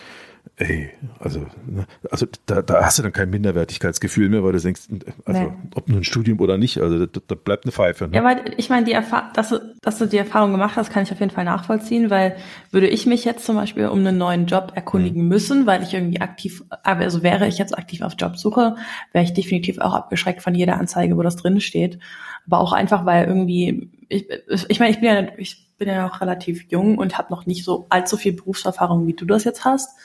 ey, 0.57 0.90
also, 1.19 1.47
ne, 1.66 1.87
also 2.11 2.27
da, 2.47 2.62
da 2.62 2.85
hast 2.85 2.99
du 2.99 3.03
dann 3.03 3.12
kein 3.12 3.31
Minderwertigkeitsgefühl 3.31 4.29
mehr, 4.29 4.45
weil 4.45 4.53
du 4.53 4.61
denkst, 4.61 4.83
also 5.25 5.40
nee. 5.40 5.53
ob 5.75 5.88
nur 5.88 5.99
ein 5.99 6.05
Studium 6.05 6.38
oder 6.40 6.59
nicht, 6.59 6.79
also 6.79 7.07
da, 7.07 7.21
da 7.27 7.35
bleibt 7.35 7.64
eine 7.64 7.73
Pfeife. 7.73 8.09
Ne? 8.09 8.16
Ja, 8.16 8.25
weil 8.25 8.55
ich 8.57 8.69
meine, 8.69 8.85
die 8.85 8.93
Erfahrung, 8.93 9.31
dass 9.35 9.51
du, 9.51 9.75
dass 9.81 9.99
du 9.99 10.07
die 10.07 10.19
Erfahrung 10.19 10.53
gemacht 10.53 10.77
hast, 10.77 10.93
kann 10.93 11.03
ich 11.03 11.12
auf 11.12 11.21
jeden 11.21 11.33
Fall 11.33 11.45
nachvollziehen, 11.45 12.11
weil 12.11 12.37
würde 12.71 12.88
ich 12.88 13.07
mich 13.07 13.25
jetzt 13.25 13.45
zum 13.45 13.57
Beispiel 13.57 13.88
um 13.88 14.01
einen 14.01 14.19
neuen 14.19 14.47
Job 14.47 14.73
erkundigen 14.75 15.23
mhm. 15.23 15.29
müssen, 15.29 15.66
weil 15.66 15.83
ich 15.83 15.95
irgendwie 15.95 16.21
aktiv, 16.21 16.62
also 16.83 17.23
wäre 17.23 17.49
ich 17.49 17.59
jetzt 17.59 17.77
aktiv 17.77 18.03
auf 18.03 18.14
Jobsuche, 18.19 18.77
wäre 19.12 19.25
ich 19.25 19.33
definitiv 19.33 19.79
auch 19.79 19.95
abgeschreckt 19.95 20.43
von 20.43 20.55
jeder 20.55 20.79
Anzeige, 20.79 21.16
wo 21.16 21.23
das 21.23 21.37
drin 21.37 21.61
steht. 21.61 21.99
Aber 22.46 22.61
auch 22.61 22.72
einfach, 22.72 23.07
weil 23.07 23.26
irgendwie, 23.26 23.90
ich, 24.09 24.26
ich 24.68 24.81
meine, 24.81 24.92
ich 24.92 25.00
bin 25.00 25.09
ja, 25.09 25.29
ich 25.37 25.76
bin 25.79 25.88
ja 25.88 26.07
noch 26.07 26.20
relativ 26.20 26.70
jung 26.70 26.98
und 26.98 27.16
habe 27.16 27.33
noch 27.33 27.46
nicht 27.46 27.64
so 27.64 27.87
allzu 27.88 28.16
viel 28.16 28.35
Berufserfahrung, 28.35 29.07
wie 29.07 29.14
du 29.14 29.24
das 29.24 29.44
jetzt 29.44 29.64
hast. 29.64 29.96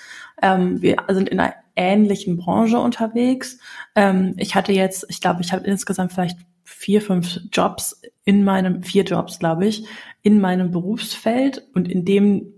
Ähm, 0.42 0.82
wir 0.82 0.98
sind 1.10 1.30
in 1.30 1.40
einer 1.40 1.54
ähnlichen 1.76 2.38
Branche 2.38 2.80
unterwegs. 2.80 3.60
Ähm, 3.96 4.34
ich 4.38 4.56
hatte 4.56 4.72
jetzt, 4.72 5.06
ich 5.10 5.22
glaube, 5.22 5.42
ich 5.42 5.52
habe 5.52 5.66
insgesamt 5.66 6.14
vielleicht 6.14 6.40
vier, 6.64 7.02
fünf 7.02 7.40
Jobs 7.52 8.02
in 8.24 8.44
meinem, 8.44 8.84
vier 8.84 9.04
Jobs, 9.04 9.40
glaube 9.40 9.68
ich, 9.68 9.86
in 10.22 10.40
meinem 10.40 10.72
Berufsfeld 10.72 11.68
und 11.74 11.90
in 11.90 12.06
dem 12.06 12.54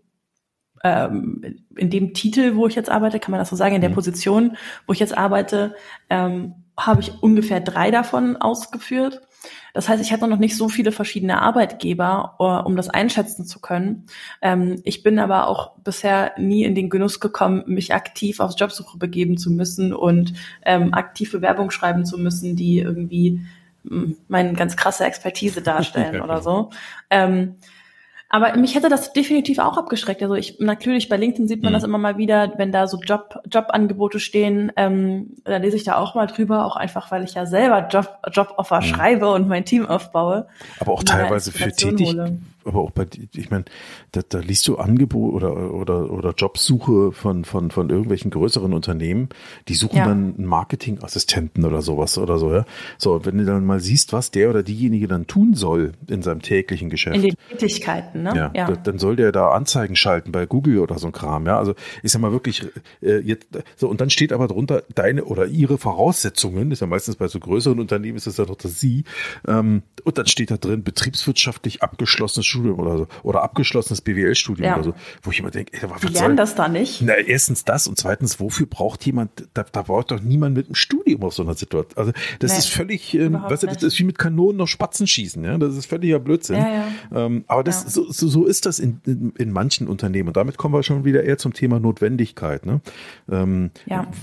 ähm, 0.84 1.42
in 1.76 1.90
dem 1.90 2.14
Titel, 2.14 2.56
wo 2.56 2.68
ich 2.68 2.76
jetzt 2.76 2.90
arbeite, 2.90 3.20
kann 3.20 3.32
man 3.32 3.40
das 3.40 3.50
so 3.50 3.56
sagen, 3.56 3.76
in 3.76 3.82
der 3.82 3.90
mhm. 3.90 3.96
Position, 3.96 4.58
wo 4.86 4.94
ich 4.94 5.00
jetzt 5.00 5.18
arbeite, 5.18 5.76
ähm, 6.10 6.54
habe 6.78 7.02
ich 7.02 7.12
ungefähr 7.22 7.60
drei 7.60 7.90
davon 7.92 8.38
ausgeführt. 8.38 9.22
Das 9.74 9.88
heißt, 9.88 10.02
ich 10.02 10.12
hatte 10.12 10.28
noch 10.28 10.40
nicht 10.40 10.58
so 10.58 10.70
viele 10.70 10.92
verschiedene 10.92 11.42
Arbeitgeber, 11.42 12.36
uh, 12.40 12.66
um 12.68 12.76
das 12.76 12.90
einschätzen 12.90 13.46
zu 13.46 13.60
können. 13.60 14.08
Ähm, 14.42 14.82
ich 14.84 15.04
bin 15.04 15.20
aber 15.20 15.48
auch 15.48 15.78
bisher 15.84 16.34
nie 16.38 16.64
in 16.64 16.76
den 16.76 16.90
Genuss 16.90 17.20
gekommen, 17.20 17.64
mich 17.68 17.94
aktiv 17.94 18.40
auf 18.40 18.54
Jobsuche 18.58 18.98
begeben 18.98 19.38
zu 19.38 19.52
müssen 19.52 19.94
und 19.94 20.34
ähm, 20.64 20.94
aktiv 20.94 21.32
Bewerbung 21.32 21.72
schreiben 21.72 22.06
zu 22.06 22.18
müssen, 22.18 22.56
die 22.56 22.80
irgendwie 22.80 23.42
hm, 23.88 24.18
meine 24.28 24.54
ganz 24.54 24.76
krasse 24.76 25.06
Expertise 25.06 25.62
darstellen 25.62 26.22
oder 26.24 26.42
so. 26.42 26.72
Ähm, 27.10 27.56
aber 28.30 28.58
mich 28.58 28.76
hätte 28.76 28.90
das 28.90 29.14
definitiv 29.14 29.60
auch 29.60 29.78
abgeschreckt. 29.78 30.22
Also 30.22 30.36
ich 30.36 30.60
natürlich 30.60 31.08
bei 31.08 31.16
LinkedIn 31.16 31.48
sieht 31.48 31.64
man 31.64 31.72
mhm. 31.72 31.76
das 31.76 31.84
immer 31.84 31.98
mal 31.98 32.18
wieder, 32.18 32.54
wenn 32.58 32.74
da 32.74 32.88
so 32.88 33.00
Job 33.00 33.40
Jobangebote 33.50 34.20
stehen, 34.20 34.72
ähm, 34.76 35.36
da 35.46 35.58
lese 35.58 35.78
ich 35.78 35.86
da 35.86 35.96
auch 35.98 36.14
mal 36.14 36.28
drüber, 36.28 36.66
auch 36.66 36.76
einfach, 36.76 37.10
weil 37.12 37.24
ich 37.24 37.36
ja 37.36 37.46
selber 37.46 37.88
Job 37.88 38.20
Joboffer 38.32 38.82
mhm. 38.82 38.86
schreibe 38.86 39.30
und 39.30 39.48
mein 39.48 39.64
Team 39.64 39.86
aufbaue. 39.86 40.48
Aber 40.80 40.92
auch 40.92 41.04
teilweise 41.04 41.52
für 41.54 41.72
tätig, 41.72 42.16
aber 42.68 42.82
auch 42.82 42.92
bei, 42.92 43.06
ich 43.34 43.50
meine, 43.50 43.66
da, 44.12 44.22
da 44.28 44.40
liest 44.40 44.68
du 44.68 44.78
Angebot 44.78 45.34
oder, 45.34 45.74
oder, 45.74 46.12
oder 46.12 46.34
Jobsuche 46.36 47.12
von, 47.12 47.46
von, 47.46 47.72
von 47.72 47.90
irgendwelchen 47.90 48.32
größeren 48.32 48.74
Unternehmen, 48.74 49.30
die 49.68 49.76
suchen 49.76 49.98
ja. 49.98 50.06
dann 50.06 50.36
einen 50.38 50.46
Marketingassistenten 50.46 51.66
oder 51.66 51.82
sowas 51.82 52.18
oder 52.18 52.38
so, 52.38 52.54
ja. 52.54 52.66
So, 52.98 53.26
wenn 53.26 53.38
du 53.38 53.46
dann 53.46 53.66
mal 53.66 53.80
siehst, 53.80 54.14
was 54.14 54.32
der 54.32 54.50
oder 54.50 54.64
diejenige 54.64 55.08
dann 55.08 55.28
tun 55.28 55.54
soll 55.54 55.94
in 56.08 56.22
seinem 56.22 56.42
täglichen 56.42 56.90
Geschäft. 56.90 57.16
In 57.16 57.22
den 57.24 57.36
Tätigkeiten, 57.50 58.24
ne? 58.24 58.34
Ja, 58.36 58.52
ja. 58.54 58.76
dann 58.76 59.00
soll 59.00 59.16
der 59.16 59.32
da 59.32 59.52
Anzeigen 59.52 59.96
schalten 59.96 60.32
bei 60.32 60.46
Google 60.46 60.80
oder 60.80 61.00
so 61.00 61.08
ein 61.08 61.14
Kram, 61.14 61.46
ja. 61.46 61.58
Also, 61.58 61.74
ich 62.04 62.12
sag 62.12 62.22
mal 62.22 62.32
wirklich, 62.32 62.66
äh, 63.02 63.20
jetzt, 63.20 63.48
so, 63.76 63.88
und 63.88 64.02
dann 64.02 64.10
steht 64.10 64.34
aber 64.34 64.48
drunter 64.48 64.84
deine 64.94 65.26
oder 65.26 65.46
ihre 65.48 65.78
Voraussetzungen, 65.78 66.70
das 66.70 66.78
ist 66.78 66.82
ja 66.82 66.88
meistens 66.88 67.16
bei 67.16 67.28
so 67.28 67.40
größeren 67.40 67.80
Unternehmen 67.80 68.18
ist 68.18 68.28
es 68.28 68.38
ja 68.38 68.46
doch 68.46 68.58
das 68.58 68.80
Sie, 68.80 69.04
ähm, 69.48 69.84
und 70.04 70.18
dann 70.18 70.28
steht 70.28 70.52
da 70.52 70.58
drin, 70.58 70.84
betriebswirtschaftlich 70.84 71.84
abgeschlossenes 71.84 72.46
Studium 72.58 72.80
oder 72.80 72.98
so 72.98 73.08
oder 73.24 73.44
abgeschlossenes 73.44 74.02
BWL-Studium 74.02 74.66
ja. 74.66 74.76
oder 74.76 74.84
so, 74.84 74.94
wo 75.22 75.32
ich 75.32 75.40
immer 75.40 75.52
denke, 75.52 75.74
ey, 75.74 75.90
was 75.90 76.02
Die 76.02 76.08
lernen 76.08 76.38
das 76.38 76.56
da 76.56 76.68
nicht. 76.68 77.02
Na, 77.02 77.14
erstens 77.16 77.64
das 77.66 77.88
und 77.88 77.98
zweitens, 77.98 78.40
wofür 78.40 78.66
braucht 78.66 79.06
jemand, 79.06 79.48
da, 79.54 79.64
da 79.64 79.82
braucht 79.82 80.12
doch 80.12 80.22
niemand 80.22 80.56
mit 80.56 80.68
einem 80.68 80.76
Studium 80.76 81.24
auf 81.24 81.34
so 81.34 81.44
einer 81.44 81.54
Situation. 81.54 81.98
Also 81.98 82.12
das 82.40 82.52
nee, 82.52 82.58
ist 82.60 82.70
völlig, 82.70 83.14
ähm, 83.14 83.34
weißt 83.34 83.64
du, 83.64 83.68
das 83.68 83.84
ist 83.84 84.00
wie 84.00 84.04
mit 84.04 84.18
Kanonen 84.18 84.62
auf 84.62 84.70
Spatzen 84.70 85.08
schießen, 85.08 85.44
ja, 85.44 85.58
das 85.58 85.76
ist 85.76 85.86
völliger 85.86 86.20
Blödsinn. 86.20 86.58
Ja, 86.58 86.74
ja. 86.74 87.26
Ähm, 87.26 87.46
aber 87.48 87.64
das, 87.64 87.94
so, 87.94 88.06
so, 88.10 88.46
ist 88.46 88.66
das 88.66 88.80
in, 88.80 89.00
in, 89.06 89.34
in 89.38 89.52
manchen 89.52 89.88
Unternehmen 89.88 90.30
und 90.30 90.38
damit 90.38 90.58
kommen 90.58 90.74
wir 90.74 90.84
schon 90.84 91.06
wieder 91.06 91.24
eher 91.24 91.38
zum 91.38 91.54
Thema 91.54 91.80
Notwendigkeit. 91.80 92.66
Ne? 92.66 92.82
Ähm. 93.32 93.72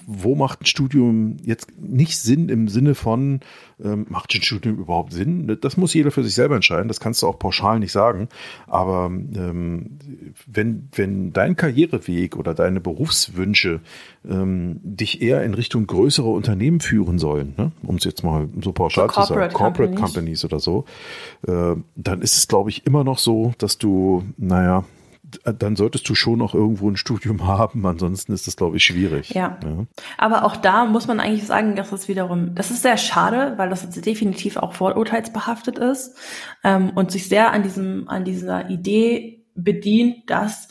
Wo 0.07 0.35
macht 0.35 0.63
ein 0.63 0.67
Studium 0.67 1.37
jetzt 1.45 1.69
nicht 1.81 2.19
Sinn 2.19 2.49
im 2.49 2.69
Sinne 2.69 2.95
von, 2.95 3.41
ähm, 3.83 4.07
macht 4.09 4.35
ein 4.35 4.43
Studium 4.43 4.79
überhaupt 4.79 5.13
Sinn? 5.13 5.59
Das 5.61 5.77
muss 5.77 5.95
jeder 5.95 6.11
für 6.11 6.25
sich 6.25 6.35
selber 6.35 6.55
entscheiden. 6.55 6.89
Das 6.89 7.01
kannst 7.01 7.23
du 7.23 7.27
auch 7.27 7.39
pauschal 7.39 7.79
nicht 7.79 7.93
sagen. 7.93 8.24
Aber 8.67 9.07
ähm, 9.07 9.99
wenn, 10.47 10.89
wenn 10.93 11.33
dein 11.33 11.57
Karriereweg 11.57 12.37
oder 12.37 12.55
deine 12.55 12.81
Berufswünsche 12.81 13.81
ähm, 14.29 14.81
dich 14.83 15.23
eher 15.23 15.43
in 15.43 15.55
Richtung 15.55 15.87
größere 15.87 16.29
Unternehmen 16.29 16.81
führen 16.81 17.19
sollen, 17.19 17.55
ne? 17.57 17.73
um 17.83 17.97
es 17.97 18.05
jetzt 18.05 18.25
mal 18.25 18.49
so 18.61 18.73
pauschal 18.73 19.11
zu 19.11 19.23
sagen, 19.23 19.53
Corporate 19.53 19.95
Companies, 19.95 20.01
Companies 20.01 20.45
oder 20.45 20.61
so, 20.61 20.85
äh, 21.47 21.77
dann 21.97 22.23
ist 22.23 22.37
es, 22.37 22.49
glaube 22.49 22.71
ich, 22.71 22.87
immer 22.87 23.05
noch 23.05 23.19
so, 23.19 23.53
dass 23.59 23.79
du, 23.79 24.25
naja, 24.37 24.85
dann 25.45 25.77
solltest 25.77 26.09
du 26.09 26.15
schon 26.15 26.39
noch 26.39 26.55
irgendwo 26.55 26.91
ein 26.91 26.97
Studium 26.97 27.47
haben, 27.47 27.85
ansonsten 27.87 28.33
ist 28.33 28.47
das, 28.47 28.57
glaube 28.57 28.77
ich, 28.77 28.85
schwierig. 28.85 29.31
Ja. 29.31 29.59
ja. 29.63 29.87
Aber 30.19 30.45
auch 30.45 30.57
da 30.57 30.85
muss 30.85 31.07
man 31.07 31.21
eigentlich 31.21 31.47
sagen, 31.47 31.77
dass 31.77 31.93
es 31.93 32.09
wiederum, 32.09 32.55
das 32.55 32.71
ist 32.71 32.83
sehr 32.83 32.97
schade, 32.97 33.55
weil 33.57 33.71
das 33.71 33.89
definitiv 33.89 34.57
auch 34.57 34.73
vorurteilsbehaftet 34.73 35.79
ist 35.79 36.17
ähm, 36.63 36.91
und 36.95 37.11
sich 37.11 37.29
sehr 37.29 37.53
an 37.53 37.63
diesem, 37.63 38.09
an 38.09 38.25
dieser 38.25 38.71
Idee 38.71 39.45
bedient, 39.55 40.29
dass 40.31 40.69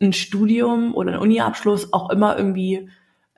ein 0.00 0.12
Studium 0.12 0.94
oder 0.94 1.12
ein 1.12 1.18
Uniabschluss 1.18 1.92
auch 1.92 2.10
immer 2.10 2.36
irgendwie 2.36 2.90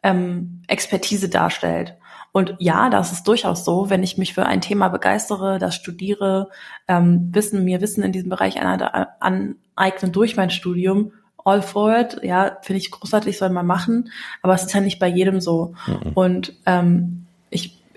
ähm, 0.02 0.62
Expertise 0.66 1.28
darstellt. 1.28 1.98
Und 2.38 2.55
ja, 2.61 2.88
das 2.88 3.11
ist 3.11 3.27
durchaus 3.27 3.64
so, 3.64 3.90
wenn 3.90 4.05
ich 4.05 4.16
mich 4.16 4.33
für 4.33 4.46
ein 4.46 4.61
Thema 4.61 4.90
begeistere, 4.90 5.59
das 5.59 5.74
studiere, 5.74 6.51
ähm, 6.87 7.31
Wissen, 7.33 7.64
mir 7.64 7.81
Wissen 7.81 8.05
in 8.05 8.12
diesem 8.12 8.29
Bereich 8.29 8.61
aneignen 8.61 10.12
durch 10.12 10.37
mein 10.37 10.51
Studium, 10.51 11.11
all 11.44 11.62
for 11.62 11.98
it, 11.98 12.20
ja, 12.22 12.59
finde 12.62 12.79
ich 12.79 12.92
großartig, 12.92 13.37
soll 13.37 13.51
man 13.51 13.66
machen, 13.66 14.12
aber 14.40 14.55
es 14.55 14.62
ist 14.62 14.72
ja 14.72 14.81
nicht 14.81 15.01
bei 15.01 15.09
jedem 15.09 15.40
so. 15.40 15.74
Mhm. 15.88 16.12
Und 16.14 16.53
ähm, 16.64 17.27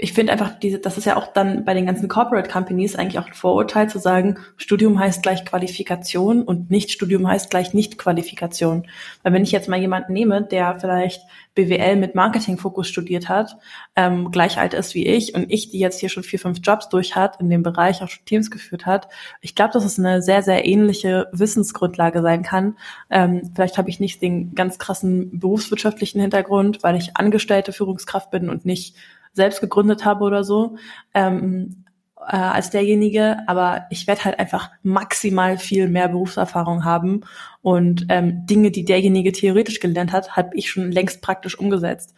ich 0.04 0.14
finde 0.14 0.34
einfach, 0.34 0.58
diese, 0.58 0.80
das 0.80 0.98
ist 0.98 1.06
ja 1.06 1.16
auch 1.16 1.28
dann 1.28 1.64
bei 1.64 1.76
den 1.76 1.86
ganzen 1.86 2.08
Corporate 2.08 2.50
Companies 2.50 2.96
eigentlich 2.96 3.20
auch 3.20 3.28
ein 3.28 3.36
Vorurteil 3.36 3.88
zu 3.88 4.00
sagen, 4.00 4.40
Studium 4.58 4.98
heißt 4.98 5.22
gleich 5.22 5.46
Qualifikation 5.46 6.42
und 6.42 6.72
nicht 6.72 6.90
Studium 6.90 7.28
heißt 7.28 7.52
gleich 7.52 7.76
nicht 7.76 8.00
Qualifikation. 8.00 8.88
Weil 9.22 9.34
wenn 9.34 9.44
ich 9.44 9.52
jetzt 9.52 9.70
mal 9.70 9.80
jemanden 9.80 10.14
nehme, 10.14 10.42
der 10.42 10.80
vielleicht 10.80 11.22
BWL 11.54 11.98
mit 11.98 12.16
Marketingfokus 12.16 12.88
studiert 12.88 13.30
hat, 13.30 13.58
ähm, 13.96 14.32
gleich 14.32 14.58
alt 14.58 14.74
ist 14.74 14.96
wie 14.96 15.06
ich 15.06 15.36
und 15.36 15.52
ich, 15.52 15.70
die 15.70 15.78
jetzt 15.78 16.00
hier 16.00 16.10
schon 16.10 16.24
vier, 16.24 16.40
fünf 16.40 16.62
Jobs 16.64 16.90
durch 16.90 17.16
hat, 17.16 17.40
in 17.40 17.52
dem 17.52 17.62
Bereich 17.62 18.02
auch 18.02 18.10
schon 18.10 18.26
Teams 18.26 18.50
geführt 18.50 18.88
hat, 18.88 19.08
ich 19.40 19.54
glaube, 19.54 19.74
dass 19.74 19.86
es 19.86 20.00
eine 20.00 20.24
sehr, 20.24 20.42
sehr 20.42 20.66
ähnliche 20.66 21.28
Wissensgrundlage 21.32 22.24
sein 22.24 22.42
kann. 22.42 22.76
Ähm, 23.12 23.52
vielleicht 23.54 23.78
habe 23.78 23.92
ich 23.92 24.00
nicht 24.00 24.24
den 24.24 24.56
ganz 24.56 24.80
krassen 24.80 25.40
berufswirtschaftlichen 25.40 26.20
Hintergrund, 26.22 26.82
weil 26.82 26.96
ich 26.96 27.16
angestellte 27.18 27.72
Führungskraft 27.72 28.32
bin 28.32 28.50
und 28.50 28.66
nicht 28.66 28.96
selbst 29.34 29.62
gegründet 29.62 30.06
habe 30.06 30.24
oder 30.24 30.44
so, 30.44 30.76
ähm, 31.14 31.86
äh, 32.28 32.36
als 32.36 32.70
derjenige, 32.70 33.38
aber 33.48 33.86
ich 33.90 34.08
werde 34.08 34.26
halt 34.26 34.40
einfach 34.40 34.70
maximal 34.84 35.58
viel 35.58 35.88
mehr 35.88 36.08
Berufserfahrung 36.08 36.86
haben 36.86 37.22
und 37.62 38.06
ähm, 38.10 38.46
Dinge, 38.46 38.72
die 38.72 38.86
derjenige 38.86 39.32
theoretisch 39.32 39.80
gelernt 39.80 40.12
hat, 40.12 40.36
habe 40.36 40.52
ich 40.54 40.70
schon 40.70 40.92
längst 40.92 41.22
praktisch 41.22 41.58
umgesetzt. 41.58 42.14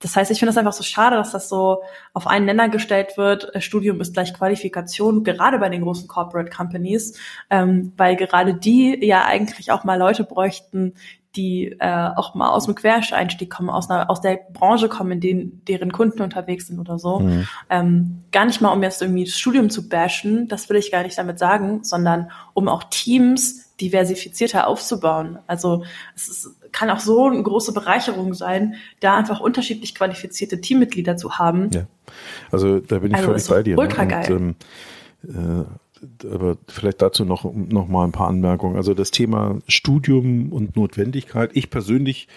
Das 0.00 0.14
heißt, 0.14 0.30
ich 0.30 0.38
finde 0.38 0.50
es 0.50 0.56
einfach 0.56 0.72
so 0.72 0.84
schade, 0.84 1.16
dass 1.16 1.32
das 1.32 1.48
so 1.48 1.82
auf 2.12 2.28
einen 2.28 2.46
Nenner 2.46 2.68
gestellt 2.68 3.16
wird. 3.16 3.52
Äh, 3.54 3.60
Studium 3.60 4.00
ist 4.00 4.14
gleich 4.14 4.32
Qualifikation, 4.32 5.24
gerade 5.24 5.58
bei 5.58 5.68
den 5.68 5.82
großen 5.82 6.06
Corporate 6.06 6.50
Companies, 6.50 7.18
ähm, 7.50 7.92
weil 7.96 8.14
gerade 8.14 8.54
die 8.54 9.04
ja 9.04 9.24
eigentlich 9.24 9.72
auch 9.72 9.82
mal 9.82 9.98
Leute 9.98 10.22
bräuchten, 10.22 10.94
die 11.38 11.76
äh, 11.78 12.10
auch 12.16 12.34
mal 12.34 12.50
aus 12.50 12.66
dem 12.66 12.74
Quereinstieg 12.74 13.48
kommen, 13.48 13.70
aus, 13.70 13.88
einer, 13.88 14.10
aus 14.10 14.20
der 14.20 14.40
Branche 14.52 14.88
kommen, 14.88 15.12
in 15.12 15.20
denen 15.20 15.64
deren 15.66 15.92
Kunden 15.92 16.20
unterwegs 16.20 16.66
sind 16.66 16.80
oder 16.80 16.98
so. 16.98 17.20
Mhm. 17.20 17.46
Ähm, 17.70 18.22
gar 18.32 18.44
nicht 18.44 18.60
mal, 18.60 18.72
um 18.72 18.82
jetzt 18.82 19.00
irgendwie 19.00 19.24
das 19.24 19.38
Studium 19.38 19.70
zu 19.70 19.88
bashen, 19.88 20.48
das 20.48 20.68
will 20.68 20.76
ich 20.76 20.90
gar 20.90 21.04
nicht 21.04 21.16
damit 21.16 21.38
sagen, 21.38 21.84
sondern 21.84 22.32
um 22.54 22.68
auch 22.68 22.84
Teams 22.90 23.76
diversifizierter 23.80 24.66
aufzubauen. 24.66 25.38
Also 25.46 25.84
es 26.16 26.28
ist, 26.28 26.50
kann 26.72 26.90
auch 26.90 26.98
so 26.98 27.28
eine 27.28 27.40
große 27.40 27.72
Bereicherung 27.72 28.34
sein, 28.34 28.74
da 28.98 29.16
einfach 29.16 29.38
unterschiedlich 29.38 29.94
qualifizierte 29.94 30.60
Teammitglieder 30.60 31.16
zu 31.16 31.38
haben. 31.38 31.70
Ja. 31.72 31.86
Also 32.50 32.80
da 32.80 32.98
bin 32.98 33.12
ich 33.12 33.16
also 33.16 33.28
völlig 33.28 33.48
bei 33.48 33.62
dir. 33.62 33.76
Ne? 33.76 33.82
Ultra 33.82 34.02
ne? 34.02 34.08
geil. 34.08 34.32
Und, 34.32 34.56
ähm, 35.28 35.62
äh, 35.62 35.64
aber 36.24 36.56
vielleicht 36.68 37.02
dazu 37.02 37.24
noch, 37.24 37.44
noch 37.52 37.88
mal 37.88 38.04
ein 38.04 38.12
paar 38.12 38.28
Anmerkungen. 38.28 38.76
Also 38.76 38.94
das 38.94 39.10
Thema 39.10 39.58
Studium 39.66 40.52
und 40.52 40.76
Notwendigkeit. 40.76 41.50
Ich 41.54 41.70
persönlich 41.70 42.28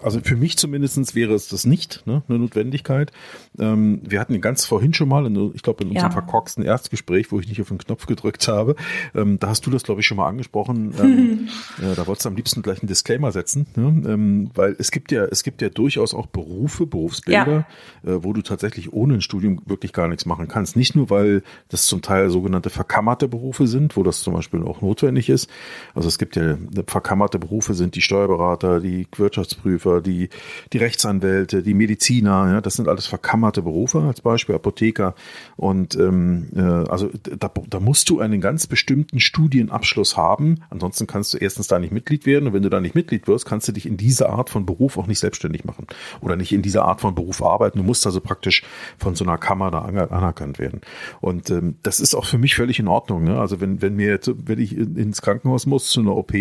also 0.00 0.20
für 0.22 0.36
mich 0.36 0.56
zumindestens 0.56 1.14
wäre 1.14 1.34
es 1.34 1.48
das 1.48 1.64
nicht, 1.64 2.06
ne, 2.06 2.22
eine 2.28 2.38
Notwendigkeit. 2.38 3.12
Ähm, 3.58 4.00
wir 4.04 4.20
hatten 4.20 4.40
ganz 4.40 4.64
vorhin 4.64 4.94
schon 4.94 5.08
mal, 5.08 5.26
in, 5.26 5.52
ich 5.54 5.62
glaube 5.62 5.84
in 5.84 5.90
unserem 5.90 6.10
ja. 6.10 6.12
verkorksten 6.12 6.64
Erstgespräch, 6.64 7.30
wo 7.32 7.40
ich 7.40 7.48
nicht 7.48 7.60
auf 7.60 7.68
den 7.68 7.78
Knopf 7.78 8.06
gedrückt 8.06 8.48
habe, 8.48 8.76
ähm, 9.14 9.38
da 9.38 9.48
hast 9.48 9.66
du 9.66 9.70
das, 9.70 9.82
glaube 9.82 10.00
ich, 10.00 10.06
schon 10.06 10.16
mal 10.16 10.28
angesprochen. 10.28 10.94
Ähm, 11.00 11.48
äh, 11.82 11.94
da 11.94 12.06
wolltest 12.06 12.24
du 12.24 12.30
am 12.30 12.36
liebsten 12.36 12.62
gleich 12.62 12.80
einen 12.80 12.88
Disclaimer 12.88 13.32
setzen, 13.32 13.66
ne? 13.76 14.02
ähm, 14.06 14.50
weil 14.54 14.76
es 14.78 14.90
gibt 14.90 15.12
ja, 15.12 15.24
es 15.24 15.42
gibt 15.42 15.62
ja 15.62 15.68
durchaus 15.68 16.14
auch 16.14 16.26
Berufe, 16.26 16.86
Berufsbilder, 16.86 17.66
ja. 18.04 18.10
äh, 18.10 18.24
wo 18.24 18.32
du 18.32 18.42
tatsächlich 18.42 18.92
ohne 18.92 19.14
ein 19.14 19.20
Studium 19.20 19.62
wirklich 19.66 19.92
gar 19.92 20.08
nichts 20.08 20.26
machen 20.26 20.48
kannst. 20.48 20.76
Nicht 20.76 20.94
nur, 20.94 21.10
weil 21.10 21.42
das 21.68 21.86
zum 21.86 22.02
Teil 22.02 22.30
sogenannte 22.30 22.70
verkammerte 22.70 23.28
Berufe 23.28 23.66
sind, 23.66 23.96
wo 23.96 24.02
das 24.02 24.22
zum 24.22 24.34
Beispiel 24.34 24.62
auch 24.62 24.82
notwendig 24.82 25.28
ist. 25.28 25.50
Also 25.94 26.08
es 26.08 26.18
gibt 26.18 26.36
ja 26.36 26.56
verkammerte 26.86 27.38
Berufe 27.38 27.74
sind 27.74 27.94
die 27.94 28.02
Steuerberater, 28.02 28.80
die 28.80 29.06
Wirtschaftsprüfer, 29.16 29.67
die, 29.76 30.28
die 30.72 30.78
Rechtsanwälte, 30.78 31.62
die 31.62 31.74
Mediziner, 31.74 32.52
ja, 32.52 32.60
das 32.60 32.74
sind 32.74 32.88
alles 32.88 33.06
verkammerte 33.06 33.62
Berufe, 33.62 34.00
als 34.02 34.20
Beispiel 34.20 34.54
Apotheker. 34.54 35.14
Und 35.56 35.94
ähm, 35.96 36.48
äh, 36.56 36.60
also 36.60 37.10
da, 37.22 37.50
da 37.68 37.80
musst 37.80 38.08
du 38.10 38.20
einen 38.20 38.40
ganz 38.40 38.66
bestimmten 38.66 39.20
Studienabschluss 39.20 40.16
haben. 40.16 40.60
Ansonsten 40.70 41.06
kannst 41.06 41.34
du 41.34 41.38
erstens 41.38 41.66
da 41.66 41.78
nicht 41.78 41.92
Mitglied 41.92 42.26
werden. 42.26 42.48
Und 42.48 42.52
wenn 42.54 42.62
du 42.62 42.70
da 42.70 42.80
nicht 42.80 42.94
Mitglied 42.94 43.26
wirst, 43.28 43.46
kannst 43.46 43.68
du 43.68 43.72
dich 43.72 43.86
in 43.86 43.96
dieser 43.96 44.30
Art 44.30 44.50
von 44.50 44.66
Beruf 44.66 44.96
auch 44.98 45.06
nicht 45.06 45.18
selbstständig 45.18 45.64
machen. 45.64 45.86
Oder 46.20 46.36
nicht 46.36 46.52
in 46.52 46.62
dieser 46.62 46.84
Art 46.84 47.00
von 47.00 47.14
Beruf 47.14 47.42
arbeiten. 47.42 47.78
Du 47.78 47.84
musst 47.84 48.06
also 48.06 48.20
praktisch 48.20 48.62
von 48.98 49.14
so 49.14 49.24
einer 49.24 49.38
Kammer 49.38 49.70
da 49.70 49.80
anerkannt 49.82 50.58
werden. 50.58 50.80
Und 51.20 51.50
ähm, 51.50 51.76
das 51.82 52.00
ist 52.00 52.14
auch 52.14 52.24
für 52.24 52.38
mich 52.38 52.54
völlig 52.54 52.78
in 52.78 52.88
Ordnung. 52.88 53.24
Ne? 53.24 53.38
Also 53.38 53.60
wenn, 53.60 53.82
wenn 53.82 53.96
mir 53.96 54.08
jetzt, 54.08 54.30
wenn 54.36 54.58
ich 54.58 54.76
ins 54.76 55.22
Krankenhaus 55.22 55.66
muss 55.66 55.88
zu 55.90 56.00
einer 56.00 56.16
OP, 56.16 56.32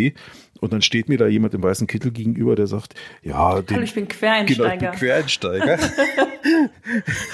und 0.61 0.73
dann 0.73 0.81
steht 0.81 1.09
mir 1.09 1.17
da 1.17 1.27
jemand 1.27 1.53
im 1.53 1.63
weißen 1.63 1.87
Kittel 1.87 2.11
gegenüber, 2.11 2.55
der 2.55 2.67
sagt, 2.67 2.95
ja, 3.21 3.61
den, 3.61 3.75
Hallo, 3.75 3.83
ich 3.83 3.93
bin 3.93 4.07
Quereinsteiger. 4.07 4.77
Genau, 4.77 4.91
ich 4.91 4.91
bin 4.91 4.99
Quereinsteiger. 4.99 5.77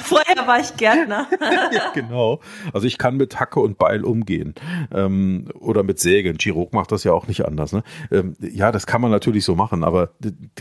Vorher 0.04 0.48
war 0.48 0.60
ich 0.60 0.76
Gärtner. 0.76 1.28
ja, 1.74 1.92
genau. 1.94 2.40
Also 2.74 2.88
ich 2.88 2.98
kann 2.98 3.18
mit 3.18 3.40
Hacke 3.40 3.60
und 3.60 3.78
Beil 3.78 4.04
umgehen. 4.04 4.56
Ähm, 4.94 5.50
oder 5.60 5.84
mit 5.84 6.00
Säge. 6.00 6.30
Ein 6.30 6.38
Chirurg 6.40 6.74
macht 6.74 6.92
das 6.92 7.04
ja 7.04 7.14
auch 7.14 7.28
nicht 7.28 7.46
anders. 7.46 7.74
Ne? 7.74 7.84
Ähm, 8.12 8.36
ja, 8.40 8.72
das 8.72 8.88
kann 8.88 9.02
man 9.02 9.12
natürlich 9.12 9.46
so 9.46 9.56
machen, 9.56 9.84
aber 9.84 10.10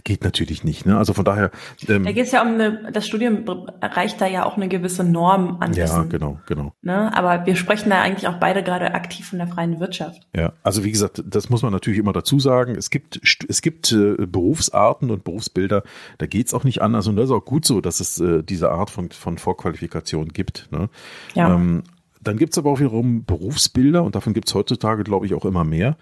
geht 0.05 0.25
natürlich 0.25 0.65
nicht. 0.65 0.87
Ne? 0.87 0.97
Also 0.97 1.13
von 1.13 1.25
daher. 1.25 1.51
Ähm, 1.89 2.05
da 2.05 2.13
geht 2.13 2.27
es 2.27 2.33
ja 2.33 2.43
um 2.43 2.55
eine, 2.55 2.91
das 2.93 3.07
Studium 3.07 3.45
erreicht 3.81 4.21
da 4.21 4.27
ja 4.27 4.45
auch 4.45 4.57
eine 4.57 4.69
gewisse 4.69 5.05
Norm 5.05 5.59
an 5.61 5.73
Ja, 5.73 5.85
Wissen, 5.85 6.09
genau, 6.09 6.39
genau. 6.47 6.75
Ne? 6.83 7.15
Aber 7.17 7.47
wir 7.47 7.57
sprechen 7.57 7.91
da 7.91 8.01
eigentlich 8.01 8.29
auch 8.29 8.39
beide 8.39 8.63
gerade 8.63 8.95
aktiv 8.95 9.29
von 9.29 9.39
der 9.39 9.49
freien 9.49 9.81
Wirtschaft. 9.81 10.27
Ja, 10.37 10.53
also 10.63 10.85
wie 10.85 10.93
gesagt, 10.93 11.23
das 11.27 11.51
muss 11.51 11.63
man 11.63 11.73
natürlich 11.73 11.99
immer 11.99 12.13
dazu 12.13 12.39
sagen. 12.39 12.52
Es 12.61 12.91
gibt, 12.91 13.21
es 13.49 13.63
gibt 13.63 13.93
äh, 13.93 14.27
Berufsarten 14.27 15.11
und 15.11 15.25
Berufsbilder, 15.25 15.83
da 16.19 16.27
geht's 16.27 16.55
auch 16.55 16.65
nicht 16.65 16.83
anders. 16.83 17.07
Und 17.07 17.17
das 17.17 17.27
ist 17.27 17.31
auch 17.31 17.45
gut 17.45 17.65
so, 17.65 17.81
dass 17.81 18.01
es 18.01 18.21
äh, 18.21 18.43
diese 18.43 18.71
Art 18.71 18.91
von, 18.91 19.11
von 19.11 19.39
Vorqualifikation 19.39 20.29
gibt. 20.29 20.69
Ne? 20.71 20.89
Ja. 21.35 21.55
Ähm, 21.55 21.83
dann 22.23 22.37
gibt's 22.37 22.57
aber 22.57 22.71
auch 22.71 22.79
wiederum 22.79 23.25
Berufsbilder 23.25 24.05
und 24.05 24.15
davon 24.15 24.33
gibt's 24.33 24.55
heutzutage, 24.55 25.03
glaube 25.03 25.27
ich, 25.27 25.35
auch 25.35 25.45
immer 25.45 25.65
mehr, 25.65 25.97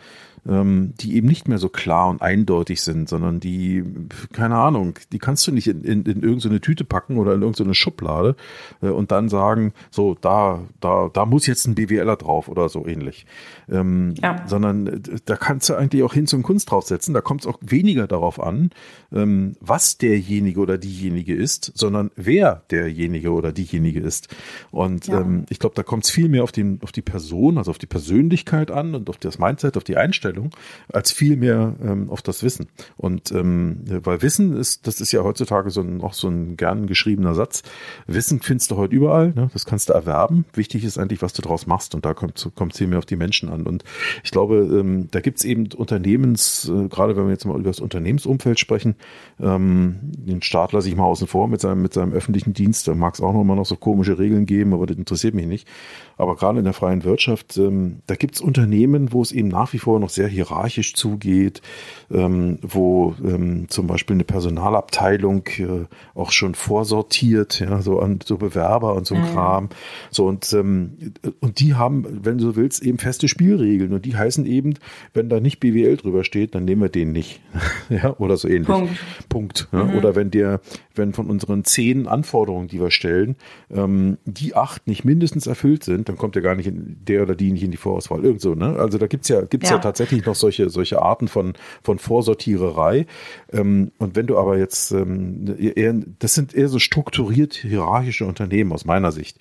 die 0.45 1.17
eben 1.17 1.29
nicht 1.29 1.49
mehr 1.49 1.59
so 1.59 1.69
klar 1.69 2.09
und 2.09 2.23
eindeutig 2.23 2.81
sind, 2.83 3.09
sondern 3.09 3.41
die, 3.41 3.85
keine 4.33 4.57
Ahnung, 4.57 4.95
die 5.13 5.19
kannst 5.19 5.47
du 5.47 5.53
nicht 5.53 5.67
in, 5.67 5.85
in, 5.85 6.03
in 6.05 6.23
irgendeine 6.23 6.61
Tüte 6.61 6.85
packen 6.85 7.19
oder 7.19 7.35
in 7.35 7.43
irgendeine 7.43 7.75
Schublade 7.75 8.37
äh, 8.81 8.89
und 8.89 9.13
dann 9.13 9.29
sagen, 9.29 9.75
so, 9.91 10.17
da, 10.19 10.61
da, 10.81 11.11
da 11.13 11.27
muss 11.27 11.47
jetzt 11.47 11.67
ein 11.67 11.75
BWLer 11.75 12.17
drauf 12.17 12.49
oder 12.49 12.69
so 12.69 12.87
ähnlich. 12.87 13.27
Ähm, 13.71 14.15
ja. 14.23 14.43
Sondern 14.47 14.87
äh, 14.87 15.01
da 15.25 15.37
kannst 15.37 15.69
du 15.69 15.75
eigentlich 15.75 16.03
auch 16.03 16.15
hin 16.15 16.27
zum 16.27 16.43
Kunst 16.43 16.71
draufsetzen. 16.71 17.13
Da 17.13 17.21
kommt 17.21 17.43
es 17.43 17.47
auch 17.47 17.59
weniger 17.61 18.07
darauf 18.07 18.41
an, 18.41 18.71
ähm, 19.13 19.57
was 19.61 19.99
derjenige 19.99 20.61
oder 20.61 20.79
diejenige 20.79 21.35
ist, 21.35 21.73
sondern 21.75 22.11
wer 22.17 22.63
derjenige 22.71 23.33
oder 23.33 23.53
diejenige 23.53 24.01
ist. 24.01 24.35
Und 24.71 25.07
ja. 25.07 25.21
ähm, 25.21 25.45
ich 25.51 25.59
glaube, 25.59 25.75
da 25.75 25.83
kommt 25.83 26.05
es 26.05 26.11
viel 26.11 26.29
mehr 26.31 26.45
auf, 26.45 26.53
den, 26.53 26.81
auf 26.83 26.93
die 26.93 27.03
Person, 27.03 27.59
also 27.59 27.71
auf 27.71 27.79
die 27.79 27.87
Persönlichkeit 27.87 28.71
an 28.71 28.95
und 28.95 29.11
auf 29.11 29.19
das 29.19 29.39
Mindset, 29.39 29.77
auf 29.77 29.85
die 29.85 29.99
Einstellung 29.99 30.30
Einstellung, 30.31 30.51
als 30.93 31.13
vielmehr 31.13 31.75
ähm, 31.83 32.11
auf 32.11 32.23
das 32.23 32.43
Wissen. 32.43 32.69
Und 32.97 33.33
ähm, 33.33 33.83
weil 33.87 34.23
Wissen 34.23 34.57
ist, 34.57 34.87
das 34.87 35.01
ist 35.01 35.13
ja 35.13 35.23
heutzutage 35.23 35.71
so 35.71 35.81
ein, 35.81 36.01
auch 36.01 36.15
so 36.15 36.29
ein 36.29 36.57
gern 36.57 36.87
geschriebener 36.87 37.35
Satz. 37.35 37.63
Wissen 38.07 38.41
findest 38.41 38.71
du 38.71 38.77
heute 38.77 38.95
überall, 38.95 39.33
ne? 39.35 39.51
das 39.53 39.65
kannst 39.65 39.89
du 39.89 39.93
erwerben. 39.93 40.45
Wichtig 40.55 40.85
ist 40.85 40.99
eigentlich, 40.99 41.23
was 41.23 41.33
du 41.33 41.43
daraus 41.43 41.67
machst 41.67 41.95
und 41.95 42.05
da 42.05 42.15
kommt 42.15 42.51
kommt 42.55 42.77
viel 42.77 42.87
mehr 42.87 42.99
auf 42.99 43.07
die 43.07 43.17
Menschen 43.17 43.49
an. 43.49 43.67
Und 43.67 43.85
ich 44.25 44.31
glaube, 44.31 44.57
ähm, 44.57 45.09
da 45.11 45.21
gibt 45.21 45.39
es 45.39 45.45
eben 45.45 45.69
Unternehmens, 45.77 46.69
äh, 46.69 46.89
gerade 46.89 47.17
wenn 47.17 47.25
wir 47.25 47.33
jetzt 47.33 47.45
mal 47.45 47.59
über 47.59 47.71
das 47.71 47.81
Unternehmensumfeld 47.81 48.59
sprechen, 48.59 48.95
ähm, 49.41 49.99
den 50.03 50.43
Staat 50.43 50.73
lasse 50.73 50.89
ich 50.89 50.97
mal 50.97 51.05
außen 51.05 51.27
vor 51.27 51.49
mit 51.49 51.61
seinem, 51.61 51.83
mit 51.83 51.93
seinem 51.93 52.13
öffentlichen 52.13 52.53
Dienst, 52.53 52.89
da 52.89 52.95
mag 52.95 53.15
es 53.15 53.21
auch 53.21 53.33
noch 53.33 53.43
immer 53.43 53.57
noch 53.57 53.67
so 53.67 53.77
komische 53.77 54.19
Regeln 54.19 54.47
geben, 54.47 54.75
aber 54.75 54.87
das 54.87 54.97
interessiert 54.97 55.35
mich 55.35 55.47
nicht. 55.47 55.69
Aber 56.17 56.37
gerade 56.37 56.59
in 56.59 56.65
der 56.65 56.75
freien 56.75 57.05
Wirtschaft, 57.05 57.57
ähm, 57.57 58.01
da 58.07 58.15
gibt 58.15 58.37
es 58.37 58.41
Unternehmen, 58.41 59.13
wo 59.13 59.23
es 59.23 59.33
eben 59.33 59.49
nach 59.49 59.73
wie 59.73 59.79
vor 59.79 59.99
noch 60.01 60.11
sehr 60.11 60.20
hierarchisch 60.27 60.95
zugeht, 60.95 61.63
ähm, 62.11 62.59
wo 62.63 63.15
ähm, 63.25 63.67
zum 63.69 63.87
Beispiel 63.87 64.15
eine 64.15 64.25
Personalabteilung 64.25 65.47
äh, 65.59 65.87
auch 66.15 66.33
schon 66.33 66.55
vorsortiert, 66.55 67.61
ja, 67.61 67.83
so 67.83 68.01
an 68.01 68.21
so 68.25 68.37
Bewerber 68.37 68.95
und 68.95 69.07
so 69.07 69.15
ein 69.15 69.23
mhm. 69.23 69.33
Kram. 69.33 69.69
So 70.11 70.27
und, 70.27 70.53
ähm, 70.53 71.13
und 71.41 71.61
die 71.61 71.75
haben, 71.75 72.25
wenn 72.25 72.39
du 72.39 72.45
so 72.45 72.57
willst, 72.57 72.83
eben 72.83 72.99
feste 72.99 73.29
Spielregeln. 73.29 73.93
Und 73.93 74.05
die 74.05 74.17
heißen 74.17 74.47
eben, 74.47 74.75
wenn 75.15 75.29
da 75.29 75.41
nicht 75.41 75.61
BWL 75.61 75.97
drüber 75.97 76.25
steht, 76.25 76.55
dann 76.55 76.65
nehmen 76.65 76.83
wir 76.83 76.89
den 76.89 77.13
nicht. 77.13 77.41
ja, 77.89 78.17
oder 78.19 78.37
so 78.37 78.49
ähnlich. 78.49 78.67
Punkt. 78.67 78.99
Punkt 79.29 79.69
ja. 79.73 79.85
Mhm. 79.85 79.97
Oder 79.97 80.17
wenn 80.17 80.31
der, 80.31 80.61
wenn 80.95 81.13
von 81.13 81.31
unseren 81.31 81.65
zehn 81.65 82.07
Anforderungen, 82.07 82.69
die 82.69 82.81
wir 82.81 82.91
stellen, 82.91 83.37
ähm, 83.71 84.19
die 84.25 84.55
acht 84.55 84.87
nicht 84.87 85.05
mindestens 85.05 85.47
erfüllt 85.47 85.85
sind, 85.85 86.09
dann 86.09 86.17
kommt 86.17 86.37
ja 86.37 86.43
gar 86.43 86.55
nicht 86.55 86.67
in, 86.67 86.97
der 87.07 87.23
oder 87.23 87.35
die 87.35 87.53
nicht 87.53 87.63
in 87.63 87.71
die 87.71 87.77
Vorauswahl. 87.77 88.25
Irgend 88.25 88.41
so, 88.41 88.55
ne? 88.55 88.77
Also 88.77 88.99
da 88.99 89.07
gibt's 89.07 89.29
ja, 89.29 89.43
gibt's 89.43 89.71
ja. 89.71 89.77
ja 89.77 89.83
tatsächlich 89.83 90.10
noch 90.19 90.35
solche, 90.35 90.71
solche 90.71 91.01
Arten 91.03 91.29
von, 91.29 91.55
von 91.83 91.99
Vorsortiererei. 91.99 93.07
Ähm, 93.53 93.93
und 93.99 94.17
wenn 94.17 94.27
du 94.27 94.39
aber 94.39 94.59
jetzt, 94.59 94.93
ähm, 94.93 95.57
eher, 95.59 95.95
das 96.19 96.35
sind 96.35 96.55
eher 96.55 96.69
so 96.69 96.79
strukturiert 96.79 97.55
hierarchische 97.55 98.27
Unternehmen 98.27 98.73
aus 98.73 98.85
meiner 98.85 99.13
Sicht. 99.13 99.39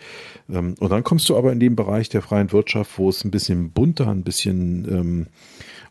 Ähm, 0.50 0.76
und 0.80 0.92
dann 0.92 1.04
kommst 1.04 1.30
du 1.30 1.38
aber 1.38 1.52
in 1.52 1.60
den 1.60 1.76
Bereich 1.76 2.10
der 2.10 2.22
freien 2.22 2.52
Wirtschaft, 2.52 2.98
wo 2.98 3.10
es 3.10 3.24
ein 3.24 3.32
bisschen 3.32 3.72
bunter, 3.72 4.08
ein 4.08 4.24
bisschen 4.24 4.88
ähm, 4.90 5.28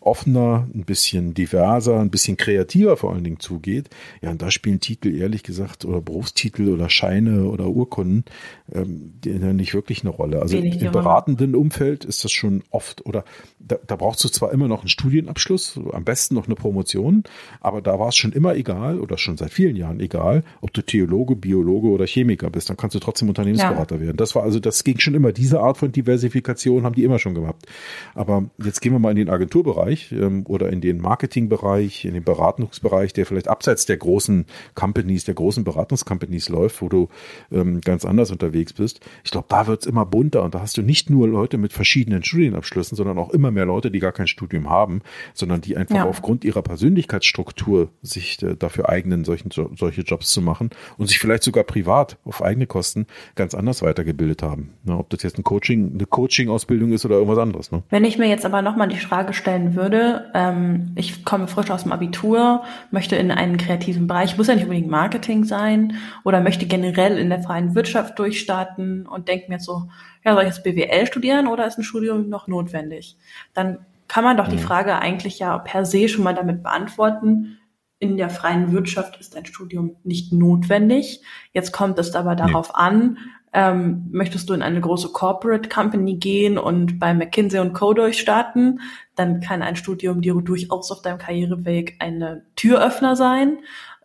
offener, 0.00 0.68
ein 0.74 0.84
bisschen 0.84 1.34
diverser, 1.34 2.00
ein 2.00 2.10
bisschen 2.10 2.36
kreativer 2.36 2.96
vor 2.96 3.12
allen 3.12 3.24
Dingen 3.24 3.40
zugeht. 3.40 3.90
Ja, 4.22 4.30
und 4.30 4.42
da 4.42 4.50
spielen 4.50 4.80
Titel 4.80 5.14
ehrlich 5.14 5.42
gesagt 5.42 5.84
oder 5.84 6.00
Berufstitel 6.00 6.68
oder 6.68 6.88
Scheine 6.88 7.44
oder 7.44 7.68
Urkunden 7.68 8.24
ähm, 8.72 9.14
nicht 9.56 9.74
wirklich 9.74 10.02
eine 10.02 10.10
Rolle. 10.10 10.40
Also 10.40 10.56
Wenig 10.56 10.80
im 10.80 10.92
beratenden 10.92 11.54
Umfeld 11.54 12.04
ist 12.04 12.24
das 12.24 12.32
schon 12.32 12.62
oft 12.70 13.04
oder 13.06 13.24
da, 13.58 13.76
da 13.86 13.96
brauchst 13.96 14.22
du 14.24 14.28
zwar 14.28 14.52
immer 14.52 14.68
noch 14.68 14.80
einen 14.80 14.88
Studienabschluss, 14.88 15.78
am 15.92 16.04
besten 16.04 16.34
noch 16.34 16.46
eine 16.46 16.54
Promotion, 16.54 17.24
aber 17.60 17.82
da 17.82 17.98
war 17.98 18.08
es 18.08 18.16
schon 18.16 18.32
immer 18.32 18.54
egal 18.54 19.00
oder 19.00 19.18
schon 19.18 19.36
seit 19.36 19.52
vielen 19.52 19.76
Jahren 19.76 20.00
egal, 20.00 20.44
ob 20.60 20.72
du 20.72 20.82
Theologe, 20.82 21.36
Biologe 21.36 21.88
oder 21.88 22.06
Chemiker 22.06 22.50
bist, 22.50 22.70
dann 22.70 22.76
kannst 22.76 22.94
du 22.94 23.00
trotzdem 23.00 23.28
Unternehmensberater 23.28 23.96
ja. 23.96 24.02
werden. 24.02 24.16
Das 24.16 24.34
war 24.34 24.42
also, 24.42 24.60
das 24.60 24.84
ging 24.84 24.98
schon 24.98 25.14
immer, 25.14 25.32
diese 25.32 25.60
Art 25.60 25.78
von 25.78 25.92
Diversifikation 25.92 26.84
haben 26.84 26.94
die 26.94 27.04
immer 27.04 27.18
schon 27.18 27.34
gehabt. 27.34 27.66
Aber 28.14 28.44
jetzt 28.62 28.80
gehen 28.80 28.92
wir 28.92 28.98
mal 28.98 29.10
in 29.10 29.16
den 29.16 29.30
Agenturbereich 29.30 29.87
ähm, 30.12 30.44
oder 30.46 30.70
in 30.70 30.80
den 30.80 31.00
Marketingbereich, 31.00 32.04
in 32.04 32.14
den 32.14 32.24
Beratungsbereich, 32.24 33.12
der 33.12 33.26
vielleicht 33.26 33.48
abseits 33.48 33.86
der 33.86 33.96
großen 33.96 34.46
Companies, 34.74 35.24
der 35.24 35.34
großen 35.34 35.64
Beratungscompanies 35.64 36.48
läuft, 36.48 36.82
wo 36.82 36.88
du 36.88 37.08
ähm, 37.50 37.80
ganz 37.80 38.04
anders 38.04 38.30
unterwegs 38.30 38.72
bist. 38.72 39.00
Ich 39.24 39.30
glaube, 39.30 39.46
da 39.48 39.66
wird's 39.66 39.86
immer 39.86 40.06
bunter 40.06 40.42
und 40.42 40.54
da 40.54 40.60
hast 40.60 40.76
du 40.76 40.82
nicht 40.82 41.10
nur 41.10 41.28
Leute 41.28 41.58
mit 41.58 41.72
verschiedenen 41.72 42.22
Studienabschlüssen, 42.22 42.96
sondern 42.96 43.18
auch 43.18 43.30
immer 43.30 43.50
mehr 43.50 43.66
Leute, 43.66 43.90
die 43.90 43.98
gar 43.98 44.12
kein 44.12 44.26
Studium 44.26 44.68
haben, 44.68 45.02
sondern 45.34 45.60
die 45.60 45.76
einfach 45.76 45.96
ja. 45.96 46.04
aufgrund 46.04 46.44
ihrer 46.44 46.62
Persönlichkeitsstruktur 46.62 47.90
sich 48.02 48.42
äh, 48.42 48.56
dafür 48.56 48.88
eignen, 48.88 49.24
solchen, 49.24 49.50
solche 49.50 50.02
Jobs 50.02 50.30
zu 50.30 50.42
machen 50.42 50.70
und 50.96 51.06
sich 51.06 51.18
vielleicht 51.18 51.42
sogar 51.42 51.64
privat 51.64 52.18
auf 52.24 52.42
eigene 52.42 52.66
Kosten 52.66 53.06
ganz 53.34 53.54
anders 53.54 53.82
weitergebildet 53.82 54.42
haben. 54.42 54.74
Ne, 54.84 54.96
ob 54.96 55.10
das 55.10 55.22
jetzt 55.22 55.38
ein 55.38 55.44
Coaching, 55.44 55.92
eine 55.94 56.06
Coaching-Ausbildung 56.06 56.92
ist 56.92 57.04
oder 57.04 57.16
irgendwas 57.16 57.38
anderes. 57.38 57.72
Ne? 57.72 57.82
Wenn 57.90 58.04
ich 58.04 58.18
mir 58.18 58.28
jetzt 58.28 58.44
aber 58.44 58.62
nochmal 58.62 58.88
die 58.88 58.96
Frage 58.96 59.32
stellen 59.32 59.74
würde, 59.78 60.30
ähm, 60.34 60.92
ich 60.96 61.24
komme 61.24 61.48
frisch 61.48 61.70
aus 61.70 61.84
dem 61.84 61.92
Abitur, 61.92 62.64
möchte 62.90 63.16
in 63.16 63.30
einen 63.30 63.56
kreativen 63.56 64.06
Bereich, 64.06 64.36
muss 64.36 64.48
ja 64.48 64.54
nicht 64.54 64.64
unbedingt 64.64 64.90
Marketing 64.90 65.44
sein 65.44 65.96
oder 66.24 66.42
möchte 66.42 66.66
generell 66.66 67.16
in 67.16 67.30
der 67.30 67.40
freien 67.40 67.74
Wirtschaft 67.74 68.18
durchstarten 68.18 69.06
und 69.06 69.28
denke 69.28 69.48
mir 69.48 69.60
so, 69.60 69.84
ja, 70.24 70.34
soll 70.34 70.42
ich 70.42 70.48
jetzt 70.48 70.64
BWL 70.64 71.06
studieren 71.06 71.46
oder 71.46 71.66
ist 71.66 71.78
ein 71.78 71.84
Studium 71.84 72.28
noch 72.28 72.48
notwendig? 72.48 73.16
Dann 73.54 73.78
kann 74.08 74.24
man 74.24 74.36
doch 74.36 74.48
mhm. 74.48 74.52
die 74.52 74.58
Frage 74.58 74.98
eigentlich 74.98 75.38
ja 75.38 75.56
per 75.58 75.86
se 75.86 76.08
schon 76.08 76.24
mal 76.24 76.34
damit 76.34 76.62
beantworten, 76.62 77.58
in 78.00 78.16
der 78.16 78.30
freien 78.30 78.72
Wirtschaft 78.72 79.18
ist 79.18 79.36
ein 79.36 79.44
Studium 79.44 79.96
nicht 80.04 80.32
notwendig. 80.32 81.20
Jetzt 81.52 81.72
kommt 81.72 81.98
es 81.98 82.14
aber 82.14 82.36
darauf 82.36 82.68
nee. 82.68 82.74
an, 82.74 83.18
ähm, 83.52 84.06
möchtest 84.10 84.48
du 84.48 84.54
in 84.54 84.62
eine 84.62 84.80
große 84.80 85.08
Corporate 85.12 85.68
Company 85.68 86.16
gehen 86.16 86.58
und 86.58 86.98
bei 86.98 87.14
McKinsey 87.14 87.60
und 87.60 87.72
Co. 87.72 87.94
durchstarten, 87.94 88.80
dann 89.14 89.40
kann 89.40 89.62
ein 89.62 89.76
Studium 89.76 90.20
dir 90.20 90.34
durchaus 90.34 90.90
auf 90.90 91.02
deinem 91.02 91.18
Karriereweg 91.18 91.96
eine 91.98 92.44
Türöffner 92.56 93.16
sein. 93.16 93.58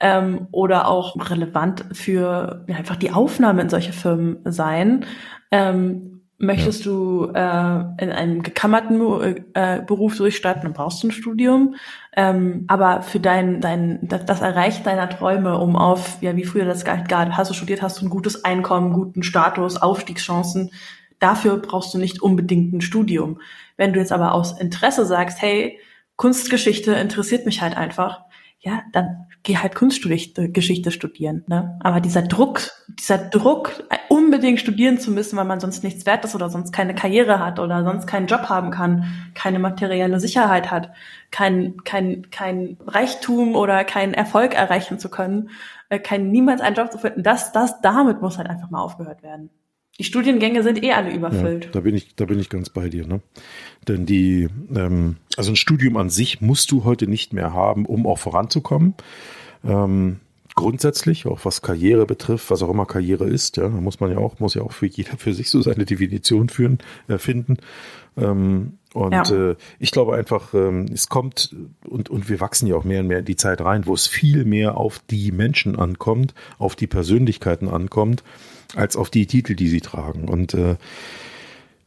ähm, 0.03 0.47
oder 0.51 0.89
auch 0.89 1.15
relevant 1.29 1.86
für 1.93 2.65
ja, 2.67 2.75
einfach 2.75 2.97
die 2.97 3.12
Aufnahme 3.12 3.62
in 3.62 3.69
solche 3.69 3.93
Firmen 3.93 4.39
sein. 4.43 5.06
Ähm, 5.49 6.12
Möchtest 6.43 6.86
ja. 6.86 6.91
du 6.91 7.25
äh, 7.34 8.03
in 8.03 8.12
einem 8.12 8.43
gekammerten 8.43 8.99
äh, 9.53 9.82
Beruf 9.82 10.17
durchstarten, 10.17 10.63
dann 10.63 10.73
brauchst 10.73 11.01
du 11.01 11.08
ein 11.08 11.12
Studium. 11.12 11.75
Ähm, 12.15 12.65
aber 12.67 13.01
für 13.01 13.21
dein, 13.21 13.62
dein 13.62 13.99
das, 14.01 14.25
das 14.25 14.41
Erreichen 14.41 14.84
deiner 14.84 15.10
Träume, 15.10 15.58
um 15.58 15.77
auf, 15.77 16.17
ja, 16.21 16.36
wie 16.36 16.43
früher 16.43 16.65
das 16.65 16.84
gar 16.84 17.38
hast 17.38 17.49
du 17.49 17.53
studiert, 17.53 17.82
hast 17.82 18.01
du 18.01 18.06
ein 18.06 18.10
gutes 18.10 18.43
Einkommen, 18.43 18.91
guten 18.91 19.23
Status, 19.23 19.82
Aufstiegschancen. 19.82 20.71
Dafür 21.19 21.58
brauchst 21.58 21.93
du 21.93 21.97
nicht 21.97 22.21
unbedingt 22.21 22.73
ein 22.73 22.82
Studium. 22.82 23.39
Wenn 23.77 23.93
du 23.93 23.99
jetzt 23.99 24.12
aber 24.12 24.34
aus 24.34 24.60
Interesse 24.60 25.06
sagst, 25.06 25.41
hey, 25.41 25.79
Kunstgeschichte 26.17 26.91
interessiert 26.93 27.45
mich 27.45 27.62
halt 27.62 27.77
einfach, 27.77 28.21
ja, 28.60 28.84
dann 28.91 29.27
geh 29.43 29.58
halt 29.58 29.75
Kunstgeschichte 29.75 30.91
studieren. 30.91 31.43
Ne? 31.47 31.77
Aber 31.82 31.99
dieser 31.99 32.21
Druck, 32.21 32.71
dieser 32.88 33.17
Druck, 33.17 33.84
unbedingt 34.08 34.60
studieren 34.60 34.99
zu 34.99 35.12
müssen, 35.12 35.38
weil 35.38 35.45
man 35.45 35.60
sonst 35.60 35.84
nichts 35.84 36.06
wert 36.06 36.23
ist 36.23 36.34
oder 36.34 36.49
sonst 36.49 36.71
keine 36.71 36.95
Karriere 36.95 37.39
hat 37.39 37.60
oder 37.60 37.84
sonst 37.84 38.08
keinen 38.08 38.27
Job 38.27 38.47
haben 38.49 38.71
kann, 38.71 39.06
keine 39.34 39.60
materielle 39.60 40.19
Sicherheit 40.21 40.71
hat, 40.71 40.91
kein, 41.29 41.75
kein, 41.84 42.29
kein 42.32 42.77
Reichtum 42.88 43.56
oder 43.56 43.84
keinen 43.84 44.13
Erfolg 44.13 44.56
erreichen 44.56 44.97
zu 44.97 45.10
können, 45.10 45.49
äh, 45.89 45.99
kein 45.99 46.32
niemals 46.32 46.62
einen 46.62 46.75
Job 46.75 46.91
zu 46.91 46.97
finden, 46.97 47.21
das, 47.21 47.51
das, 47.51 47.82
damit 47.82 48.21
muss 48.21 48.38
halt 48.38 48.49
einfach 48.49 48.69
mal 48.69 48.82
aufgehört 48.82 49.23
werden. 49.23 49.49
Die 49.99 50.03
Studiengänge 50.03 50.63
sind 50.63 50.84
eh 50.84 50.91
alle 50.91 51.13
überfüllt. 51.13 51.65
Ja, 51.65 51.71
da 51.71 51.79
bin 51.82 51.95
ich, 51.95 52.15
da 52.15 52.25
bin 52.25 52.39
ich 52.39 52.49
ganz 52.49 52.69
bei 52.69 52.89
dir. 52.89 53.06
Ne? 53.06 53.21
Denn 53.88 54.08
die, 54.08 54.49
ähm, 54.75 55.17
also 55.38 55.51
ein 55.51 55.56
Studium 55.56 55.97
an 55.97 56.10
sich 56.10 56.41
musst 56.41 56.71
du 56.71 56.84
heute 56.84 57.06
nicht 57.06 57.32
mehr 57.32 57.53
haben, 57.53 57.86
um 57.86 58.08
auch 58.08 58.17
voranzukommen. 58.17 58.95
Ähm, 59.63 60.19
grundsätzlich, 60.56 61.27
auch 61.27 61.45
was 61.45 61.62
Karriere 61.62 62.08
betrifft, 62.08 62.49
was 62.49 62.63
auch 62.63 62.69
immer 62.69 62.88
Karriere 62.88 63.25
ist, 63.25 63.58
ja, 63.58 63.63
da 63.63 63.69
muss 63.69 63.99
man 63.99 64.12
ja 64.12 64.17
auch, 64.17 64.39
muss 64.39 64.56
ja 64.56 64.63
auch 64.63 64.71
für 64.71 64.88
jeder 64.88 65.17
für 65.17 65.34
sich 65.34 65.51
so 65.51 65.62
seine 65.62 65.86
Definition 65.86 66.49
führen, 66.49 66.79
äh, 67.08 67.19
finden. 67.19 67.58
Ähm, 68.17 68.79
und 68.93 69.12
ja. 69.12 69.51
äh, 69.51 69.56
ich 69.77 69.91
glaube 69.91 70.15
einfach, 70.15 70.56
ähm, 70.56 70.88
es 70.91 71.08
kommt 71.08 71.56
und, 71.88 72.10
und 72.10 72.29
wir 72.29 72.39
wachsen 72.39 72.67
ja 72.67 72.75
auch 72.75 72.84
mehr 72.84 73.01
und 73.01 73.08
mehr 73.08 73.19
in 73.19 73.25
die 73.25 73.36
Zeit 73.36 73.62
rein, 73.62 73.86
wo 73.86 73.93
es 73.93 74.08
viel 74.08 74.43
mehr 74.43 74.77
auf 74.77 75.01
die 75.10 75.32
Menschen 75.32 75.77
ankommt, 75.77 76.34
auf 76.58 76.75
die 76.75 76.88
Persönlichkeiten 76.88 77.67
ankommt 77.67 78.23
als 78.76 78.96
auf 78.96 79.10
die 79.10 79.28
Titel, 79.28 79.56
die 79.56 79.68
sie 79.68 79.82
tragen. 79.82 80.28
Und 80.28 80.54
äh, 80.54 80.76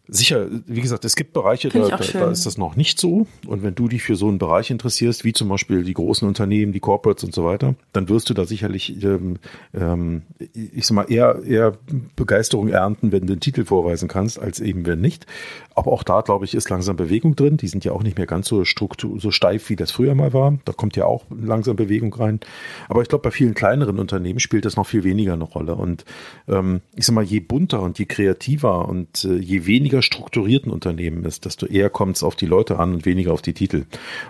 Sicher, 0.08 0.46
wie 0.66 0.80
gesagt, 0.80 1.04
es 1.04 1.16
gibt 1.16 1.32
Bereiche, 1.32 1.68
da, 1.68 1.88
da, 1.88 1.96
da, 1.96 2.30
ist 2.30 2.46
das 2.46 2.58
noch 2.58 2.76
nicht 2.76 3.00
so. 3.00 3.26
Und 3.46 3.62
wenn 3.64 3.74
du 3.74 3.88
dich 3.88 4.02
für 4.02 4.14
so 4.14 4.28
einen 4.28 4.38
Bereich 4.38 4.70
interessierst, 4.70 5.24
wie 5.24 5.32
zum 5.32 5.48
Beispiel 5.48 5.82
die 5.82 5.94
großen 5.94 6.28
Unternehmen, 6.28 6.72
die 6.72 6.80
Corporates 6.80 7.24
und 7.24 7.34
so 7.34 7.44
weiter, 7.44 7.74
dann 7.92 8.08
wirst 8.08 8.30
du 8.30 8.34
da 8.34 8.44
sicherlich, 8.44 9.02
ähm, 9.02 9.38
ähm, 9.74 10.22
ich 10.54 10.86
sag 10.86 10.94
mal, 10.94 11.10
eher, 11.10 11.42
eher 11.44 11.72
Begeisterung 12.14 12.68
ernten, 12.68 13.10
wenn 13.10 13.22
du 13.22 13.34
den 13.34 13.40
Titel 13.40 13.64
vorweisen 13.64 14.08
kannst, 14.08 14.38
als 14.38 14.60
eben 14.60 14.86
wenn 14.86 15.00
nicht. 15.00 15.26
Aber 15.76 15.92
auch 15.92 16.02
da, 16.02 16.22
glaube 16.22 16.46
ich, 16.46 16.54
ist 16.54 16.70
langsam 16.70 16.96
Bewegung 16.96 17.36
drin. 17.36 17.58
Die 17.58 17.68
sind 17.68 17.84
ja 17.84 17.92
auch 17.92 18.02
nicht 18.02 18.16
mehr 18.16 18.26
ganz 18.26 18.48
so 18.48 18.64
struktur, 18.64 19.20
so 19.20 19.30
steif, 19.30 19.68
wie 19.68 19.76
das 19.76 19.90
früher 19.90 20.14
mal 20.14 20.32
war. 20.32 20.56
Da 20.64 20.72
kommt 20.72 20.96
ja 20.96 21.04
auch 21.04 21.24
langsam 21.30 21.76
Bewegung 21.76 22.14
rein. 22.14 22.40
Aber 22.88 23.02
ich 23.02 23.08
glaube, 23.08 23.22
bei 23.22 23.30
vielen 23.30 23.52
kleineren 23.52 23.98
Unternehmen 23.98 24.40
spielt 24.40 24.64
das 24.64 24.76
noch 24.76 24.86
viel 24.86 25.04
weniger 25.04 25.34
eine 25.34 25.44
Rolle. 25.44 25.74
Und 25.74 26.06
ähm, 26.48 26.80
ich 26.94 27.04
sag 27.04 27.14
mal, 27.14 27.24
je 27.24 27.40
bunter 27.40 27.82
und 27.82 27.98
je 27.98 28.06
kreativer 28.06 28.88
und 28.88 29.24
äh, 29.24 29.36
je 29.36 29.66
weniger 29.66 29.95
strukturierten 30.02 30.72
Unternehmen 30.72 31.24
ist, 31.24 31.44
desto 31.44 31.66
eher 31.66 31.90
kommt 31.90 32.16
es 32.16 32.22
auf 32.22 32.36
die 32.36 32.46
Leute 32.46 32.78
an 32.78 32.94
und 32.94 33.06
weniger 33.06 33.32
auf 33.32 33.42
die 33.42 33.54
Titel. 33.54 33.84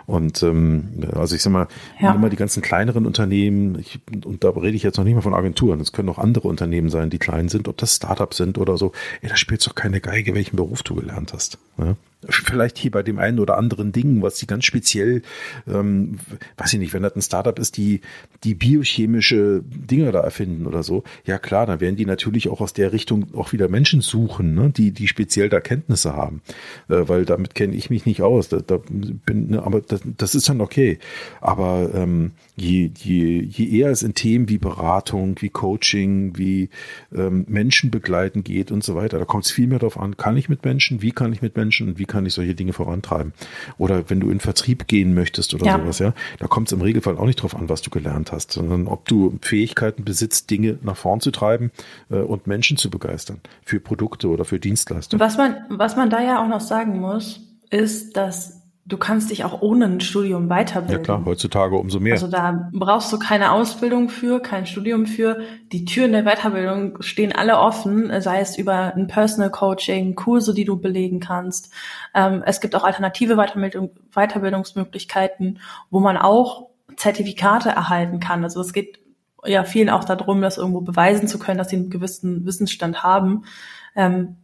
Und 0.06 0.42
ähm, 0.42 1.04
also 1.14 1.36
ich 1.36 1.42
sag 1.42 1.52
mal, 1.52 1.68
ja. 2.00 2.12
immer 2.12 2.28
die 2.28 2.36
ganzen 2.36 2.62
kleineren 2.62 3.06
Unternehmen, 3.06 3.78
ich, 3.78 4.00
und 4.24 4.44
da 4.44 4.50
rede 4.50 4.76
ich 4.76 4.82
jetzt 4.82 4.98
noch 4.98 5.04
nicht 5.04 5.14
mal 5.14 5.22
von 5.22 5.34
Agenturen, 5.34 5.80
es 5.80 5.92
können 5.92 6.08
auch 6.08 6.18
andere 6.18 6.48
Unternehmen 6.48 6.88
sein, 6.88 7.10
die 7.10 7.18
klein 7.18 7.48
sind, 7.48 7.68
ob 7.68 7.76
das 7.76 7.96
Startups 7.96 8.36
sind 8.36 8.58
oder 8.58 8.76
so. 8.76 8.92
Ey, 9.20 9.28
da 9.28 9.36
spielt 9.36 9.66
doch 9.66 9.74
keine 9.74 10.00
Geige, 10.00 10.34
welchen 10.34 10.56
Beruf 10.56 10.82
du 10.82 10.94
gelernt 10.94 11.32
hast 11.32 11.36
hast. 11.36 11.58
Ne? 11.76 11.96
Vielleicht 12.28 12.78
hier 12.78 12.90
bei 12.90 13.02
dem 13.02 13.18
einen 13.18 13.38
oder 13.38 13.56
anderen 13.58 13.92
Ding, 13.92 14.22
was 14.22 14.36
die 14.36 14.46
ganz 14.46 14.64
speziell, 14.64 15.22
ähm, 15.68 16.18
weiß 16.56 16.72
ich 16.72 16.78
nicht, 16.78 16.94
wenn 16.94 17.02
das 17.02 17.14
ein 17.14 17.22
Startup 17.22 17.58
ist, 17.58 17.76
die, 17.76 18.00
die 18.42 18.54
biochemische 18.54 19.62
Dinge 19.64 20.10
da 20.12 20.20
erfinden 20.20 20.66
oder 20.66 20.82
so, 20.82 21.04
ja 21.24 21.38
klar, 21.38 21.66
dann 21.66 21.80
werden 21.80 21.96
die 21.96 22.06
natürlich 22.06 22.48
auch 22.48 22.60
aus 22.60 22.72
der 22.72 22.92
Richtung 22.92 23.34
auch 23.34 23.52
wieder 23.52 23.68
Menschen 23.68 24.00
suchen, 24.00 24.54
ne? 24.54 24.70
die, 24.70 24.92
die 24.92 25.08
speziell 25.08 25.48
da 25.48 25.60
Kenntnisse 25.60 26.16
haben. 26.16 26.40
Äh, 26.88 27.08
weil 27.08 27.24
damit 27.24 27.54
kenne 27.54 27.74
ich 27.74 27.90
mich 27.90 28.06
nicht 28.06 28.22
aus. 28.22 28.48
Da, 28.48 28.58
da 28.58 28.80
bin, 28.88 29.50
ne, 29.50 29.62
aber 29.62 29.80
das, 29.80 30.00
das 30.16 30.34
ist 30.34 30.48
dann 30.48 30.60
okay. 30.60 30.98
Aber 31.40 31.90
ähm, 31.94 32.32
je, 32.56 32.90
je, 32.96 33.40
je 33.42 33.78
eher 33.78 33.90
es 33.90 34.02
in 34.02 34.14
Themen 34.14 34.48
wie 34.48 34.58
Beratung, 34.58 35.36
wie 35.40 35.50
Coaching, 35.50 36.38
wie 36.38 36.70
ähm, 37.14 37.44
Menschen 37.48 37.90
begleiten 37.90 38.42
geht 38.42 38.70
und 38.72 38.82
so 38.82 38.94
weiter, 38.94 39.18
da 39.18 39.24
kommt 39.24 39.44
es 39.44 39.50
viel 39.50 39.66
mehr 39.66 39.78
darauf 39.78 39.98
an, 39.98 40.16
kann 40.16 40.36
ich 40.36 40.48
mit 40.48 40.64
Menschen, 40.64 41.02
wie 41.02 41.12
kann 41.12 41.32
ich 41.32 41.42
mit 41.42 41.56
Menschen 41.56 41.88
und 41.88 41.98
wie 41.98 42.05
kann 42.06 42.26
ich 42.26 42.34
solche 42.34 42.54
Dinge 42.54 42.72
vorantreiben. 42.72 43.32
Oder 43.78 44.08
wenn 44.08 44.20
du 44.20 44.30
in 44.30 44.40
Vertrieb 44.40 44.86
gehen 44.86 45.14
möchtest 45.14 45.54
oder 45.54 45.66
ja. 45.66 45.78
sowas, 45.78 45.98
ja, 45.98 46.12
da 46.38 46.46
kommt 46.46 46.68
es 46.68 46.72
im 46.72 46.80
Regelfall 46.80 47.16
auch 47.18 47.26
nicht 47.26 47.38
darauf 47.38 47.56
an, 47.56 47.68
was 47.68 47.82
du 47.82 47.90
gelernt 47.90 48.32
hast, 48.32 48.52
sondern 48.52 48.86
ob 48.86 49.06
du 49.06 49.38
Fähigkeiten 49.42 50.04
besitzt, 50.04 50.50
Dinge 50.50 50.78
nach 50.82 50.96
vorn 50.96 51.20
zu 51.20 51.30
treiben 51.30 51.70
äh, 52.10 52.16
und 52.16 52.46
Menschen 52.46 52.76
zu 52.76 52.90
begeistern 52.90 53.40
für 53.64 53.80
Produkte 53.80 54.28
oder 54.28 54.44
für 54.44 54.58
Dienstleistungen. 54.58 55.20
Was 55.20 55.36
man, 55.36 55.56
was 55.68 55.96
man 55.96 56.10
da 56.10 56.22
ja 56.22 56.42
auch 56.42 56.48
noch 56.48 56.60
sagen 56.60 57.00
muss, 57.00 57.40
ist, 57.70 58.16
dass 58.16 58.55
du 58.86 58.96
kannst 58.96 59.30
dich 59.30 59.44
auch 59.44 59.62
ohne 59.62 59.86
ein 59.86 60.00
Studium 60.00 60.48
weiterbilden. 60.48 60.98
Ja 60.98 61.02
klar, 61.02 61.22
heutzutage 61.24 61.76
umso 61.76 61.98
mehr. 61.98 62.14
Also 62.14 62.28
da 62.28 62.70
brauchst 62.72 63.12
du 63.12 63.18
keine 63.18 63.50
Ausbildung 63.50 64.08
für, 64.08 64.40
kein 64.40 64.66
Studium 64.66 65.06
für. 65.06 65.40
Die 65.72 65.84
Türen 65.84 66.12
der 66.12 66.24
Weiterbildung 66.24 67.02
stehen 67.02 67.32
alle 67.32 67.58
offen, 67.58 68.12
sei 68.22 68.40
es 68.40 68.56
über 68.56 68.94
ein 68.94 69.08
Personal 69.08 69.50
Coaching, 69.50 70.14
Kurse, 70.14 70.54
die 70.54 70.64
du 70.64 70.78
belegen 70.78 71.18
kannst. 71.18 71.72
Ähm, 72.14 72.42
es 72.46 72.60
gibt 72.60 72.76
auch 72.76 72.84
alternative 72.84 73.34
Weiterbildung, 73.36 73.90
Weiterbildungsmöglichkeiten, 74.12 75.58
wo 75.90 75.98
man 75.98 76.16
auch 76.16 76.68
Zertifikate 76.96 77.70
erhalten 77.70 78.20
kann. 78.20 78.44
Also 78.44 78.60
es 78.60 78.72
geht 78.72 79.00
ja 79.44 79.64
vielen 79.64 79.90
auch 79.90 80.04
darum, 80.04 80.40
das 80.40 80.58
irgendwo 80.58 80.80
beweisen 80.80 81.26
zu 81.26 81.38
können, 81.38 81.58
dass 81.58 81.70
sie 81.70 81.76
einen 81.76 81.90
gewissen 81.90 82.46
Wissensstand 82.46 83.02
haben. 83.02 83.44
Ähm, 83.96 84.36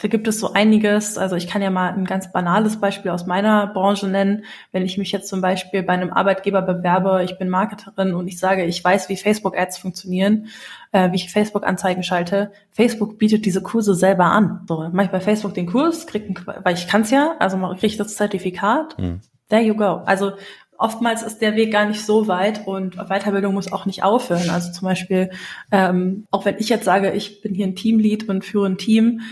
da 0.00 0.06
gibt 0.06 0.28
es 0.28 0.38
so 0.38 0.52
einiges. 0.52 1.18
Also 1.18 1.34
ich 1.34 1.48
kann 1.48 1.60
ja 1.60 1.70
mal 1.70 1.92
ein 1.92 2.04
ganz 2.04 2.30
banales 2.30 2.80
Beispiel 2.80 3.10
aus 3.10 3.26
meiner 3.26 3.66
Branche 3.66 4.06
nennen. 4.06 4.44
Wenn 4.70 4.84
ich 4.84 4.96
mich 4.96 5.10
jetzt 5.10 5.28
zum 5.28 5.40
Beispiel 5.40 5.82
bei 5.82 5.92
einem 5.92 6.12
Arbeitgeber 6.12 6.62
bewerbe, 6.62 7.24
ich 7.24 7.36
bin 7.36 7.48
Marketerin 7.48 8.14
und 8.14 8.28
ich 8.28 8.38
sage, 8.38 8.64
ich 8.64 8.82
weiß, 8.82 9.08
wie 9.08 9.16
Facebook-Ads 9.16 9.78
funktionieren, 9.78 10.46
äh, 10.92 11.10
wie 11.10 11.16
ich 11.16 11.32
Facebook-Anzeigen 11.32 12.04
schalte. 12.04 12.52
Facebook 12.70 13.18
bietet 13.18 13.44
diese 13.44 13.60
Kurse 13.60 13.94
selber 13.94 14.26
an. 14.26 14.60
So, 14.68 14.88
mache 14.92 15.06
ich 15.06 15.12
bei 15.12 15.20
Facebook 15.20 15.54
den 15.54 15.66
Kurs, 15.66 16.06
krieg 16.06 16.28
ein, 16.30 16.38
weil 16.62 16.74
ich 16.74 16.86
kann's 16.86 17.10
ja, 17.10 17.34
also 17.40 17.58
kriege 17.58 17.86
ich 17.88 17.96
das 17.96 18.14
Zertifikat. 18.14 18.96
Mhm. 18.98 19.20
There 19.48 19.62
you 19.62 19.74
go. 19.74 20.02
Also 20.06 20.32
oftmals 20.78 21.24
ist 21.24 21.40
der 21.40 21.56
Weg 21.56 21.72
gar 21.72 21.86
nicht 21.86 22.06
so 22.06 22.28
weit 22.28 22.68
und 22.68 22.96
Weiterbildung 23.08 23.52
muss 23.52 23.72
auch 23.72 23.84
nicht 23.84 24.04
aufhören. 24.04 24.48
Also 24.50 24.70
zum 24.70 24.86
Beispiel, 24.86 25.30
ähm, 25.72 26.26
auch 26.30 26.44
wenn 26.44 26.58
ich 26.58 26.68
jetzt 26.68 26.84
sage, 26.84 27.10
ich 27.10 27.42
bin 27.42 27.52
hier 27.52 27.66
ein 27.66 27.74
Teamlead 27.74 28.28
und 28.28 28.44
führe 28.44 28.66
ein 28.66 28.78
Team, 28.78 29.22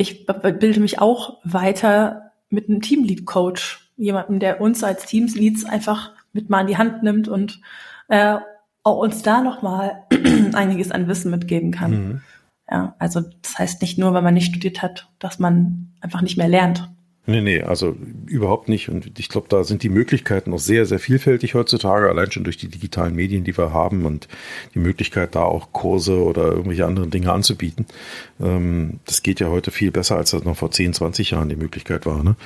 ich 0.00 0.24
bilde 0.24 0.80
mich 0.80 0.98
auch 0.98 1.38
weiter 1.44 2.32
mit 2.48 2.68
einem 2.68 2.80
Teamlead-Coach, 2.80 3.92
jemandem, 3.98 4.40
der 4.40 4.62
uns 4.62 4.82
als 4.82 5.04
Teamsleads 5.04 5.66
einfach 5.66 6.12
mit 6.32 6.48
mal 6.48 6.62
in 6.62 6.68
die 6.68 6.78
Hand 6.78 7.02
nimmt 7.02 7.28
und 7.28 7.60
äh, 8.08 8.38
auch 8.82 8.96
uns 8.96 9.20
da 9.20 9.42
nochmal 9.42 10.04
einiges 10.54 10.90
an 10.90 11.06
Wissen 11.06 11.30
mitgeben 11.30 11.70
kann. 11.70 11.90
Mhm. 11.90 12.20
Ja, 12.70 12.94
also 12.98 13.20
das 13.42 13.58
heißt 13.58 13.82
nicht 13.82 13.98
nur, 13.98 14.14
wenn 14.14 14.24
man 14.24 14.32
nicht 14.32 14.46
studiert 14.46 14.80
hat, 14.80 15.10
dass 15.18 15.38
man 15.38 15.92
einfach 16.00 16.22
nicht 16.22 16.38
mehr 16.38 16.48
lernt. 16.48 16.88
Nee, 17.26 17.42
nee, 17.42 17.62
also 17.62 17.96
überhaupt 18.26 18.68
nicht. 18.68 18.88
Und 18.88 19.18
ich 19.18 19.28
glaube, 19.28 19.46
da 19.50 19.62
sind 19.62 19.82
die 19.82 19.90
Möglichkeiten 19.90 20.50
noch 20.50 20.58
sehr, 20.58 20.86
sehr 20.86 20.98
vielfältig 20.98 21.54
heutzutage, 21.54 22.08
allein 22.08 22.32
schon 22.32 22.44
durch 22.44 22.56
die 22.56 22.68
digitalen 22.68 23.14
Medien, 23.14 23.44
die 23.44 23.56
wir 23.56 23.74
haben 23.74 24.06
und 24.06 24.26
die 24.74 24.78
Möglichkeit, 24.78 25.34
da 25.34 25.42
auch 25.42 25.70
Kurse 25.72 26.24
oder 26.24 26.44
irgendwelche 26.44 26.86
anderen 26.86 27.10
Dinge 27.10 27.30
anzubieten. 27.30 27.86
Ähm, 28.40 29.00
das 29.04 29.22
geht 29.22 29.38
ja 29.38 29.48
heute 29.48 29.70
viel 29.70 29.90
besser, 29.90 30.16
als 30.16 30.30
das 30.30 30.44
noch 30.44 30.56
vor 30.56 30.70
10, 30.70 30.94
20 30.94 31.32
Jahren 31.32 31.50
die 31.50 31.56
Möglichkeit 31.56 32.06
war. 32.06 32.24
Ne? 32.24 32.36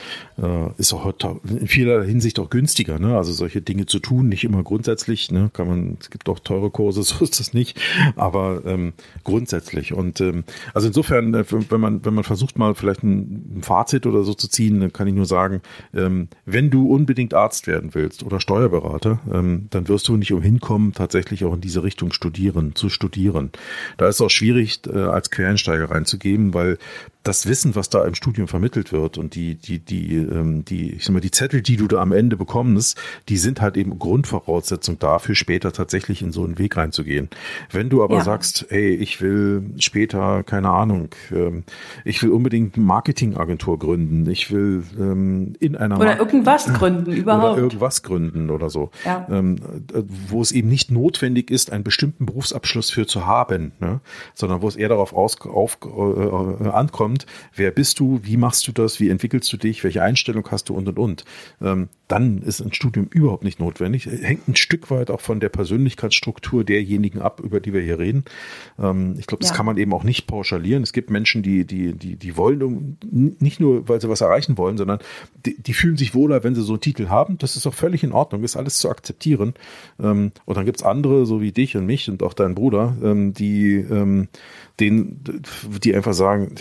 Äh, 0.43 0.71
ist 0.77 0.93
auch 0.93 1.05
heute 1.05 1.41
in 1.49 1.69
vieler 1.69 2.03
Hinsicht 2.03 2.41
auch 2.41 2.51
günstiger, 2.51 2.99
ne? 2.99 3.17
Also 3.17 3.33
solche 3.33 3.63
Dinge 3.63 3.87
zu 3.87 4.01
tun, 4.01 4.29
nicht 4.29 4.43
immer 4.43 4.65
grundsätzlich, 4.65 5.31
ne? 5.31 5.51
Kann 5.53 5.69
man, 5.69 5.99
es 6.01 6.11
gibt 6.11 6.29
auch 6.29 6.41
teure 6.41 6.71
Kurse, 6.71 7.03
so 7.05 7.25
ist 7.25 7.39
das 7.39 7.55
nicht, 7.55 7.81
aber 8.17 8.63
ähm, 8.67 8.93
grundsätzlich. 9.23 9.95
Und 9.95 10.21
ähm, 10.21 10.45
also 10.75 10.89
insofern, 10.89 11.33
äh, 11.33 11.45
wenn 11.49 11.81
man, 11.81 12.05
wenn 12.05 12.15
man 12.15 12.25
versucht, 12.25 12.59
mal 12.59 12.75
vielleicht 12.75 13.05
ein 13.05 13.61
Fazit 13.63 14.07
oder 14.07 14.25
so 14.25 14.35
zu 14.35 14.49
ziehen, 14.49 14.64
ziehen, 14.65 14.81
dann 14.81 14.93
kann 14.93 15.07
ich 15.07 15.15
nur 15.15 15.27
sagen, 15.27 15.63
ähm, 15.95 16.29
wenn 16.47 16.71
du 16.71 16.89
unbedingt 16.93 17.35
Arzt 17.35 17.67
werden 17.67 17.95
willst 17.95 18.23
oder 18.23 18.41
Steuerberater, 18.41 19.21
ähm, 19.33 19.67
dann 19.71 19.89
wirst 19.89 20.09
du 20.09 20.17
nicht 20.17 20.33
umhin 20.33 20.61
kommen, 20.61 20.93
tatsächlich 20.93 21.45
auch 21.45 21.55
in 21.55 21.61
diese 21.61 21.83
Richtung 21.83 22.13
studieren, 22.13 22.75
zu 22.75 22.89
studieren. 22.89 23.51
Da 23.97 24.09
ist 24.09 24.17
es 24.17 24.21
auch 24.21 24.31
schwierig, 24.31 24.81
äh, 24.87 24.99
als 24.99 25.31
Quereinsteiger 25.31 25.91
reinzugeben, 25.91 26.55
weil 26.55 26.79
das 27.25 27.47
Wissen, 27.47 27.75
was 27.75 27.89
da 27.89 28.05
im 28.05 28.15
Studium 28.15 28.49
vermittelt 28.49 28.93
wird 28.93 29.17
und 29.17 29.35
die, 29.35 29.55
die, 29.55 29.79
die, 29.79 30.15
ähm, 30.17 30.65
die, 30.65 30.93
ich 30.93 31.05
sag 31.05 31.15
mal, 31.15 31.21
die 31.21 31.31
Zettel, 31.31 31.63
die 31.63 31.77
du 31.77 31.89
da 31.89 32.01
am 32.01 32.13
Ende 32.13 32.37
bekommst, 32.37 33.01
die 33.31 33.39
sind 33.39 33.63
halt 33.63 33.79
eben 33.79 33.99
Grundvoraussetzung 33.99 34.99
dafür, 34.99 35.35
später 35.35 35.73
tatsächlich 35.73 36.21
in 36.21 36.33
so 36.33 36.45
einen 36.45 36.59
Weg 36.59 36.77
reinzugehen. 36.77 37.31
Wenn 37.73 37.89
du 37.89 38.05
aber 38.05 38.17
ja. 38.17 38.25
sagst, 38.25 38.67
ey, 38.71 38.95
ich 38.95 39.23
will 39.23 39.71
später, 39.79 40.43
keine 40.43 40.69
Ahnung, 40.69 41.09
ähm, 41.33 41.65
ich 42.05 42.23
will 42.23 42.31
unbedingt 42.31 42.77
Marketingagentur 42.77 43.79
gründen, 43.79 44.29
ich 44.31 44.51
will 44.55 44.83
ähm, 44.99 45.55
in 45.61 45.77
einer 45.77 46.01
oder 46.01 46.19
irgendwas 46.19 46.67
gründen 46.75 47.13
überhaupt 47.13 47.55
oder 47.55 47.63
irgendwas 47.63 48.03
gründen 48.03 48.51
oder 48.51 48.71
so, 48.71 48.91
ja. 49.05 49.27
ähm, 49.31 49.57
wo 50.29 50.41
es 50.41 50.53
eben 50.53 50.69
nicht 50.69 50.91
notwendig 50.91 51.51
ist, 51.51 51.73
einen 51.73 51.85
bestimmten 51.85 52.27
Berufsabschluss 52.27 52.91
für 52.91 53.07
zu 53.07 53.27
haben, 53.27 53.73
ne? 53.81 54.01
sondern 54.35 54.63
wo 54.63 54.69
es 54.69 54.77
eher 54.77 54.89
darauf 54.89 55.13
aus, 55.13 55.41
auf, 55.43 55.79
äh, 55.85 56.69
ankommt 56.69 57.05
kommt, 57.05 57.27
wer 57.55 57.71
bist 57.71 58.01
du, 58.01 58.21
wie 58.23 58.37
machst 58.37 58.67
du 58.67 58.73
das, 58.73 58.99
wie 58.99 59.11
entwickelst 59.11 59.53
du 59.53 59.57
dich, 59.57 59.85
welche 59.85 60.03
Einstellung 60.03 60.47
hast 60.51 60.69
du 60.69 60.75
und 60.75 60.89
und 60.89 60.99
und. 60.99 61.25
Ähm, 61.61 61.89
dann 62.15 62.43
ist 62.43 62.61
ein 62.61 62.73
Studium 62.73 63.09
überhaupt 63.11 63.43
nicht 63.43 63.59
notwendig. 63.59 64.07
Hängt 64.07 64.47
ein 64.47 64.55
Stück 64.55 64.89
weit 64.93 65.11
auch 65.11 65.21
von 65.21 65.41
der 65.41 65.49
Persönlichkeitsstruktur 65.49 66.63
derjenigen 66.63 67.21
ab, 67.21 67.41
über 67.43 67.59
die 67.59 67.73
wir 67.73 67.81
hier 67.81 67.99
reden. 67.99 68.25
Ähm, 68.79 69.17
ich 69.19 69.27
glaube, 69.27 69.41
das 69.41 69.51
ja. 69.51 69.57
kann 69.57 69.67
man 69.67 69.79
eben 69.79 69.93
auch 69.93 70.05
nicht 70.05 70.29
pauschalieren. 70.29 70.85
Es 70.85 70.93
gibt 70.93 71.11
Menschen, 71.11 71.43
die, 71.43 71.67
die, 71.67 71.93
die, 71.93 72.15
die 72.15 72.37
wollen 72.37 72.99
nicht 73.41 73.59
nur, 73.59 73.89
weil 73.89 74.01
sie 74.01 74.09
was 74.09 74.21
erreichen 74.21 74.57
wollen, 74.57 74.77
sondern 74.77 75.01
die, 75.45 75.61
die 75.61 75.75
fühlen 75.75 75.97
sich 75.97 76.15
wohler, 76.15 76.45
wenn 76.45 76.55
sie 76.55 76.63
so 76.63 76.75
einen 76.75 76.81
Titel 76.81 77.09
haben. 77.09 77.37
Das 77.39 77.57
ist 77.57 77.67
auch 77.67 77.75
völlig 77.75 78.05
in 78.05 78.13
Ordnung, 78.13 78.45
ist 78.45 78.57
alles 78.57 78.79
zu 78.79 78.91
akzeptieren. 78.91 79.55
Ähm, 80.01 80.31
und 80.45 80.57
dann 80.57 80.67
gibt 80.67 80.79
es 80.79 80.85
andere, 80.85 81.27
so 81.27 81.41
wie 81.41 81.51
dich 81.51 81.77
und 81.77 81.85
mich 81.85 82.09
und 82.09 82.23
auch 82.23 82.35
deinen 82.35 82.55
Bruder, 82.55 82.97
ähm, 83.03 83.33
die, 83.33 83.75
ähm, 83.75 84.29
den, 84.79 85.21
die 85.83 85.97
einfach 85.97 86.15
sagen, 86.15 86.55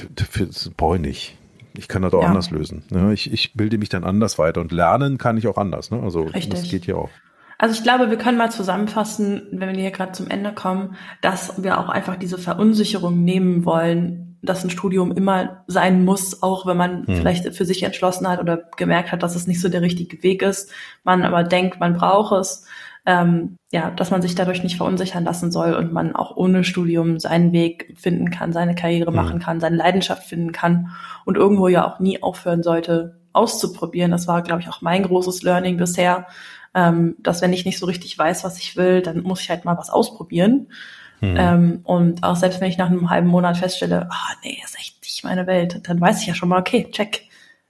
brauche 0.78 0.96
ich 0.96 1.02
nicht. 1.04 1.38
Ich 1.76 1.88
kann 1.88 2.02
das 2.02 2.14
auch 2.14 2.22
ja. 2.22 2.28
anders 2.28 2.52
lösen. 2.52 2.84
Ne? 2.90 3.14
Ich, 3.14 3.32
ich 3.32 3.54
bilde 3.54 3.78
mich 3.78 3.90
dann 3.90 4.04
anders 4.04 4.38
weiter 4.38 4.62
und 4.62 4.72
lernen 4.72 5.18
kann 5.18 5.38
ich 5.38 5.48
auch 5.48 5.58
anders. 5.58 5.92
Ne? 5.92 6.02
Also 6.02 6.24
Richtig. 6.24 6.50
das 6.50 6.70
geht 6.70 6.86
ja 6.86 6.96
auch. 6.96 7.10
Also 7.58 7.76
ich 7.76 7.84
glaube, 7.84 8.10
wir 8.10 8.18
können 8.18 8.38
mal 8.38 8.52
zusammenfassen, 8.52 9.44
wenn 9.52 9.70
wir 9.70 9.82
hier 9.82 9.92
gerade 9.92 10.12
zum 10.12 10.28
Ende 10.28 10.54
kommen, 10.54 10.96
dass 11.22 11.64
wir 11.64 11.80
auch 11.80 11.90
einfach 11.90 12.16
diese 12.18 12.38
Verunsicherung 12.38 13.24
nehmen 13.24 13.66
wollen, 13.66 14.38
dass 14.42 14.64
ein 14.64 14.70
Studium 14.70 15.12
immer 15.14 15.64
sein 15.68 16.04
muss, 16.04 16.44
auch 16.44 16.66
wenn 16.66 16.76
man 16.76 17.08
hm. 17.08 17.16
vielleicht 17.16 17.56
für 17.56 17.66
sich 17.66 17.84
entschlossen 17.84 18.28
hat 18.28 18.42
oder 18.42 18.58
gemerkt 18.76 19.12
hat, 19.12 19.24
dass 19.24 19.36
es 19.36 19.48
nicht 19.48 19.62
so 19.62 19.70
der 19.70 19.82
richtige 19.82 20.22
Weg 20.22 20.42
ist, 20.42 20.72
man 21.04 21.24
aber 21.24 21.44
denkt, 21.44 21.80
man 21.80 21.94
braucht 21.94 22.34
es 22.34 22.66
ähm, 23.06 23.58
ja, 23.72 23.92
dass 23.92 24.12
man 24.12 24.22
sich 24.22 24.36
dadurch 24.36 24.64
nicht 24.64 24.78
verunsichern 24.78 25.26
lassen 25.26 25.52
soll 25.52 25.74
und 25.74 25.92
man 25.92 26.16
auch 26.16 26.36
ohne 26.38 26.64
Studium 26.64 27.20
seinen 27.20 27.52
Weg 27.52 27.94
finden 27.98 28.30
kann, 28.30 28.54
seine 28.54 28.76
Karriere 28.76 29.12
mhm. 29.12 29.18
machen 29.18 29.40
kann, 29.40 29.60
seine 29.60 29.76
Leidenschaft 29.76 30.24
finden 30.24 30.52
kann 30.52 30.92
und 31.26 31.36
irgendwo 31.36 31.68
ja 31.68 31.86
auch 31.86 32.00
nie 32.00 32.24
aufhören 32.24 32.64
sollte, 32.64 33.20
auszuprobieren. 33.34 34.12
Das 34.12 34.28
war, 34.28 34.42
glaube 34.42 34.62
ich, 34.62 34.70
auch 34.70 34.82
mein 34.82 35.04
großes 35.04 35.44
Learning 35.44 35.78
bisher, 35.78 36.28
ähm, 36.74 37.16
dass 37.20 37.42
wenn 37.42 37.54
ich 37.54 37.66
nicht 37.66 37.80
so 37.80 37.86
richtig 37.86 38.18
weiß, 38.18 38.44
was 38.44 38.58
ich 38.58 38.78
will, 38.78 39.02
dann 39.02 39.24
muss 39.24 39.42
ich 39.42 39.50
halt 39.50 39.66
mal 39.66 39.78
was 39.78 39.90
ausprobieren. 39.90 40.68
Mhm. 41.20 41.36
Ähm, 41.38 41.80
und 41.84 42.24
auch 42.24 42.36
selbst 42.36 42.62
wenn 42.62 42.70
ich 42.70 42.78
nach 42.78 42.90
einem 42.90 43.10
halben 43.10 43.28
Monat 43.28 43.58
feststelle, 43.58 44.08
ah, 44.10 44.34
nee, 44.44 44.60
ist 44.64 44.78
echt 44.78 45.02
nicht 45.02 45.24
meine 45.24 45.48
Welt, 45.48 45.82
dann 45.88 46.00
weiß 46.00 46.22
ich 46.22 46.28
ja 46.28 46.36
schon 46.36 46.50
mal, 46.50 46.60
okay, 46.60 46.90
check, 46.92 47.24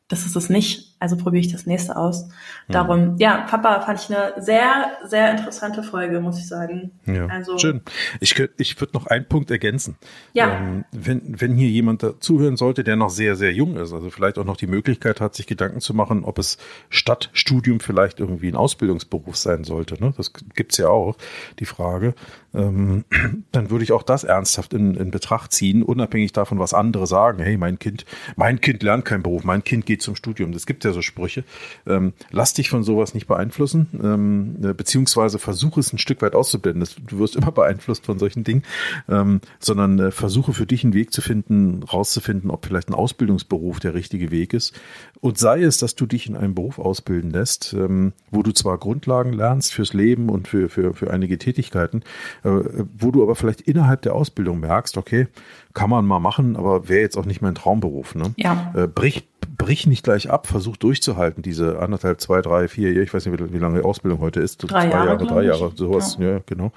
das 0.07 0.25
ist 0.25 0.36
es 0.36 0.49
nicht 0.49 0.92
also 1.03 1.17
probiere 1.17 1.41
ich 1.41 1.51
das 1.51 1.65
nächste 1.65 1.97
aus. 1.97 2.29
Darum, 2.69 3.15
mhm. 3.15 3.17
ja, 3.17 3.41
Papa 3.41 3.81
fand 3.81 3.99
ich 3.99 4.09
eine 4.09 4.41
sehr, 4.41 4.89
sehr 5.03 5.31
interessante 5.31 5.83
Folge, 5.83 6.21
muss 6.21 6.39
ich 6.39 6.47
sagen. 6.47 6.91
Ja, 7.05 7.27
also, 7.27 7.57
schön. 7.57 7.81
Ich, 8.21 8.41
ich 8.57 8.79
würde 8.79 8.93
noch 8.93 9.07
einen 9.07 9.27
Punkt 9.27 9.51
ergänzen. 9.51 9.97
Ja. 10.31 10.53
Ähm, 10.53 10.85
wenn, 10.93 11.41
wenn 11.41 11.55
hier 11.55 11.67
jemand 11.67 12.05
zuhören 12.21 12.55
sollte, 12.55 12.85
der 12.85 12.95
noch 12.95 13.09
sehr, 13.09 13.35
sehr 13.35 13.51
jung 13.51 13.75
ist, 13.75 13.91
also 13.91 14.09
vielleicht 14.09 14.37
auch 14.37 14.45
noch 14.45 14.55
die 14.55 14.65
Möglichkeit 14.65 15.19
hat, 15.19 15.35
sich 15.35 15.45
Gedanken 15.45 15.81
zu 15.81 15.93
machen, 15.93 16.23
ob 16.23 16.39
es 16.39 16.57
statt 16.89 17.29
Studium 17.33 17.81
vielleicht 17.81 18.21
irgendwie 18.21 18.47
ein 18.47 18.55
Ausbildungsberuf 18.55 19.35
sein 19.35 19.65
sollte. 19.65 20.01
Ne? 20.01 20.13
Das 20.15 20.31
gibt's 20.55 20.77
ja 20.77 20.87
auch, 20.87 21.17
die 21.59 21.65
Frage. 21.65 22.15
Ähm, 22.53 23.03
dann 23.51 23.69
würde 23.69 23.83
ich 23.83 23.91
auch 23.91 24.03
das 24.03 24.23
ernsthaft 24.23 24.73
in, 24.73 24.95
in 24.95 25.11
Betracht 25.11 25.51
ziehen, 25.51 25.83
unabhängig 25.83 26.31
davon, 26.31 26.59
was 26.59 26.73
andere 26.73 27.07
sagen. 27.07 27.43
Hey, 27.43 27.57
mein 27.57 27.77
Kind, 27.77 28.05
mein 28.37 28.61
Kind 28.61 28.83
lernt 28.83 29.03
keinen 29.03 29.23
Beruf, 29.23 29.43
mein 29.43 29.65
Kind 29.65 29.85
geht 29.85 30.01
zum 30.01 30.15
Studium. 30.15 30.53
Das 30.53 30.65
gibt 30.65 30.85
ja 30.85 30.92
so 30.93 31.01
Sprüche. 31.01 31.43
Ähm, 31.85 32.13
lass 32.31 32.53
dich 32.53 32.69
von 32.69 32.83
sowas 32.83 33.13
nicht 33.13 33.27
beeinflussen, 33.27 33.87
ähm, 34.01 34.55
äh, 34.63 34.73
beziehungsweise 34.73 35.39
versuche 35.39 35.79
es 35.79 35.93
ein 35.93 35.97
Stück 35.97 36.21
weit 36.21 36.35
auszublenden. 36.35 36.87
Du 37.07 37.19
wirst 37.19 37.35
immer 37.35 37.51
beeinflusst 37.51 38.05
von 38.05 38.19
solchen 38.19 38.43
Dingen, 38.43 38.63
ähm, 39.09 39.41
sondern 39.59 39.99
äh, 39.99 40.11
versuche 40.11 40.53
für 40.53 40.65
dich 40.65 40.83
einen 40.83 40.93
Weg 40.93 41.11
zu 41.13 41.21
finden, 41.21 41.83
rauszufinden, 41.83 42.49
ob 42.51 42.65
vielleicht 42.65 42.89
ein 42.89 42.93
Ausbildungsberuf 42.93 43.79
der 43.79 43.93
richtige 43.93 44.31
Weg 44.31 44.53
ist. 44.53 44.73
Und 45.19 45.37
sei 45.37 45.63
es, 45.63 45.77
dass 45.77 45.95
du 45.95 46.05
dich 46.05 46.27
in 46.27 46.35
einem 46.35 46.55
Beruf 46.55 46.79
ausbilden 46.79 47.31
lässt, 47.31 47.73
ähm, 47.73 48.13
wo 48.31 48.43
du 48.43 48.51
zwar 48.51 48.77
Grundlagen 48.77 49.33
lernst 49.33 49.73
fürs 49.73 49.93
Leben 49.93 50.29
und 50.29 50.47
für, 50.47 50.69
für, 50.69 50.93
für 50.93 51.11
einige 51.11 51.37
Tätigkeiten, 51.37 52.03
äh, 52.43 52.49
wo 52.97 53.11
du 53.11 53.23
aber 53.23 53.35
vielleicht 53.35 53.61
innerhalb 53.61 54.01
der 54.01 54.15
Ausbildung 54.15 54.59
merkst, 54.59 54.97
okay, 54.97 55.27
kann 55.73 55.89
man 55.89 56.05
mal 56.05 56.19
machen, 56.19 56.55
aber 56.55 56.87
wäre 56.87 57.01
jetzt 57.01 57.17
auch 57.17 57.25
nicht 57.25 57.41
mein 57.41 57.55
Traumberuf. 57.55 58.15
Ne? 58.15 58.33
Ja. 58.37 58.73
Äh, 58.75 58.87
brich, 58.87 59.27
brich 59.64 59.88
nicht 59.88 60.03
gleich 60.03 60.30
ab, 60.30 60.47
versuch 60.47 60.76
durchzuhalten, 60.76 61.41
diese 61.41 61.80
anderthalb, 61.80 62.20
zwei, 62.20 62.41
drei, 62.41 62.68
vier 62.68 62.91
Jahre, 62.91 63.05
ich 63.05 63.14
weiß 63.14 63.26
nicht, 63.26 63.39
wie, 63.39 63.53
wie 63.53 63.59
lange 63.59 63.80
die 63.80 63.86
Ausbildung 63.86 64.20
heute 64.20 64.41
ist, 64.41 64.57
drei 64.57 64.68
zwei 64.68 64.89
Jahre, 64.89 65.07
Jahre 65.07 65.26
drei 65.26 65.43
Jahre, 65.43 65.72
sowas, 65.74 66.18
ja, 66.20 66.32
ja 66.32 66.39
genau. 66.45 66.74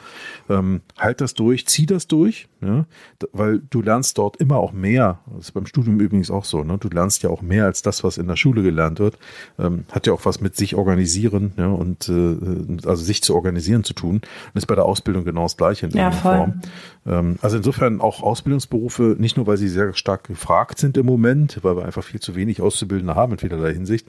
Ähm, 0.48 0.82
halt 0.96 1.20
das 1.20 1.34
durch, 1.34 1.66
zieh 1.66 1.86
das 1.86 2.06
durch, 2.06 2.46
ja, 2.62 2.86
weil 3.32 3.60
du 3.70 3.82
lernst 3.82 4.18
dort 4.18 4.36
immer 4.36 4.58
auch 4.58 4.70
mehr, 4.72 5.18
das 5.34 5.46
ist 5.46 5.52
beim 5.52 5.66
Studium 5.66 5.98
übrigens 5.98 6.30
auch 6.30 6.44
so, 6.44 6.62
ne? 6.62 6.78
du 6.78 6.88
lernst 6.88 7.24
ja 7.24 7.30
auch 7.30 7.42
mehr 7.42 7.64
als 7.64 7.82
das, 7.82 8.04
was 8.04 8.18
in 8.18 8.28
der 8.28 8.36
Schule 8.36 8.62
gelernt 8.62 9.00
wird, 9.00 9.18
ähm, 9.58 9.84
hat 9.90 10.06
ja 10.06 10.12
auch 10.12 10.24
was 10.24 10.40
mit 10.40 10.54
sich 10.54 10.76
organisieren 10.76 11.54
ja, 11.56 11.66
und 11.66 12.08
äh, 12.08 12.86
also 12.86 13.02
sich 13.02 13.20
zu 13.20 13.34
organisieren 13.34 13.82
zu 13.82 13.94
tun 13.94 14.16
und 14.16 14.56
ist 14.56 14.66
bei 14.66 14.76
der 14.76 14.84
Ausbildung 14.84 15.24
genau 15.24 15.42
das 15.42 15.56
gleiche 15.56 15.86
in 15.86 15.92
ja, 15.92 16.12
Form. 16.12 16.60
Ähm, 17.06 17.36
also 17.42 17.56
insofern 17.56 18.00
auch 18.00 18.22
Ausbildungsberufe, 18.22 19.16
nicht 19.18 19.36
nur, 19.36 19.46
weil 19.46 19.56
sie 19.56 19.68
sehr 19.68 19.94
stark 19.94 20.24
gefragt 20.24 20.78
sind 20.78 20.96
im 20.96 21.06
Moment, 21.06 21.58
weil 21.62 21.76
wir 21.76 21.84
einfach 21.84 22.04
viel 22.04 22.20
zu 22.20 22.34
wenig 22.34 22.60
Auszubildende 22.76 23.14
haben 23.14 23.32
in 23.32 23.38
vielerlei 23.38 23.72
Hinsicht, 23.72 24.06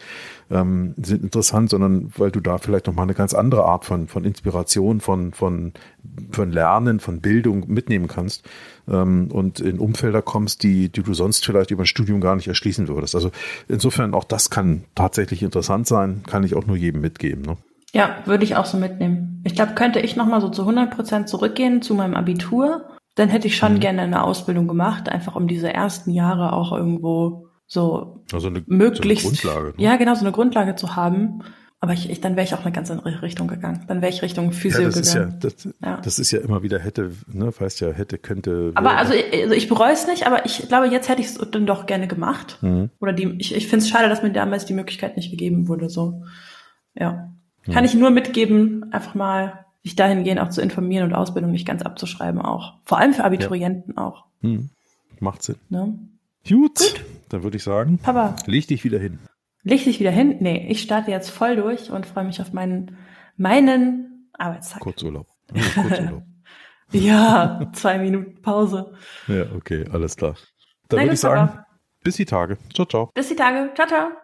ähm, 0.51 0.93
sind 0.97 1.23
interessant, 1.23 1.69
sondern 1.69 2.11
weil 2.17 2.31
du 2.31 2.41
da 2.41 2.57
vielleicht 2.57 2.87
nochmal 2.87 3.03
eine 3.03 3.13
ganz 3.13 3.33
andere 3.33 3.63
Art 3.63 3.85
von, 3.85 4.07
von 4.07 4.25
Inspiration, 4.25 4.99
von, 4.99 5.31
von, 5.33 5.73
von 6.31 6.51
Lernen, 6.51 6.99
von 6.99 7.21
Bildung 7.21 7.65
mitnehmen 7.67 8.07
kannst 8.07 8.47
ähm, 8.87 9.29
und 9.31 9.59
in 9.59 9.79
Umfelder 9.79 10.21
kommst, 10.21 10.63
die, 10.63 10.89
die 10.89 11.03
du 11.03 11.13
sonst 11.13 11.45
vielleicht 11.45 11.71
über 11.71 11.83
ein 11.83 11.87
Studium 11.87 12.19
gar 12.19 12.35
nicht 12.35 12.47
erschließen 12.47 12.87
würdest. 12.87 13.15
Also 13.15 13.31
insofern 13.67 14.13
auch 14.13 14.25
das 14.25 14.49
kann 14.49 14.83
tatsächlich 14.95 15.43
interessant 15.43 15.87
sein, 15.87 16.23
kann 16.27 16.43
ich 16.43 16.55
auch 16.55 16.65
nur 16.65 16.75
jedem 16.75 17.01
mitgeben. 17.01 17.43
Ne? 17.43 17.57
Ja, 17.93 18.17
würde 18.25 18.43
ich 18.43 18.55
auch 18.57 18.65
so 18.65 18.77
mitnehmen. 18.77 19.41
Ich 19.45 19.55
glaube, 19.55 19.73
könnte 19.75 19.99
ich 19.99 20.17
nochmal 20.17 20.41
so 20.41 20.49
zu 20.49 20.63
100 20.63 20.91
Prozent 20.91 21.29
zurückgehen 21.29 21.81
zu 21.81 21.95
meinem 21.95 22.15
Abitur, 22.15 22.85
dann 23.15 23.29
hätte 23.29 23.47
ich 23.47 23.57
schon 23.57 23.75
mhm. 23.75 23.79
gerne 23.79 24.01
eine 24.03 24.23
Ausbildung 24.23 24.67
gemacht, 24.67 25.09
einfach 25.09 25.35
um 25.35 25.47
diese 25.47 25.73
ersten 25.73 26.11
Jahre 26.11 26.53
auch 26.53 26.71
irgendwo 26.71 27.46
so 27.67 28.23
also 28.31 28.47
eine, 28.47 28.63
möglichst, 28.65 29.23
so 29.23 29.29
eine 29.29 29.37
Grundlage. 29.37 29.77
Ne? 29.77 29.83
Ja, 29.83 29.97
genau, 29.97 30.15
so 30.15 30.21
eine 30.21 30.31
Grundlage 30.31 30.75
zu 30.75 30.95
haben. 30.95 31.43
Aber 31.79 31.93
ich, 31.93 32.09
ich 32.09 32.21
dann 32.21 32.35
wäre 32.35 32.43
ich 32.43 32.55
auch 32.55 32.63
eine 32.63 32.71
ganz 32.71 32.89
andere 32.89 33.21
Richtung 33.21 33.47
gegangen. 33.47 33.83
Dann 33.87 34.01
wäre 34.01 34.11
ich 34.11 34.23
Richtung 34.23 34.51
Physio 34.51 34.81
ja, 34.81 34.89
das 34.89 35.13
gegangen. 35.13 35.37
Ist 35.37 35.43
ja, 35.43 35.49
das, 35.49 35.75
ja. 35.83 36.01
das 36.01 36.17
ist 36.17 36.31
ja 36.31 36.39
immer 36.39 36.63
wieder 36.63 36.79
hätte, 36.79 37.11
ne, 37.27 37.51
weißt 37.55 37.81
ja, 37.81 37.91
hätte, 37.91 38.17
könnte. 38.17 38.71
Aber 38.73 38.97
also, 38.97 39.13
also 39.13 39.53
ich 39.53 39.69
bereue 39.69 39.91
es 39.91 40.07
nicht, 40.07 40.25
aber 40.25 40.43
ich 40.45 40.67
glaube, 40.67 40.87
jetzt 40.87 41.07
hätte 41.07 41.21
ich 41.21 41.27
es 41.27 41.35
dann 41.51 41.67
doch 41.67 41.85
gerne 41.85 42.07
gemacht. 42.07 42.57
Mhm. 42.61 42.89
Oder 42.99 43.13
die, 43.13 43.35
ich, 43.37 43.53
ich 43.53 43.67
finde 43.67 43.83
es 43.83 43.89
schade, 43.89 44.09
dass 44.09 44.23
mir 44.23 44.31
damals 44.31 44.65
die 44.65 44.73
Möglichkeit 44.73 45.17
nicht 45.17 45.29
gegeben 45.29 45.67
wurde. 45.67 45.87
So, 45.87 46.23
ja. 46.95 47.29
Mhm. 47.67 47.71
Kann 47.73 47.85
ich 47.85 47.93
nur 47.93 48.09
mitgeben, 48.09 48.91
einfach 48.91 49.13
mal 49.13 49.65
sich 49.83 49.95
dahingehend 49.95 50.41
auch 50.41 50.49
zu 50.49 50.61
informieren 50.61 51.05
und 51.05 51.13
Ausbildung 51.13 51.51
nicht 51.51 51.67
ganz 51.67 51.83
abzuschreiben 51.83 52.41
auch. 52.41 52.73
Vor 52.85 52.97
allem 52.97 53.13
für 53.13 53.23
Abiturienten 53.23 53.93
ja. 53.95 54.03
auch. 54.03 54.25
Mhm. 54.41 54.69
Macht 55.19 55.43
Sinn. 55.43 55.57
Ne? 55.69 55.99
Gut. 56.47 56.79
Gut, 56.79 57.01
dann 57.29 57.43
würde 57.43 57.57
ich 57.57 57.63
sagen, 57.63 57.99
Papa, 57.99 58.35
leg 58.45 58.67
dich 58.67 58.83
wieder 58.83 58.99
hin. 58.99 59.19
Leg 59.63 59.83
dich 59.83 59.99
wieder 59.99 60.11
hin? 60.11 60.37
Nee, 60.39 60.67
ich 60.69 60.81
starte 60.81 61.11
jetzt 61.11 61.29
voll 61.29 61.55
durch 61.55 61.91
und 61.91 62.05
freue 62.05 62.23
mich 62.23 62.39
auf 62.41 62.53
meinen, 62.53 62.97
meinen 63.35 64.29
Arbeitstag. 64.33 64.79
Kurzurlaub. 64.79 65.27
Kurzurlaub. 65.73 66.23
ja, 66.91 67.69
zwei 67.73 67.97
Minuten 67.97 68.41
Pause. 68.41 68.93
Ja, 69.27 69.43
okay, 69.55 69.85
alles 69.91 70.15
klar. 70.15 70.35
Dann 70.89 71.01
würde 71.01 71.13
ich 71.13 71.19
sagen, 71.19 71.47
Papa. 71.47 71.67
bis 72.03 72.15
die 72.15 72.25
Tage. 72.25 72.57
Ciao, 72.73 72.85
ciao. 72.85 73.09
Bis 73.13 73.27
die 73.27 73.35
Tage. 73.35 73.71
Ciao, 73.75 73.87
ciao. 73.87 74.11